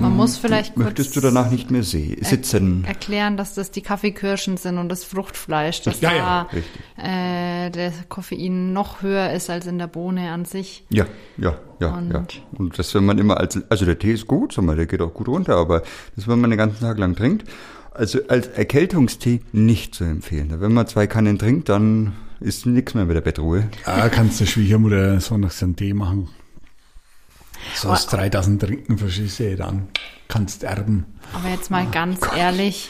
Man 0.00 0.16
muss 0.16 0.36
vielleicht 0.38 0.74
kurz 0.74 0.84
möchtest 0.84 1.16
du 1.16 1.20
danach 1.20 1.50
nicht 1.50 1.70
mehr 1.70 1.82
sitzen. 1.82 2.84
erklären, 2.86 3.36
dass 3.36 3.54
das 3.54 3.70
die 3.70 3.82
Kaffeekirschen 3.82 4.56
sind 4.56 4.78
und 4.78 4.88
das 4.88 5.04
Fruchtfleisch, 5.04 5.82
dass 5.82 6.00
Ja, 6.00 6.12
ja, 6.14 6.48
da 6.96 7.06
äh, 7.66 7.70
der 7.70 7.92
Koffein 8.08 8.72
noch 8.72 9.02
höher 9.02 9.32
ist 9.32 9.50
als 9.50 9.66
in 9.66 9.78
der 9.78 9.86
Bohne 9.86 10.30
an 10.30 10.44
sich. 10.44 10.84
Ja, 10.90 11.06
ja, 11.36 11.56
ja, 11.80 11.94
Und- 11.94 12.12
ja. 12.12 12.22
Und 12.58 12.78
das, 12.78 12.94
wenn 12.94 13.04
man 13.04 13.18
immer 13.18 13.38
als, 13.38 13.58
also 13.70 13.84
der 13.84 13.98
Tee 13.98 14.12
ist 14.12 14.26
gut, 14.26 14.56
der 14.56 14.86
geht 14.86 15.00
auch 15.00 15.12
gut 15.14 15.28
runter, 15.28 15.56
aber 15.56 15.82
das, 16.16 16.28
wenn 16.28 16.40
man 16.40 16.50
den 16.50 16.58
ganzen 16.58 16.80
Tag 16.80 16.98
lang 16.98 17.14
trinkt, 17.16 17.44
also 17.94 18.18
als 18.28 18.46
Erkältungstee 18.48 19.40
nicht 19.52 19.94
zu 19.94 20.04
empfehlen. 20.04 20.54
Wenn 20.60 20.72
man 20.72 20.86
zwei 20.86 21.06
Kannen 21.06 21.38
trinkt, 21.38 21.68
dann 21.68 22.12
ist 22.40 22.66
nichts 22.66 22.94
mehr 22.94 23.04
mit 23.04 23.16
der 23.16 23.20
Bettruhe. 23.20 23.68
Ah, 23.84 24.08
kannst 24.08 24.40
du 24.40 24.46
Schwiegermutter 24.46 25.20
sonntags 25.20 25.62
einen 25.62 25.76
Tee 25.76 25.94
machen. 25.94 26.28
So 27.74 27.88
aus 27.90 28.06
3000 28.08 28.60
trinken, 28.60 28.98
verstehst 28.98 29.38
du? 29.40 29.56
Dann 29.56 29.88
kannst 30.28 30.64
erben. 30.64 31.06
Aber 31.32 31.48
jetzt 31.48 31.70
mal 31.70 31.86
ganz 31.90 32.18
ehrlich, 32.36 32.88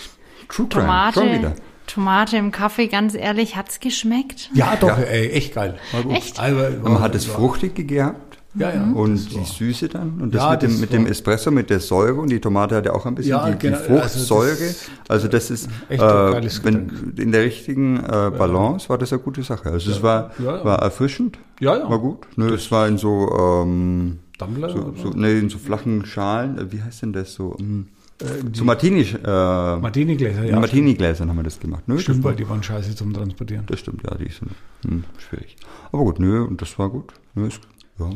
True 0.49 0.67
Crime, 0.69 1.11
schon 1.13 1.25
wieder. 1.29 1.55
Tomate, 1.55 1.63
Tomate 1.87 2.37
im 2.39 2.53
Kaffee, 2.53 2.87
ganz 2.89 3.15
ehrlich, 3.15 3.57
hat's 3.57 3.81
geschmeckt? 3.81 4.51
Ja, 4.55 4.77
doch, 4.77 4.89
Ja. 4.99 5.05
ey, 5.05 5.31
echt 5.31 5.55
geil. 5.55 5.79
War 5.93 6.03
gut. 6.03 6.17
Echt? 6.17 6.39
Also, 6.41 6.79
man 6.81 7.01
hat 7.01 7.15
das 7.15 7.29
war- 7.29 7.35
Fruchtige 7.37 7.85
gehabt. 7.85 8.32
Ja, 8.55 8.71
ja. 8.75 8.83
Und 8.93 9.15
das 9.15 9.29
die 9.29 9.45
Süße 9.45 9.89
dann. 9.89 10.21
Und 10.21 10.35
das 10.35 10.43
Ja, 10.43 10.51
mit, 10.51 10.63
dem, 10.63 10.71
das 10.73 10.81
mit 10.81 10.93
dem 10.93 11.07
Espresso, 11.07 11.51
mit 11.51 11.71
der 11.71 11.81
Säure. 11.81 12.21
Und 12.21 12.31
die 12.31 12.39
Tomate 12.41 12.77
hat 12.77 12.85
ja 12.87 12.93
auch 12.93 13.07
ein 13.07 13.15
bisschen 13.15 13.31
Ja, 13.31 13.51
die, 13.51 13.59
genau, 13.59 13.79
die 13.79 13.85
Fruchtsäure. 13.85 14.51
also 14.51 14.91
Also 15.09 15.29
das- 15.29 15.49
das, 15.49 15.51
ist, 15.63 15.71
äh, 15.89 16.65
wenn, 16.65 17.15
in 17.17 17.33
der 17.33 17.45
richtigen 17.45 17.97
äh, 17.99 18.31
Balance 18.37 18.89
war 18.91 18.99
das 18.99 19.13
eine 19.13 19.23
gute 19.23 19.43
Sache. 19.43 19.71
Also 19.71 19.91
es 19.91 20.03
war, 20.03 20.33
Ja, 20.39 20.59
ja. 20.59 20.65
war 20.65 20.79
erfrischend. 20.81 21.39
Ja, 21.61 21.79
ja. 21.79 21.89
War 21.89 21.99
gut. 21.99 22.27
Nö, 22.37 22.55
es 22.55 22.71
war 22.71 22.87
in 22.89 22.99
so, 22.99 23.65
ähm, 23.65 24.19
Tumbler 24.39 24.69
so, 24.71 24.93
so, 25.03 25.11
nee, 25.15 25.39
in 25.39 25.49
so 25.49 25.59
flachen 25.59 26.05
Schalen. 26.05 26.59
Äh, 26.59 26.73
Wie 26.73 26.83
heißt 26.83 27.03
denn 27.03 27.13
das 27.15 27.33
so? 27.33 27.57
Hm, 27.59 27.87
die- 28.21 28.59
so 28.59 28.65
Martini, 28.65 29.01
äh, 29.01 29.77
Martini-Gläser, 29.79 30.45
ja. 30.45 30.61
Martini-Gläsern 30.61 31.29
haben 31.29 31.37
wir 31.37 31.43
das 31.45 31.59
gemacht. 31.59 31.85
Nö, 31.87 31.99
Stimmt, 31.99 32.19
das, 32.19 32.25
weil 32.25 32.37
die 32.37 32.49
waren 32.49 32.63
scheiße 32.63 32.95
zum 32.95 33.13
Transportieren. 33.15 33.65
das 33.67 33.81
stimmt, 33.81 34.03
ja, 34.05 34.15
die 34.17 34.29
sind 34.31 34.51
hm, 34.85 35.05
schwierig. 35.17 35.57
Aber 35.91 36.05
gut, 36.05 36.21
nö, 36.21 36.43
und 36.45 36.61
das 36.61 36.79
war 36.79 36.89
gut. 36.91 37.13
Nö, 37.35 37.47
ist, 37.49 37.61
ja. 37.99 38.11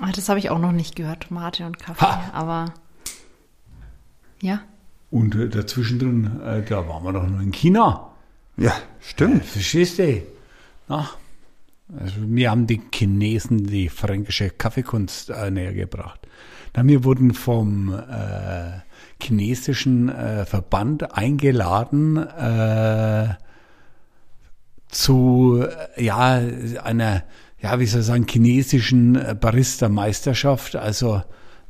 Ah, 0.00 0.10
das 0.14 0.28
habe 0.28 0.38
ich 0.38 0.50
auch 0.50 0.58
noch 0.58 0.72
nicht 0.72 0.96
gehört, 0.96 1.24
Tomate 1.28 1.66
und 1.66 1.78
Kaffee. 1.78 2.04
Ha! 2.04 2.30
Aber 2.32 2.72
ja, 4.40 4.60
Und 5.10 5.34
äh, 5.36 5.48
dazwischen 5.48 5.98
drin, 5.98 6.40
äh, 6.44 6.62
da 6.62 6.88
waren 6.88 7.04
wir 7.04 7.12
doch 7.12 7.26
noch 7.26 7.40
in 7.40 7.52
China. 7.52 8.10
ja, 8.56 8.72
stimmt. 9.00 9.44
Verstehst 9.44 9.98
du? 9.98 10.22
Na, 10.88 11.08
also 11.98 12.16
wir 12.18 12.50
haben 12.50 12.66
die 12.66 12.80
Chinesen 12.92 13.66
die 13.66 13.88
fränkische 13.88 14.50
Kaffeekunst 14.50 15.30
äh, 15.30 15.50
näher 15.50 15.74
gebracht. 15.74 16.20
Na, 16.74 16.86
wir 16.86 17.04
wurden 17.04 17.34
vom 17.34 17.92
äh, 17.94 18.80
chinesischen 19.22 20.08
äh, 20.08 20.44
Verband 20.46 21.14
eingeladen 21.16 22.16
äh, 22.16 23.34
zu 24.88 25.64
äh, 25.96 26.02
ja 26.04 26.40
einer 26.82 27.22
ja 27.62 27.78
wie 27.80 27.86
soll 27.86 28.00
ich 28.00 28.06
sagen 28.06 28.26
chinesischen 28.28 29.14
äh, 29.16 29.34
Barista-Meisterschaft. 29.38 30.76
Also 30.76 31.22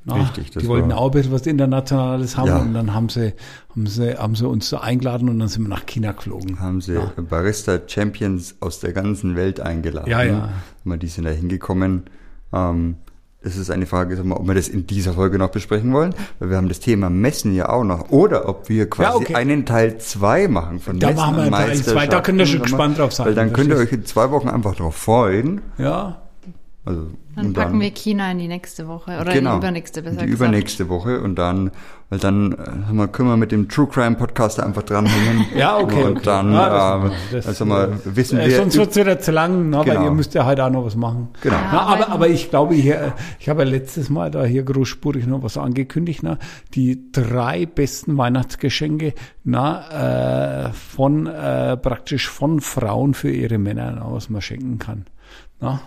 na, 0.04 0.14
Richtig, 0.16 0.50
die 0.50 0.66
wollten 0.66 0.90
war- 0.90 0.98
auch 0.98 1.06
ein 1.06 1.10
bisschen 1.12 1.32
was 1.32 1.46
Internationales 1.46 2.36
haben 2.36 2.48
Ja. 2.48 2.58
und 2.58 2.74
dann 2.74 2.92
haben 2.92 3.08
sie 3.08 3.34
haben 3.70 3.86
sie 3.86 4.16
haben 4.18 4.34
sie 4.34 4.48
uns 4.48 4.68
so 4.68 4.78
eingeladen 4.78 5.28
und 5.28 5.38
dann 5.38 5.46
sind 5.48 5.62
wir 5.62 5.68
nach 5.68 5.86
China 5.86 6.10
geflogen. 6.12 6.58
Haben 6.58 6.80
sie 6.80 6.98
Barista 7.28 7.78
Champions 7.86 8.56
aus 8.60 8.80
der 8.80 8.92
ganzen 8.94 9.36
Welt 9.36 9.60
eingeladen. 9.60 10.10
Ja, 10.10 10.22
ja. 10.24 10.48
Die 10.84 11.06
sind 11.06 11.24
da 11.24 11.30
hingekommen. 11.30 12.02
Ähm, 12.52 12.96
es 13.44 13.56
ist 13.56 13.70
eine 13.70 13.86
Frage, 13.86 14.22
mal, 14.22 14.36
ob 14.36 14.46
wir 14.46 14.54
das 14.54 14.68
in 14.68 14.86
dieser 14.86 15.14
Folge 15.14 15.38
noch 15.38 15.50
besprechen 15.50 15.92
wollen, 15.92 16.14
weil 16.38 16.50
wir 16.50 16.56
haben 16.56 16.68
das 16.68 16.80
Thema 16.80 17.10
Messen 17.10 17.54
ja 17.54 17.68
auch 17.68 17.84
noch. 17.84 18.10
Oder 18.10 18.48
ob 18.48 18.68
wir 18.68 18.88
quasi 18.88 19.08
Ja, 19.08 19.16
okay. 19.16 19.34
einen 19.34 19.66
Teil 19.66 19.98
2 19.98 20.48
machen 20.48 20.80
von 20.80 20.98
Da 20.98 21.08
Messen 21.08 21.16
machen 21.20 21.36
wir 21.36 21.42
einen 21.42 21.52
Teil 21.52 21.82
zwei, 21.82 22.06
da 22.06 22.20
könnt 22.20 22.38
ihr 22.38 22.46
schon 22.46 22.62
gespannt 22.62 22.98
drauf 22.98 23.12
sein, 23.12 23.26
Weil 23.26 23.34
dann 23.34 23.52
könnt 23.52 23.70
ihr 23.70 23.76
euch 23.76 23.92
in 23.92 24.04
zwei 24.04 24.30
Wochen 24.30 24.48
einfach 24.48 24.74
drauf 24.76 24.96
freuen. 24.96 25.60
Ja, 25.78 26.22
Also, 26.84 27.06
dann 27.36 27.46
und 27.46 27.52
packen 27.52 27.80
wir 27.80 27.90
China 27.92 28.32
in 28.32 28.38
die 28.38 28.48
nächste 28.48 28.88
Woche 28.88 29.16
oder 29.20 29.32
genau, 29.32 29.54
in 29.54 29.60
die 29.60 29.66
übernächste 29.66 30.02
besser 30.02 30.22
die 30.22 30.26
gesagt. 30.26 30.40
übernächste 30.40 30.88
Woche 30.88 31.20
und 31.20 31.36
dann, 31.36 31.70
weil 32.10 32.18
dann 32.18 32.52
äh, 32.52 32.56
sag 32.56 32.92
mal, 32.92 33.06
können 33.06 33.28
wir 33.28 33.36
mit 33.36 33.52
dem 33.52 33.68
True 33.68 33.86
Crime 33.86 34.16
Podcast 34.16 34.58
einfach 34.58 34.82
dranhängen. 34.82 35.46
Ja, 35.56 35.78
okay. 35.78 36.02
Und 36.02 36.16
okay. 36.16 36.22
dann, 36.24 36.52
ja, 36.52 36.68
das 36.68 37.04
ähm, 37.04 37.10
wir. 37.30 37.36
Das, 37.36 37.46
also 37.46 37.64
mal 37.66 37.84
äh, 37.92 38.16
wissen 38.16 38.38
äh, 38.40 38.48
wir. 38.48 38.56
Sonst 38.56 38.76
wird 38.76 38.90
es 38.90 38.96
wieder 38.96 39.20
zu 39.20 39.30
lang, 39.30 39.72
weil 39.72 39.84
Genau. 39.84 40.04
ihr 40.06 40.10
müsst 40.10 40.34
ja 40.34 40.44
heute 40.44 40.64
auch 40.64 40.70
noch 40.70 40.84
was 40.84 40.96
machen. 40.96 41.28
Genau. 41.40 41.56
Na, 41.70 41.82
aber, 41.82 42.08
aber- 42.08 42.28
ich 42.28 42.50
glaube, 42.50 42.74
hier, 42.74 43.12
ich 43.38 43.48
habe 43.48 43.62
ja 43.62 43.68
letztes 43.70 44.10
Mal 44.10 44.32
da 44.32 44.42
hier 44.44 44.64
großspurig 44.64 45.24
noch 45.28 45.44
was 45.44 45.56
angekündigt, 45.56 46.24
na, 46.24 46.38
die 46.74 47.12
drei 47.12 47.64
besten 47.64 48.18
Weihnachtsgeschenke, 48.18 49.14
na, 49.44 50.66
äh, 50.66 50.72
von, 50.72 51.28
äh, 51.28 51.76
praktisch 51.76 52.28
von 52.28 52.60
Frauen 52.60 53.14
für 53.14 53.30
ihre 53.30 53.58
Männer, 53.58 53.92
na, 53.96 54.12
was 54.12 54.28
man 54.30 54.42
schenken 54.42 54.80
kann. 54.80 55.06
Na, 55.60 55.80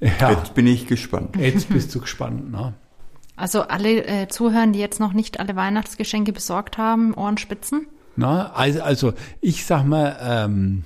ja, 0.00 0.30
Jetzt 0.32 0.54
bin 0.54 0.66
ich 0.66 0.86
gespannt. 0.86 1.36
jetzt 1.36 1.68
bist 1.68 1.94
du 1.94 2.00
gespannt, 2.00 2.50
na. 2.50 2.74
Also 3.36 3.62
alle 3.62 4.06
äh, 4.06 4.28
Zuhörer, 4.28 4.66
die 4.66 4.78
jetzt 4.78 5.00
noch 5.00 5.12
nicht 5.14 5.40
alle 5.40 5.56
Weihnachtsgeschenke 5.56 6.32
besorgt 6.32 6.76
haben, 6.78 7.14
Ohrenspitzen. 7.14 7.86
Na, 8.16 8.52
also, 8.52 8.82
also 8.82 9.12
ich 9.40 9.64
sag 9.64 9.84
mal, 9.84 10.16
ähm, 10.20 10.84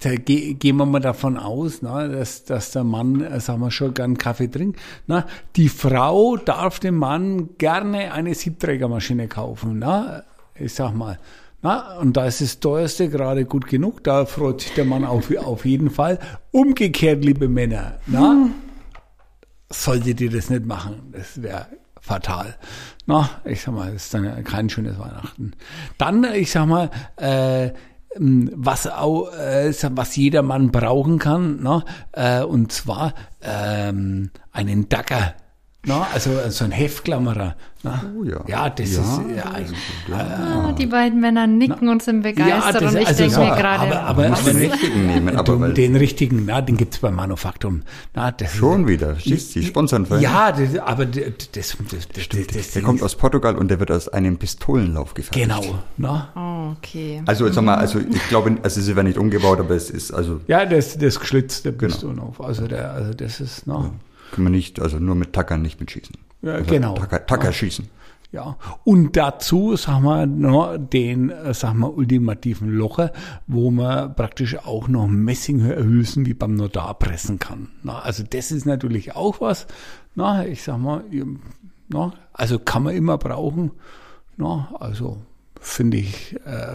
da 0.00 0.14
ge 0.14 0.54
gehen 0.54 0.76
wir 0.76 0.86
mal 0.86 1.00
davon 1.00 1.36
aus, 1.38 1.82
na, 1.82 2.06
dass, 2.08 2.44
dass 2.44 2.70
der 2.70 2.84
Mann, 2.84 3.20
äh, 3.22 3.40
sagen 3.40 3.60
wir 3.60 3.70
schon, 3.70 3.94
gern 3.94 4.18
Kaffee 4.18 4.48
trinkt. 4.48 4.80
Na, 5.06 5.26
die 5.56 5.68
Frau 5.68 6.36
darf 6.36 6.80
dem 6.80 6.96
Mann 6.96 7.50
gerne 7.58 8.12
eine 8.12 8.34
Siebträgermaschine 8.34 9.28
kaufen. 9.28 9.78
Na, 9.78 10.24
ich 10.54 10.74
sag 10.74 10.94
mal. 10.94 11.18
Na, 11.62 11.96
und 11.98 12.16
da 12.16 12.26
ist 12.26 12.40
das 12.40 12.58
teuerste 12.58 13.08
gerade 13.08 13.44
gut 13.44 13.68
genug. 13.68 14.02
Da 14.02 14.26
freut 14.26 14.60
sich 14.62 14.74
der 14.74 14.84
Mann 14.84 15.04
auf, 15.04 15.34
auf 15.36 15.64
jeden 15.64 15.90
Fall. 15.90 16.18
Umgekehrt, 16.50 17.24
liebe 17.24 17.48
Männer, 17.48 17.98
na, 18.06 18.48
solltet 19.70 20.20
ihr 20.20 20.30
das 20.30 20.50
nicht 20.50 20.66
machen. 20.66 21.12
Das 21.12 21.40
wäre 21.40 21.66
fatal. 22.00 22.56
Na, 23.06 23.30
ich 23.44 23.62
sag 23.62 23.74
mal, 23.74 23.92
das 23.92 24.04
ist 24.04 24.14
dann 24.14 24.42
kein 24.42 24.68
schönes 24.68 24.98
Weihnachten. 24.98 25.52
Dann, 25.98 26.24
ich 26.34 26.50
sag 26.50 26.66
mal, 26.66 26.90
äh, 27.16 27.70
was 28.16 28.88
auch, 28.88 29.32
äh, 29.32 29.72
was 29.90 30.16
jeder 30.16 30.42
Mann 30.42 30.72
brauchen 30.72 31.18
kann, 31.18 31.62
ne? 31.62 31.84
äh, 32.12 32.42
und 32.42 32.72
zwar 32.72 33.14
ähm, 33.40 34.30
einen 34.50 34.88
Dacker. 34.88 35.34
Na, 35.84 36.06
also 36.14 36.30
so 36.50 36.64
ein 36.64 36.70
Heftklammerer. 36.70 37.56
Na? 37.82 38.04
Oh 38.16 38.22
ja. 38.22 38.40
Ja, 38.46 38.70
das 38.70 38.94
Ja, 38.94 39.00
ist 39.02 39.20
ja, 39.34 39.56
ist 39.58 39.70
gut, 40.06 40.14
Ah, 40.14 40.70
die 40.78 40.86
beiden 40.86 41.18
Männer 41.20 41.48
nicken 41.48 41.88
und 41.88 42.00
sind 42.04 42.22
begeistert 42.22 42.82
das- 42.82 42.94
und 42.94 43.00
ich 43.00 43.06
also 43.08 43.18
denke 43.18 43.34
so, 43.34 43.40
mir 43.40 43.50
gerade, 43.56 43.98
aber- 43.98 44.02
aber- 44.02 44.26
aber 44.26 44.52
Den 44.52 44.56
richtigen 44.70 45.06
nehmen, 45.08 45.36
aber 45.36 45.54
du, 45.54 45.60
weil 45.60 45.74
den 45.74 45.96
richtigen, 45.96 46.44
na, 46.46 46.60
den 46.60 46.76
gibt's 46.76 46.98
beim 46.98 47.16
Manufaktum. 47.16 47.82
Na, 48.14 48.30
das 48.30 48.54
schon 48.54 48.86
wieder. 48.86 49.16
Siehst 49.16 49.56
du, 49.56 49.60
die 49.60 49.66
sponsern 49.66 50.06
für 50.06 50.18
Ja, 50.20 50.52
das, 50.52 50.78
aber 50.78 51.04
das, 51.04 51.24
das, 51.52 51.76
das, 51.90 52.08
das, 52.28 52.46
das 52.54 52.70
Der 52.70 52.82
kommt 52.82 53.02
aus 53.02 53.16
Portugal 53.16 53.56
und 53.56 53.66
der 53.68 53.80
wird 53.80 53.90
aus 53.90 54.08
einem 54.08 54.36
Pistolenlauf 54.38 55.14
gefertigt. 55.14 55.48
Genau. 55.48 55.78
Na? 55.96 56.28
Oh, 56.36 56.76
okay. 56.78 57.22
Also 57.26 57.50
sag 57.50 57.64
mal, 57.64 57.74
also 57.74 57.98
ich 57.98 58.28
glaube, 58.28 58.56
also 58.62 58.80
sie 58.80 58.94
werden 58.94 59.08
nicht 59.08 59.18
umgebaut, 59.18 59.58
aber 59.58 59.74
es 59.74 59.90
ist 59.90 60.12
also 60.12 60.40
Ja, 60.46 60.64
das, 60.64 60.96
das 60.96 61.18
geschlitzt, 61.18 61.64
der 61.64 61.72
Genau. 61.72 61.92
Pistole 61.92 62.22
auf. 62.22 62.40
Also, 62.40 62.68
der, 62.68 62.92
also 62.92 63.12
das 63.14 63.40
ist, 63.40 63.62
na, 63.66 63.90
kann 64.32 64.44
man 64.44 64.52
nicht, 64.52 64.80
also 64.80 64.98
nur 64.98 65.14
mit 65.14 65.32
Tackern 65.32 65.62
nicht 65.62 65.78
mitschießen. 65.78 66.16
Ja, 66.42 66.54
also 66.54 66.70
genau. 66.70 66.94
Tacker, 66.94 67.24
Tacker 67.26 67.52
schießen. 67.52 67.88
Ja, 68.32 68.56
und 68.84 69.14
dazu, 69.18 69.76
sagen 69.76 70.04
wir, 70.04 70.24
noch 70.24 70.78
den, 70.78 71.28
äh, 71.28 71.52
sagen 71.52 71.80
wir, 71.80 71.94
ultimativen 71.94 72.70
Locher, 72.70 73.12
wo 73.46 73.70
man 73.70 74.14
praktisch 74.16 74.56
auch 74.56 74.88
noch 74.88 75.06
Messinghülsen 75.06 76.24
wie 76.24 76.32
beim 76.32 76.54
Notar 76.54 76.98
pressen 76.98 77.38
kann. 77.38 77.68
Na, 77.82 77.98
also 77.98 78.24
das 78.28 78.50
ist 78.50 78.64
natürlich 78.64 79.14
auch 79.14 79.42
was, 79.42 79.66
na, 80.14 80.46
ich 80.46 80.62
sag 80.62 80.78
mal, 80.78 81.04
na, 81.88 82.14
also 82.32 82.58
kann 82.58 82.84
man 82.84 82.94
immer 82.96 83.18
brauchen, 83.18 83.70
na, 84.38 84.74
also 84.80 85.18
finde 85.60 85.98
ich, 85.98 86.34
äh, 86.46 86.74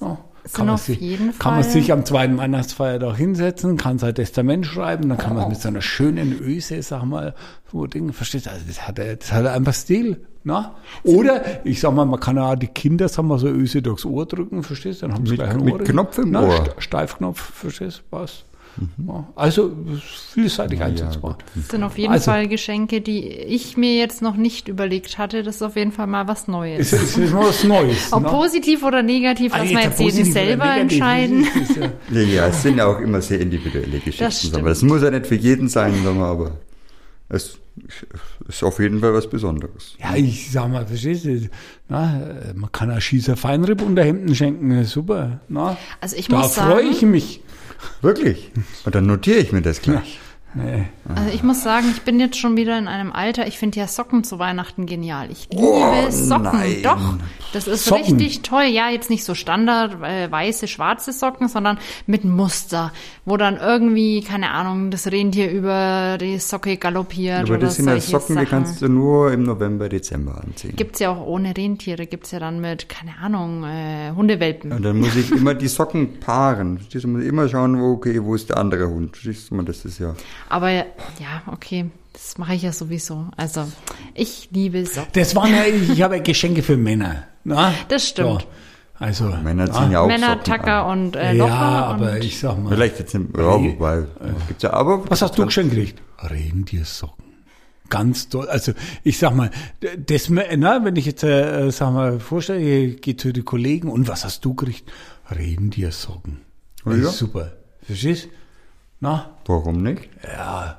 na, 0.00 0.18
kann 0.52 0.66
man, 0.66 0.76
sich, 0.78 0.98
kann 1.38 1.54
man 1.54 1.62
sich 1.62 1.92
am 1.92 2.04
zweiten 2.04 2.36
Weihnachtsfeiertag 2.38 3.16
hinsetzen, 3.16 3.76
kann 3.76 3.98
sein 3.98 4.14
Testament 4.14 4.66
schreiben, 4.66 5.08
dann 5.08 5.18
kann 5.18 5.36
man 5.36 5.48
mit 5.48 5.60
so 5.60 5.68
einer 5.68 5.82
schönen 5.82 6.32
Öse, 6.40 6.82
sag 6.82 7.04
mal, 7.04 7.34
so 7.70 7.86
Ding, 7.86 8.12
verstehst 8.12 8.46
du, 8.46 8.50
also 8.50 8.64
das 8.66 8.86
hat, 8.86 8.98
er- 8.98 9.16
das 9.16 9.32
hat 9.32 9.44
er 9.44 9.52
einfach 9.52 9.74
Stil. 9.74 10.26
Na? 10.42 10.74
Oder, 11.04 11.66
ich 11.66 11.80
sag 11.80 11.92
mal, 11.94 12.06
man 12.06 12.18
kann 12.18 12.38
auch 12.38 12.54
die 12.56 12.66
Kinder, 12.68 13.08
sag 13.08 13.24
mal, 13.24 13.38
so 13.38 13.46
Öse 13.48 13.82
durchs 13.82 14.06
Ohr 14.06 14.24
drücken, 14.24 14.62
verstehst 14.62 15.02
du, 15.02 15.06
dann 15.06 15.14
haben 15.16 15.26
sie 15.26 15.32
Mit- 15.32 15.40
gleich 15.40 15.50
einen 15.50 15.64
mit 15.64 15.74
Mhm. 15.74 15.80
Ohrring. 15.80 15.86
Knopf 15.92 16.18
im 16.18 16.30
Na, 16.30 16.42
Ohr. 16.42 16.54
St- 16.54 16.80
Steifknopf, 16.80 17.40
verstehst 17.40 17.98
du, 18.10 18.16
was? 18.16 18.44
Ja, 19.06 19.26
also 19.34 19.72
vielseitig 20.32 20.80
einsetzbar. 20.80 21.36
Das 21.54 21.68
sind 21.68 21.82
auf 21.82 21.98
jeden 21.98 22.12
Also- 22.12 22.30
Fall 22.30 22.48
Geschenke, 22.48 23.00
die 23.00 23.26
ich 23.28 23.76
mir 23.76 23.96
jetzt 23.96 24.22
noch 24.22 24.36
nicht 24.36 24.68
überlegt 24.68 25.18
hatte. 25.18 25.42
Das 25.42 25.56
ist 25.56 25.62
auf 25.62 25.76
jeden 25.76 25.92
Fall 25.92 26.06
mal 26.06 26.28
was 26.28 26.48
Neues. 26.48 26.92
Es 26.92 27.02
ist, 27.02 27.18
ist 27.18 27.32
mal 27.32 27.46
was 27.46 27.64
Neues. 27.64 28.12
Ob 28.12 28.22
ne? 28.22 28.28
positiv 28.28 28.82
oder 28.82 29.02
negativ, 29.02 29.52
Ah, 29.54 29.62
wir 29.62 29.74
der 29.76 29.82
jetzt 29.90 30.00
jeden 30.00 30.32
selber 30.32 30.76
entscheiden. 30.76 31.46
das 31.58 31.70
ist 31.70 31.76
ja- 31.76 32.20
Ja, 32.22 32.46
es 32.46 32.62
sind 32.62 32.78
ja 32.78 32.86
auch 32.86 33.00
immer 33.00 33.20
sehr 33.20 33.40
individuelle 33.40 33.98
Geschichten. 33.98 34.30
stimmt. 34.32 34.56
aber 34.56 34.70
es 34.70 34.82
muss 34.82 35.02
ja 35.02 35.10
nicht 35.10 35.26
für 35.26 35.34
jeden 35.36 35.68
sein, 35.68 35.94
aber 36.06 36.52
es 37.28 37.58
ist 38.48 38.62
auf 38.64 38.78
jeden 38.80 39.00
Fall 39.00 39.14
was 39.14 39.28
Besonderes. 39.28 39.94
Ja, 40.00 40.14
ich 40.16 40.50
sag 40.50 40.70
mal, 40.70 40.86
verstehst 40.86 41.24
du, 41.24 41.48
na, 41.88 42.20
man 42.54 42.70
kann 42.72 42.90
auch 42.90 43.00
Schießer 43.00 43.36
Feinripp 43.36 43.82
unter 43.82 44.02
Hemden 44.04 44.34
schenken, 44.34 44.84
super. 44.84 45.40
Na, 45.48 45.76
Also 46.00 46.16
ich 46.16 46.28
da 46.28 46.38
muss 46.38 46.54
freue 46.54 46.66
sagen- 46.82 46.88
ich 46.90 47.02
mich. 47.02 47.40
Wirklich? 48.02 48.50
Und 48.84 48.94
dann 48.94 49.06
notiere 49.06 49.38
ich 49.38 49.52
mir 49.52 49.62
das 49.62 49.82
gleich. 49.82 50.18
Nee. 50.54 50.86
Also 51.14 51.30
ich 51.32 51.42
muss 51.42 51.62
sagen, 51.62 51.86
ich 51.92 52.02
bin 52.02 52.18
jetzt 52.18 52.36
schon 52.36 52.56
wieder 52.56 52.76
in 52.78 52.88
einem 52.88 53.12
Alter, 53.12 53.46
ich 53.46 53.58
finde 53.58 53.78
ja 53.78 53.86
Socken 53.86 54.24
zu 54.24 54.38
Weihnachten 54.38 54.86
genial. 54.86 55.30
Ich 55.30 55.48
liebe 55.50 55.62
Oh, 55.62 56.10
Socken, 56.10 56.42
nein. 56.44 56.76
doch. 56.82 57.14
Das 57.52 57.68
ist 57.68 57.84
Socken? 57.84 58.04
richtig 58.04 58.42
toll. 58.42 58.64
Ja, 58.64 58.90
jetzt 58.90 59.10
nicht 59.10 59.24
so 59.24 59.34
Standard 59.34 60.02
äh, 60.02 60.30
weiße, 60.30 60.66
schwarze 60.68 61.12
Socken, 61.12 61.48
sondern 61.48 61.78
mit 62.06 62.24
Muster, 62.24 62.92
wo 63.24 63.36
dann 63.36 63.56
irgendwie, 63.58 64.22
keine 64.22 64.50
Ahnung, 64.50 64.90
das 64.90 65.06
Rentier 65.06 65.50
über 65.50 66.18
die 66.20 66.38
Socke 66.38 66.76
galoppiert 66.76 67.42
Aber 67.48 67.58
das 67.58 67.76
sind 67.76 67.86
ja 67.88 68.00
Socken, 68.00 68.36
die 68.36 68.44
Sachen. 68.44 68.48
kannst 68.48 68.82
du 68.82 68.88
nur 68.88 69.32
im 69.32 69.42
November, 69.44 69.88
Dezember 69.88 70.40
anziehen. 70.44 70.74
Gibt's 70.76 70.98
ja 71.00 71.10
auch 71.10 71.24
ohne 71.26 71.56
Rentiere, 71.56 72.06
gibt's 72.06 72.30
ja 72.32 72.38
dann 72.40 72.60
mit, 72.60 72.88
keine 72.88 73.16
Ahnung, 73.22 73.64
äh, 73.64 74.12
Hundewelpen. 74.16 74.72
Und 74.72 74.82
dann 74.82 74.98
muss 74.98 75.14
ich 75.16 75.30
immer 75.32 75.54
die 75.54 75.68
Socken 75.68 76.18
paaren. 76.20 76.80
Du? 76.92 77.06
Muss 77.08 77.22
ich 77.22 77.28
immer 77.28 77.48
schauen, 77.48 77.80
wo, 77.80 77.92
okay, 77.92 78.22
wo 78.22 78.34
ist 78.34 78.48
der 78.50 78.58
andere 78.58 78.88
Hund. 78.88 79.16
Verstehst 79.16 79.50
du 79.50 79.54
mal, 79.56 79.64
das 79.64 79.84
ist 79.84 79.98
ja. 79.98 80.14
Aber 80.48 80.70
ja, 80.70 80.84
okay, 81.46 81.90
das 82.12 82.38
mache 82.38 82.54
ich 82.54 82.62
ja 82.62 82.72
sowieso. 82.72 83.26
Also, 83.36 83.70
ich 84.14 84.48
liebe 84.52 84.84
Socken. 84.86 85.10
Das 85.12 85.34
waren 85.36 85.52
ja, 85.52 85.64
ich 85.64 86.02
habe 86.02 86.16
ja 86.16 86.22
Geschenke 86.22 86.62
für 86.62 86.76
Männer. 86.76 87.24
Na? 87.44 87.72
Das 87.88 88.08
stimmt. 88.08 88.42
So, 88.42 88.46
also, 88.98 89.24
Männer 89.42 89.70
ziehen 89.72 89.92
ja 89.92 90.00
auch 90.00 90.06
Männer, 90.08 90.30
Socken 90.30 90.44
Tacker 90.44 90.84
an. 90.84 91.06
und 91.06 91.16
äh, 91.16 91.32
Locher. 91.32 91.48
ja, 91.48 91.84
aber 91.86 92.12
und 92.12 92.24
ich 92.24 92.38
sag 92.38 92.58
mal. 92.58 92.70
Vielleicht 92.74 92.98
jetzt, 92.98 93.14
im- 93.14 93.32
ja, 93.36 93.42
wobei, 93.62 94.04
gibt's 94.48 94.62
ja, 94.62 94.72
aber. 94.72 95.08
Was 95.10 95.22
hast 95.22 95.38
du 95.38 95.46
geschenkt 95.46 95.74
gekriegt? 95.74 96.02
Rentiersocken. 96.18 97.24
Ganz 97.88 98.28
toll. 98.28 98.46
Also 98.48 98.72
ich 99.02 99.18
sag 99.18 99.34
mal, 99.34 99.50
das, 100.06 100.28
na, 100.30 100.84
wenn 100.84 100.94
ich 100.96 101.06
jetzt 101.06 101.24
äh, 101.24 101.70
sag 101.70 101.92
mal 101.92 102.20
vorstelle, 102.20 102.60
ich 102.60 103.00
gehe 103.00 103.16
zu 103.16 103.32
den 103.32 103.44
Kollegen 103.44 103.88
und 103.88 104.06
was 104.06 104.24
hast 104.24 104.44
du 104.44 104.54
gekriegt? 104.54 104.88
Rentiersocken. 105.28 106.42
Das 106.84 106.94
ist 106.94 107.04
ja. 107.04 107.10
super. 107.10 107.52
Verstehst? 107.82 108.28
Na, 109.00 109.30
Warum 109.46 109.82
nicht? 109.82 110.08
ja. 110.22 110.76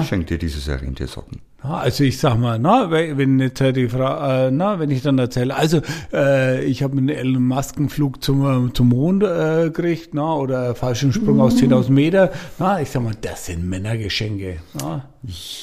Ich 0.00 0.08
schenke 0.08 0.26
dir 0.26 0.38
dieses 0.38 0.66
Jahr 0.66 0.80
Rentiersocken. 0.80 1.40
Na, 1.62 1.78
also 1.78 2.04
ich 2.04 2.18
sag 2.18 2.36
mal, 2.38 2.58
na, 2.58 2.90
wenn 2.90 3.40
jetzt 3.40 3.60
äh, 3.60 3.72
die 3.72 3.88
Frau, 3.88 4.46
äh, 4.46 4.50
na, 4.50 4.78
wenn 4.78 4.90
ich 4.90 5.02
dann 5.02 5.18
erzähle, 5.18 5.56
also 5.56 5.80
äh, 6.12 6.64
ich 6.64 6.82
habe 6.84 6.96
einen 6.96 7.08
Elon 7.08 7.42
Musk 7.46 7.76
Flug 7.88 8.22
zum, 8.22 8.68
äh, 8.68 8.72
zum 8.72 8.88
Mond 8.90 9.22
äh, 9.24 9.64
gekriegt, 9.64 10.14
na, 10.14 10.34
oder 10.34 10.74
Fallschirmsprung 10.76 11.40
aus 11.40 11.56
10.000 11.56 11.90
Meter, 11.90 12.32
na, 12.58 12.80
ich 12.80 12.90
sag 12.90 13.02
mal, 13.02 13.14
das 13.20 13.46
sind 13.46 13.68
Männergeschenke. 13.68 14.58
Na. 14.80 15.04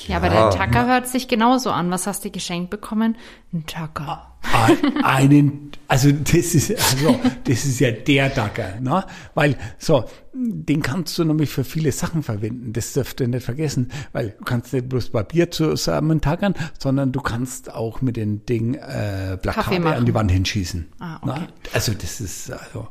Ja, 0.07 0.17
aber 0.17 0.29
der 0.29 0.49
Tacker 0.49 0.85
hört 0.85 1.07
sich 1.07 1.27
genauso 1.29 1.71
an. 1.71 1.89
Was 1.91 2.07
hast 2.07 2.25
du 2.25 2.29
geschenkt 2.29 2.69
bekommen? 2.71 3.15
Ein 3.53 3.65
Tacker. 3.65 4.34
Ein- 4.53 5.03
einen, 5.03 5.71
also 5.87 6.11
das 6.11 6.55
ist, 6.55 6.71
also 6.71 7.19
das 7.43 7.65
ist 7.65 7.79
ja 7.79 7.91
der 7.91 8.29
Dacker, 8.29 8.79
ne? 8.81 9.03
Weil 9.33 9.55
so, 9.77 10.05
den 10.33 10.81
kannst 10.81 11.17
du 11.17 11.23
nämlich 11.23 11.49
für 11.49 11.63
viele 11.63 11.91
Sachen 11.91 12.23
verwenden. 12.23 12.73
Das 12.73 12.93
dürft 12.93 13.21
ihr 13.21 13.27
nicht 13.27 13.43
vergessen, 13.45 13.91
weil 14.11 14.35
du 14.37 14.43
kannst 14.45 14.73
nicht 14.73 14.89
bloß 14.89 15.09
Papier 15.09 15.51
zusammen 15.51 16.21
tackern, 16.21 16.53
sondern 16.79 17.11
du 17.11 17.21
kannst 17.21 17.71
auch 17.73 18.01
mit 18.01 18.17
den 18.17 18.45
Ding 18.45 18.75
äh, 18.75 19.37
Plakate 19.37 19.85
an 19.85 20.05
die 20.05 20.13
Wand 20.13 20.31
hinschießen. 20.31 20.87
Ah, 20.99 21.17
okay. 21.21 21.39
ne? 21.41 21.47
Also 21.73 21.93
das 21.93 22.21
ist 22.21 22.51
also. 22.51 22.87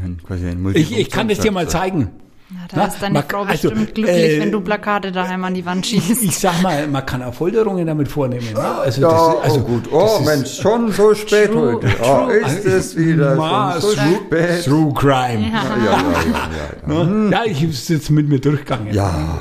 Ein, 0.00 0.20
quasi 0.22 0.46
ein 0.46 0.64
Ich, 0.74 0.96
ich 0.96 1.10
kann 1.10 1.26
das 1.28 1.40
dir 1.40 1.50
mal 1.50 1.68
zeigen. 1.68 2.10
Na, 2.54 2.60
da 2.70 2.76
Na, 2.76 2.84
ist 2.86 3.00
deine 3.02 3.14
man- 3.14 3.24
Frau 3.28 3.42
also, 3.42 3.68
bestimmt 3.70 3.94
glücklich, 3.94 4.16
äh, 4.36 4.40
wenn 4.40 4.52
du 4.52 4.60
Plakate 4.60 5.10
daheim 5.12 5.42
an 5.44 5.54
die 5.54 5.64
Wand 5.64 5.86
schießt. 5.86 6.22
Ich 6.22 6.38
sag 6.38 6.60
mal, 6.62 6.86
man 6.86 7.04
kann 7.06 7.22
auch 7.22 7.32
Folterungen 7.34 7.86
damit 7.86 8.08
vornehmen. 8.08 8.46
Ne? 8.52 8.60
Also 8.60 9.00
Ja, 9.02 9.08
das, 9.10 9.34
ist- 9.34 9.44
also 9.44 9.56
oh 9.60 9.62
gut. 9.62 9.86
das 9.86 9.92
Oh 9.92 10.18
ist- 10.20 10.26
Mensch, 10.26 10.60
schon 10.60 10.92
so 10.92 11.14
spät 11.14 11.50
True, 11.52 11.72
heute. 11.76 11.88
Oh, 12.02 12.04
true. 12.26 12.32
ist 12.36 12.64
es 12.66 12.96
wieder 12.96 13.34
Ma, 13.36 13.72
schon 13.72 13.80
so 13.80 13.94
true, 13.94 14.16
spät. 14.26 14.64
True 14.64 14.92
Crime. 14.94 15.50
Ja, 15.50 15.62
ja, 15.62 15.84
ja, 15.84 15.84
ja. 15.84 16.94
Ja, 16.94 17.04
Ne? 17.04 17.30
Ja, 17.32 17.44
ich 17.44 17.62
ist 17.62 17.88
jetzt 17.88 18.10
mit 18.10 18.28
mir 18.28 18.40
durchgegangen. 18.40 18.92
ja. 18.92 19.38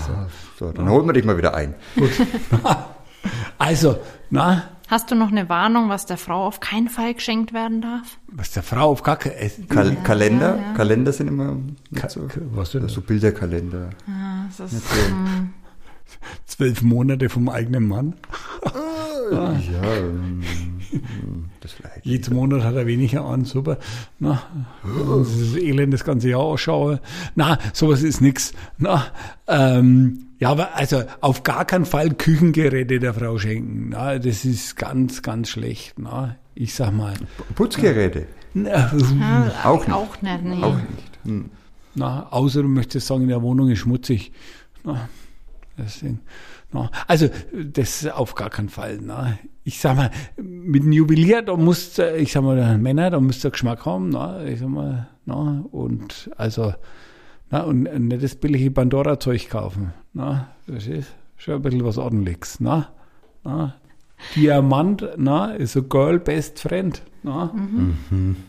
So, 0.60 0.72
dann 0.72 0.88
holen 0.90 1.08
wir 1.08 1.14
dich 1.14 1.26
mal 1.26 1.38
wieder 1.38 1.56
ein. 1.56 1.74
Also, 3.58 3.98
na, 4.32 4.64
Hast 4.92 5.10
du 5.10 5.16
noch 5.16 5.32
eine 5.32 5.48
Warnung, 5.48 5.88
was 5.88 6.06
der 6.06 6.18
Frau 6.18 6.46
auf 6.46 6.60
keinen 6.60 6.90
Fall 6.90 7.14
geschenkt 7.14 7.54
werden 7.54 7.82
darf? 7.82 8.18
was 8.28 8.52
der 8.52 8.62
Frau 8.62 8.92
auf 8.92 9.04
Kacke 9.04 9.30
ist. 9.30 9.70
Kal 9.70 9.96
Kalender? 10.04 10.60
Kalender 10.76 11.14
sind 11.14 11.30
immer 11.30 11.58
nicht 11.92 12.12
so. 12.12 12.28
Was 12.52 12.72
denn? 12.72 12.90
So 12.90 13.00
Bilderkalender. 13.00 13.92
Das 14.58 14.74
ist, 14.74 14.84
hm, 14.94 15.54
Zwölf 16.46 16.82
Monate 16.82 17.30
vom 17.30 17.48
eigenen 17.48 17.88
Mann. 17.88 18.16
Ja, 19.32 19.54
ähm, 19.54 20.42
das 21.62 21.72
vielleicht. 21.72 22.06
Jeden 22.06 22.36
Monat 22.36 22.64
hat 22.64 22.76
er 22.76 22.88
weniger 22.88 23.24
an, 23.24 23.46
super. 23.46 23.78
Na, 24.20 24.44
das 24.84 25.30
ist 25.30 25.56
das 25.56 25.62
Elend 25.62 25.94
das 25.94 26.04
ganze 26.04 26.30
Jahr 26.30 26.42
ausschaue. 26.42 27.00
Na, 27.36 27.58
sowas 27.74 28.04
ist 28.04 28.22
nix. 28.22 28.54
Na, 28.78 29.08
ähm, 29.48 30.26
ja, 30.40 30.50
aber 30.50 30.76
also 30.76 31.04
auf 31.22 31.44
gar 31.44 31.66
keinen 31.66 31.86
Fall 31.86 32.10
Küchengeräte 32.10 33.00
der 33.00 33.14
Frau 33.14 33.38
schenken. 33.38 33.90
Na, 33.90 34.18
das 34.18 34.44
ist 34.44 34.76
ganz, 34.76 35.22
ganz 35.22 35.50
schlecht. 35.50 36.00
Na, 36.00 36.36
ich 36.56 36.74
sag 36.74 36.92
mal. 36.92 37.14
Putzgeräte. 37.56 38.28
Na, 38.54 38.92
ja, 38.92 39.52
Auch 39.64 39.86
nicht. 39.86 39.96
Auch 39.96 40.22
nicht, 40.22 40.44
nee. 40.44 40.64
Auch 40.64 40.76
nicht. 40.76 41.20
Hm. 41.24 41.50
Na, 41.94 42.28
außer 42.32 42.64
du 42.64 42.68
möchtest 42.68 43.08
sagen, 43.08 43.24
in 43.24 43.30
der 43.30 43.42
Wohnung 43.42 43.70
ist 43.70 43.80
schmutzig. 43.80 44.32
Na, 44.84 45.10
deswegen. 45.78 46.22
Na, 46.72 46.90
also, 47.08 47.30
das 47.54 48.08
auf 48.08 48.34
gar 48.36 48.50
keinen 48.50 48.70
Fall. 48.70 49.00
Na. 49.02 49.38
Ich 49.64 49.80
sag 49.80 49.96
mal, 49.96 50.10
mit 50.38 50.82
einem 50.84 50.92
Juwelier, 50.92 51.42
da 51.44 51.56
musst 51.56 51.98
du, 52.00 52.16
ich 52.18 52.32
sag 52.32 52.44
mal, 52.44 52.78
Männer, 52.80 53.12
da 53.12 53.20
müsst 53.20 53.46
ihr 53.46 53.52
Geschmack 53.52 53.86
haben. 53.86 54.10
Na, 54.10 54.44
ich 54.44 54.60
sag 54.60 54.70
mal, 54.70 55.08
na, 55.26 55.64
und 55.72 56.32
also, 56.38 56.74
na, 57.52 57.62
und 57.62 57.84
nicht 57.84 58.24
das 58.24 58.36
billige 58.36 58.72
Pandora-Zeug 58.72 59.50
kaufen. 59.50 59.94
Na, 60.14 60.48
das 60.68 60.88
ist 60.88 61.14
schon 61.38 61.56
ein 61.56 61.62
bisschen 61.62 61.86
was 61.86 61.98
ordentliches. 62.00 62.60
Na, 62.60 62.90
na. 63.44 63.76
Diamant, 64.36 65.04
na, 65.18 65.52
ist 65.54 65.76
a 65.78 65.80
girl 65.82 66.20
best 66.20 66.60
friend. 66.60 67.02
Na? 67.24 67.52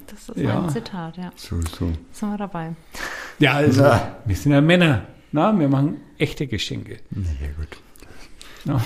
Das 0.06 0.28
ist 0.28 0.36
Ja. 0.42 0.62
ein 0.62 0.68
Zitat, 0.70 1.16
ja. 1.16 1.30
So, 1.36 1.60
so. 1.62 1.90
Sind 2.12 2.30
wir 2.30 2.36
dabei. 2.38 2.74
Ja, 3.38 3.52
also, 3.54 3.82
Na. 3.82 4.16
wir 4.26 4.36
sind 4.36 4.52
ja 4.52 4.60
Männer. 4.60 5.02
Na, 5.30 5.58
wir 5.58 5.68
machen 5.68 5.96
echte 6.18 6.46
Geschenke. 6.46 6.98
Na 7.10 7.22
ja, 7.40 7.48
gut. 7.56 7.68
Na. 8.64 8.82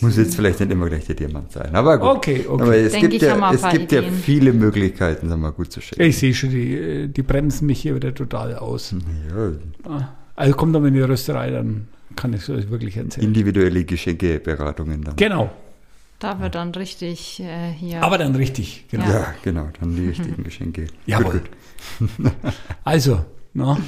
Muss 0.00 0.16
jetzt 0.16 0.34
vielleicht 0.34 0.60
nicht 0.60 0.70
immer 0.72 0.88
gleich 0.88 1.04
der 1.06 1.14
Diamant 1.14 1.52
sein, 1.52 1.74
aber 1.74 1.98
gut. 1.98 2.08
Okay, 2.16 2.46
okay. 2.48 2.62
Aber 2.62 2.76
es 2.76 2.92
Denke 2.92 3.08
gibt, 3.10 3.22
ja, 3.22 3.52
es 3.52 3.68
gibt 3.68 3.92
ja 3.92 4.02
viele 4.02 4.52
Möglichkeiten, 4.52 5.28
sagen 5.28 5.42
wir, 5.42 5.52
gut 5.52 5.70
zu 5.72 5.80
schenken. 5.80 6.02
Ich 6.02 6.18
sehe 6.18 6.32
schon, 6.34 6.50
die, 6.50 6.74
äh, 6.74 7.06
die 7.08 7.22
bremsen 7.22 7.66
mich 7.66 7.80
hier 7.80 7.94
wieder 7.94 8.14
total 8.14 8.56
aus. 8.56 8.94
Ja, 9.34 10.08
Also 10.36 10.54
kommt 10.54 10.74
aber 10.76 10.88
in 10.88 10.94
die 10.94 11.00
Rösterei, 11.02 11.50
dann 11.50 11.88
kann 12.16 12.32
ich 12.32 12.42
es 12.42 12.50
euch 12.50 12.70
wirklich 12.70 12.96
erzählen. 12.96 13.26
individuelle 13.26 13.84
Geschenkeberatungen 13.84 15.02
dann. 15.04 15.16
Genau, 15.16 15.50
Da 16.18 16.40
wird 16.40 16.54
dann 16.54 16.70
richtig 16.72 17.40
äh, 17.40 17.70
hier. 17.72 18.02
aber 18.02 18.18
dann 18.18 18.34
richtig. 18.34 18.86
Genau. 18.90 19.04
Ja. 19.04 19.10
Ja, 19.12 19.34
genau, 19.42 19.68
dann 19.80 19.94
die 19.96 20.08
richtigen 20.08 20.42
Geschenke. 20.44 20.86
Jawohl. 21.06 21.40
Gut, 21.98 22.10
gut. 22.18 22.32
Also, 22.84 23.24
na, 23.54 23.74
Dann 23.74 23.84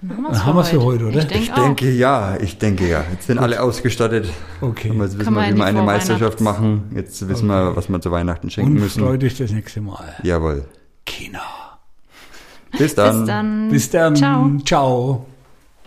Dann 0.00 0.44
haben 0.46 0.56
wir's 0.56 0.68
für 0.68 0.82
heute, 0.82 1.06
oder? 1.06 1.18
Ich 1.18 1.26
denke 1.26 1.38
Ich 1.42 1.50
denke 1.50 1.90
ja, 1.90 2.36
ich 2.40 2.58
denke 2.58 2.88
ja. 2.88 3.04
Jetzt 3.10 3.26
sind 3.26 3.38
alle 3.38 3.60
ausgestattet. 3.60 4.28
okay. 4.60 4.92
Jetzt 4.96 5.18
wissen 5.18 5.34
wir, 5.34 5.48
wie 5.48 5.56
wir 5.56 5.64
eine 5.64 5.82
Meisterschaft 5.82 6.40
machen. 6.40 6.90
Jetzt 6.94 7.28
wissen 7.28 7.48
wir, 7.48 7.74
was 7.74 7.88
wir 7.88 8.00
zu 8.00 8.10
Weihnachten 8.12 8.48
schenken 8.50 8.72
Und 8.72 8.80
müssen. 8.80 9.02
freut 9.02 9.24
euch 9.24 9.36
das 9.36 9.50
nächste 9.50 9.80
Mal. 9.80 10.14
Jawohl. 10.22 10.64
Kino. 11.04 11.38
Bis 12.78 12.94
dann. 12.94 13.18
Bis 13.20 13.26
dann. 13.26 13.68
Bis 13.70 13.90
dann. 13.90 14.16
Ciao. 14.16 14.50
Ciao. 14.64 15.26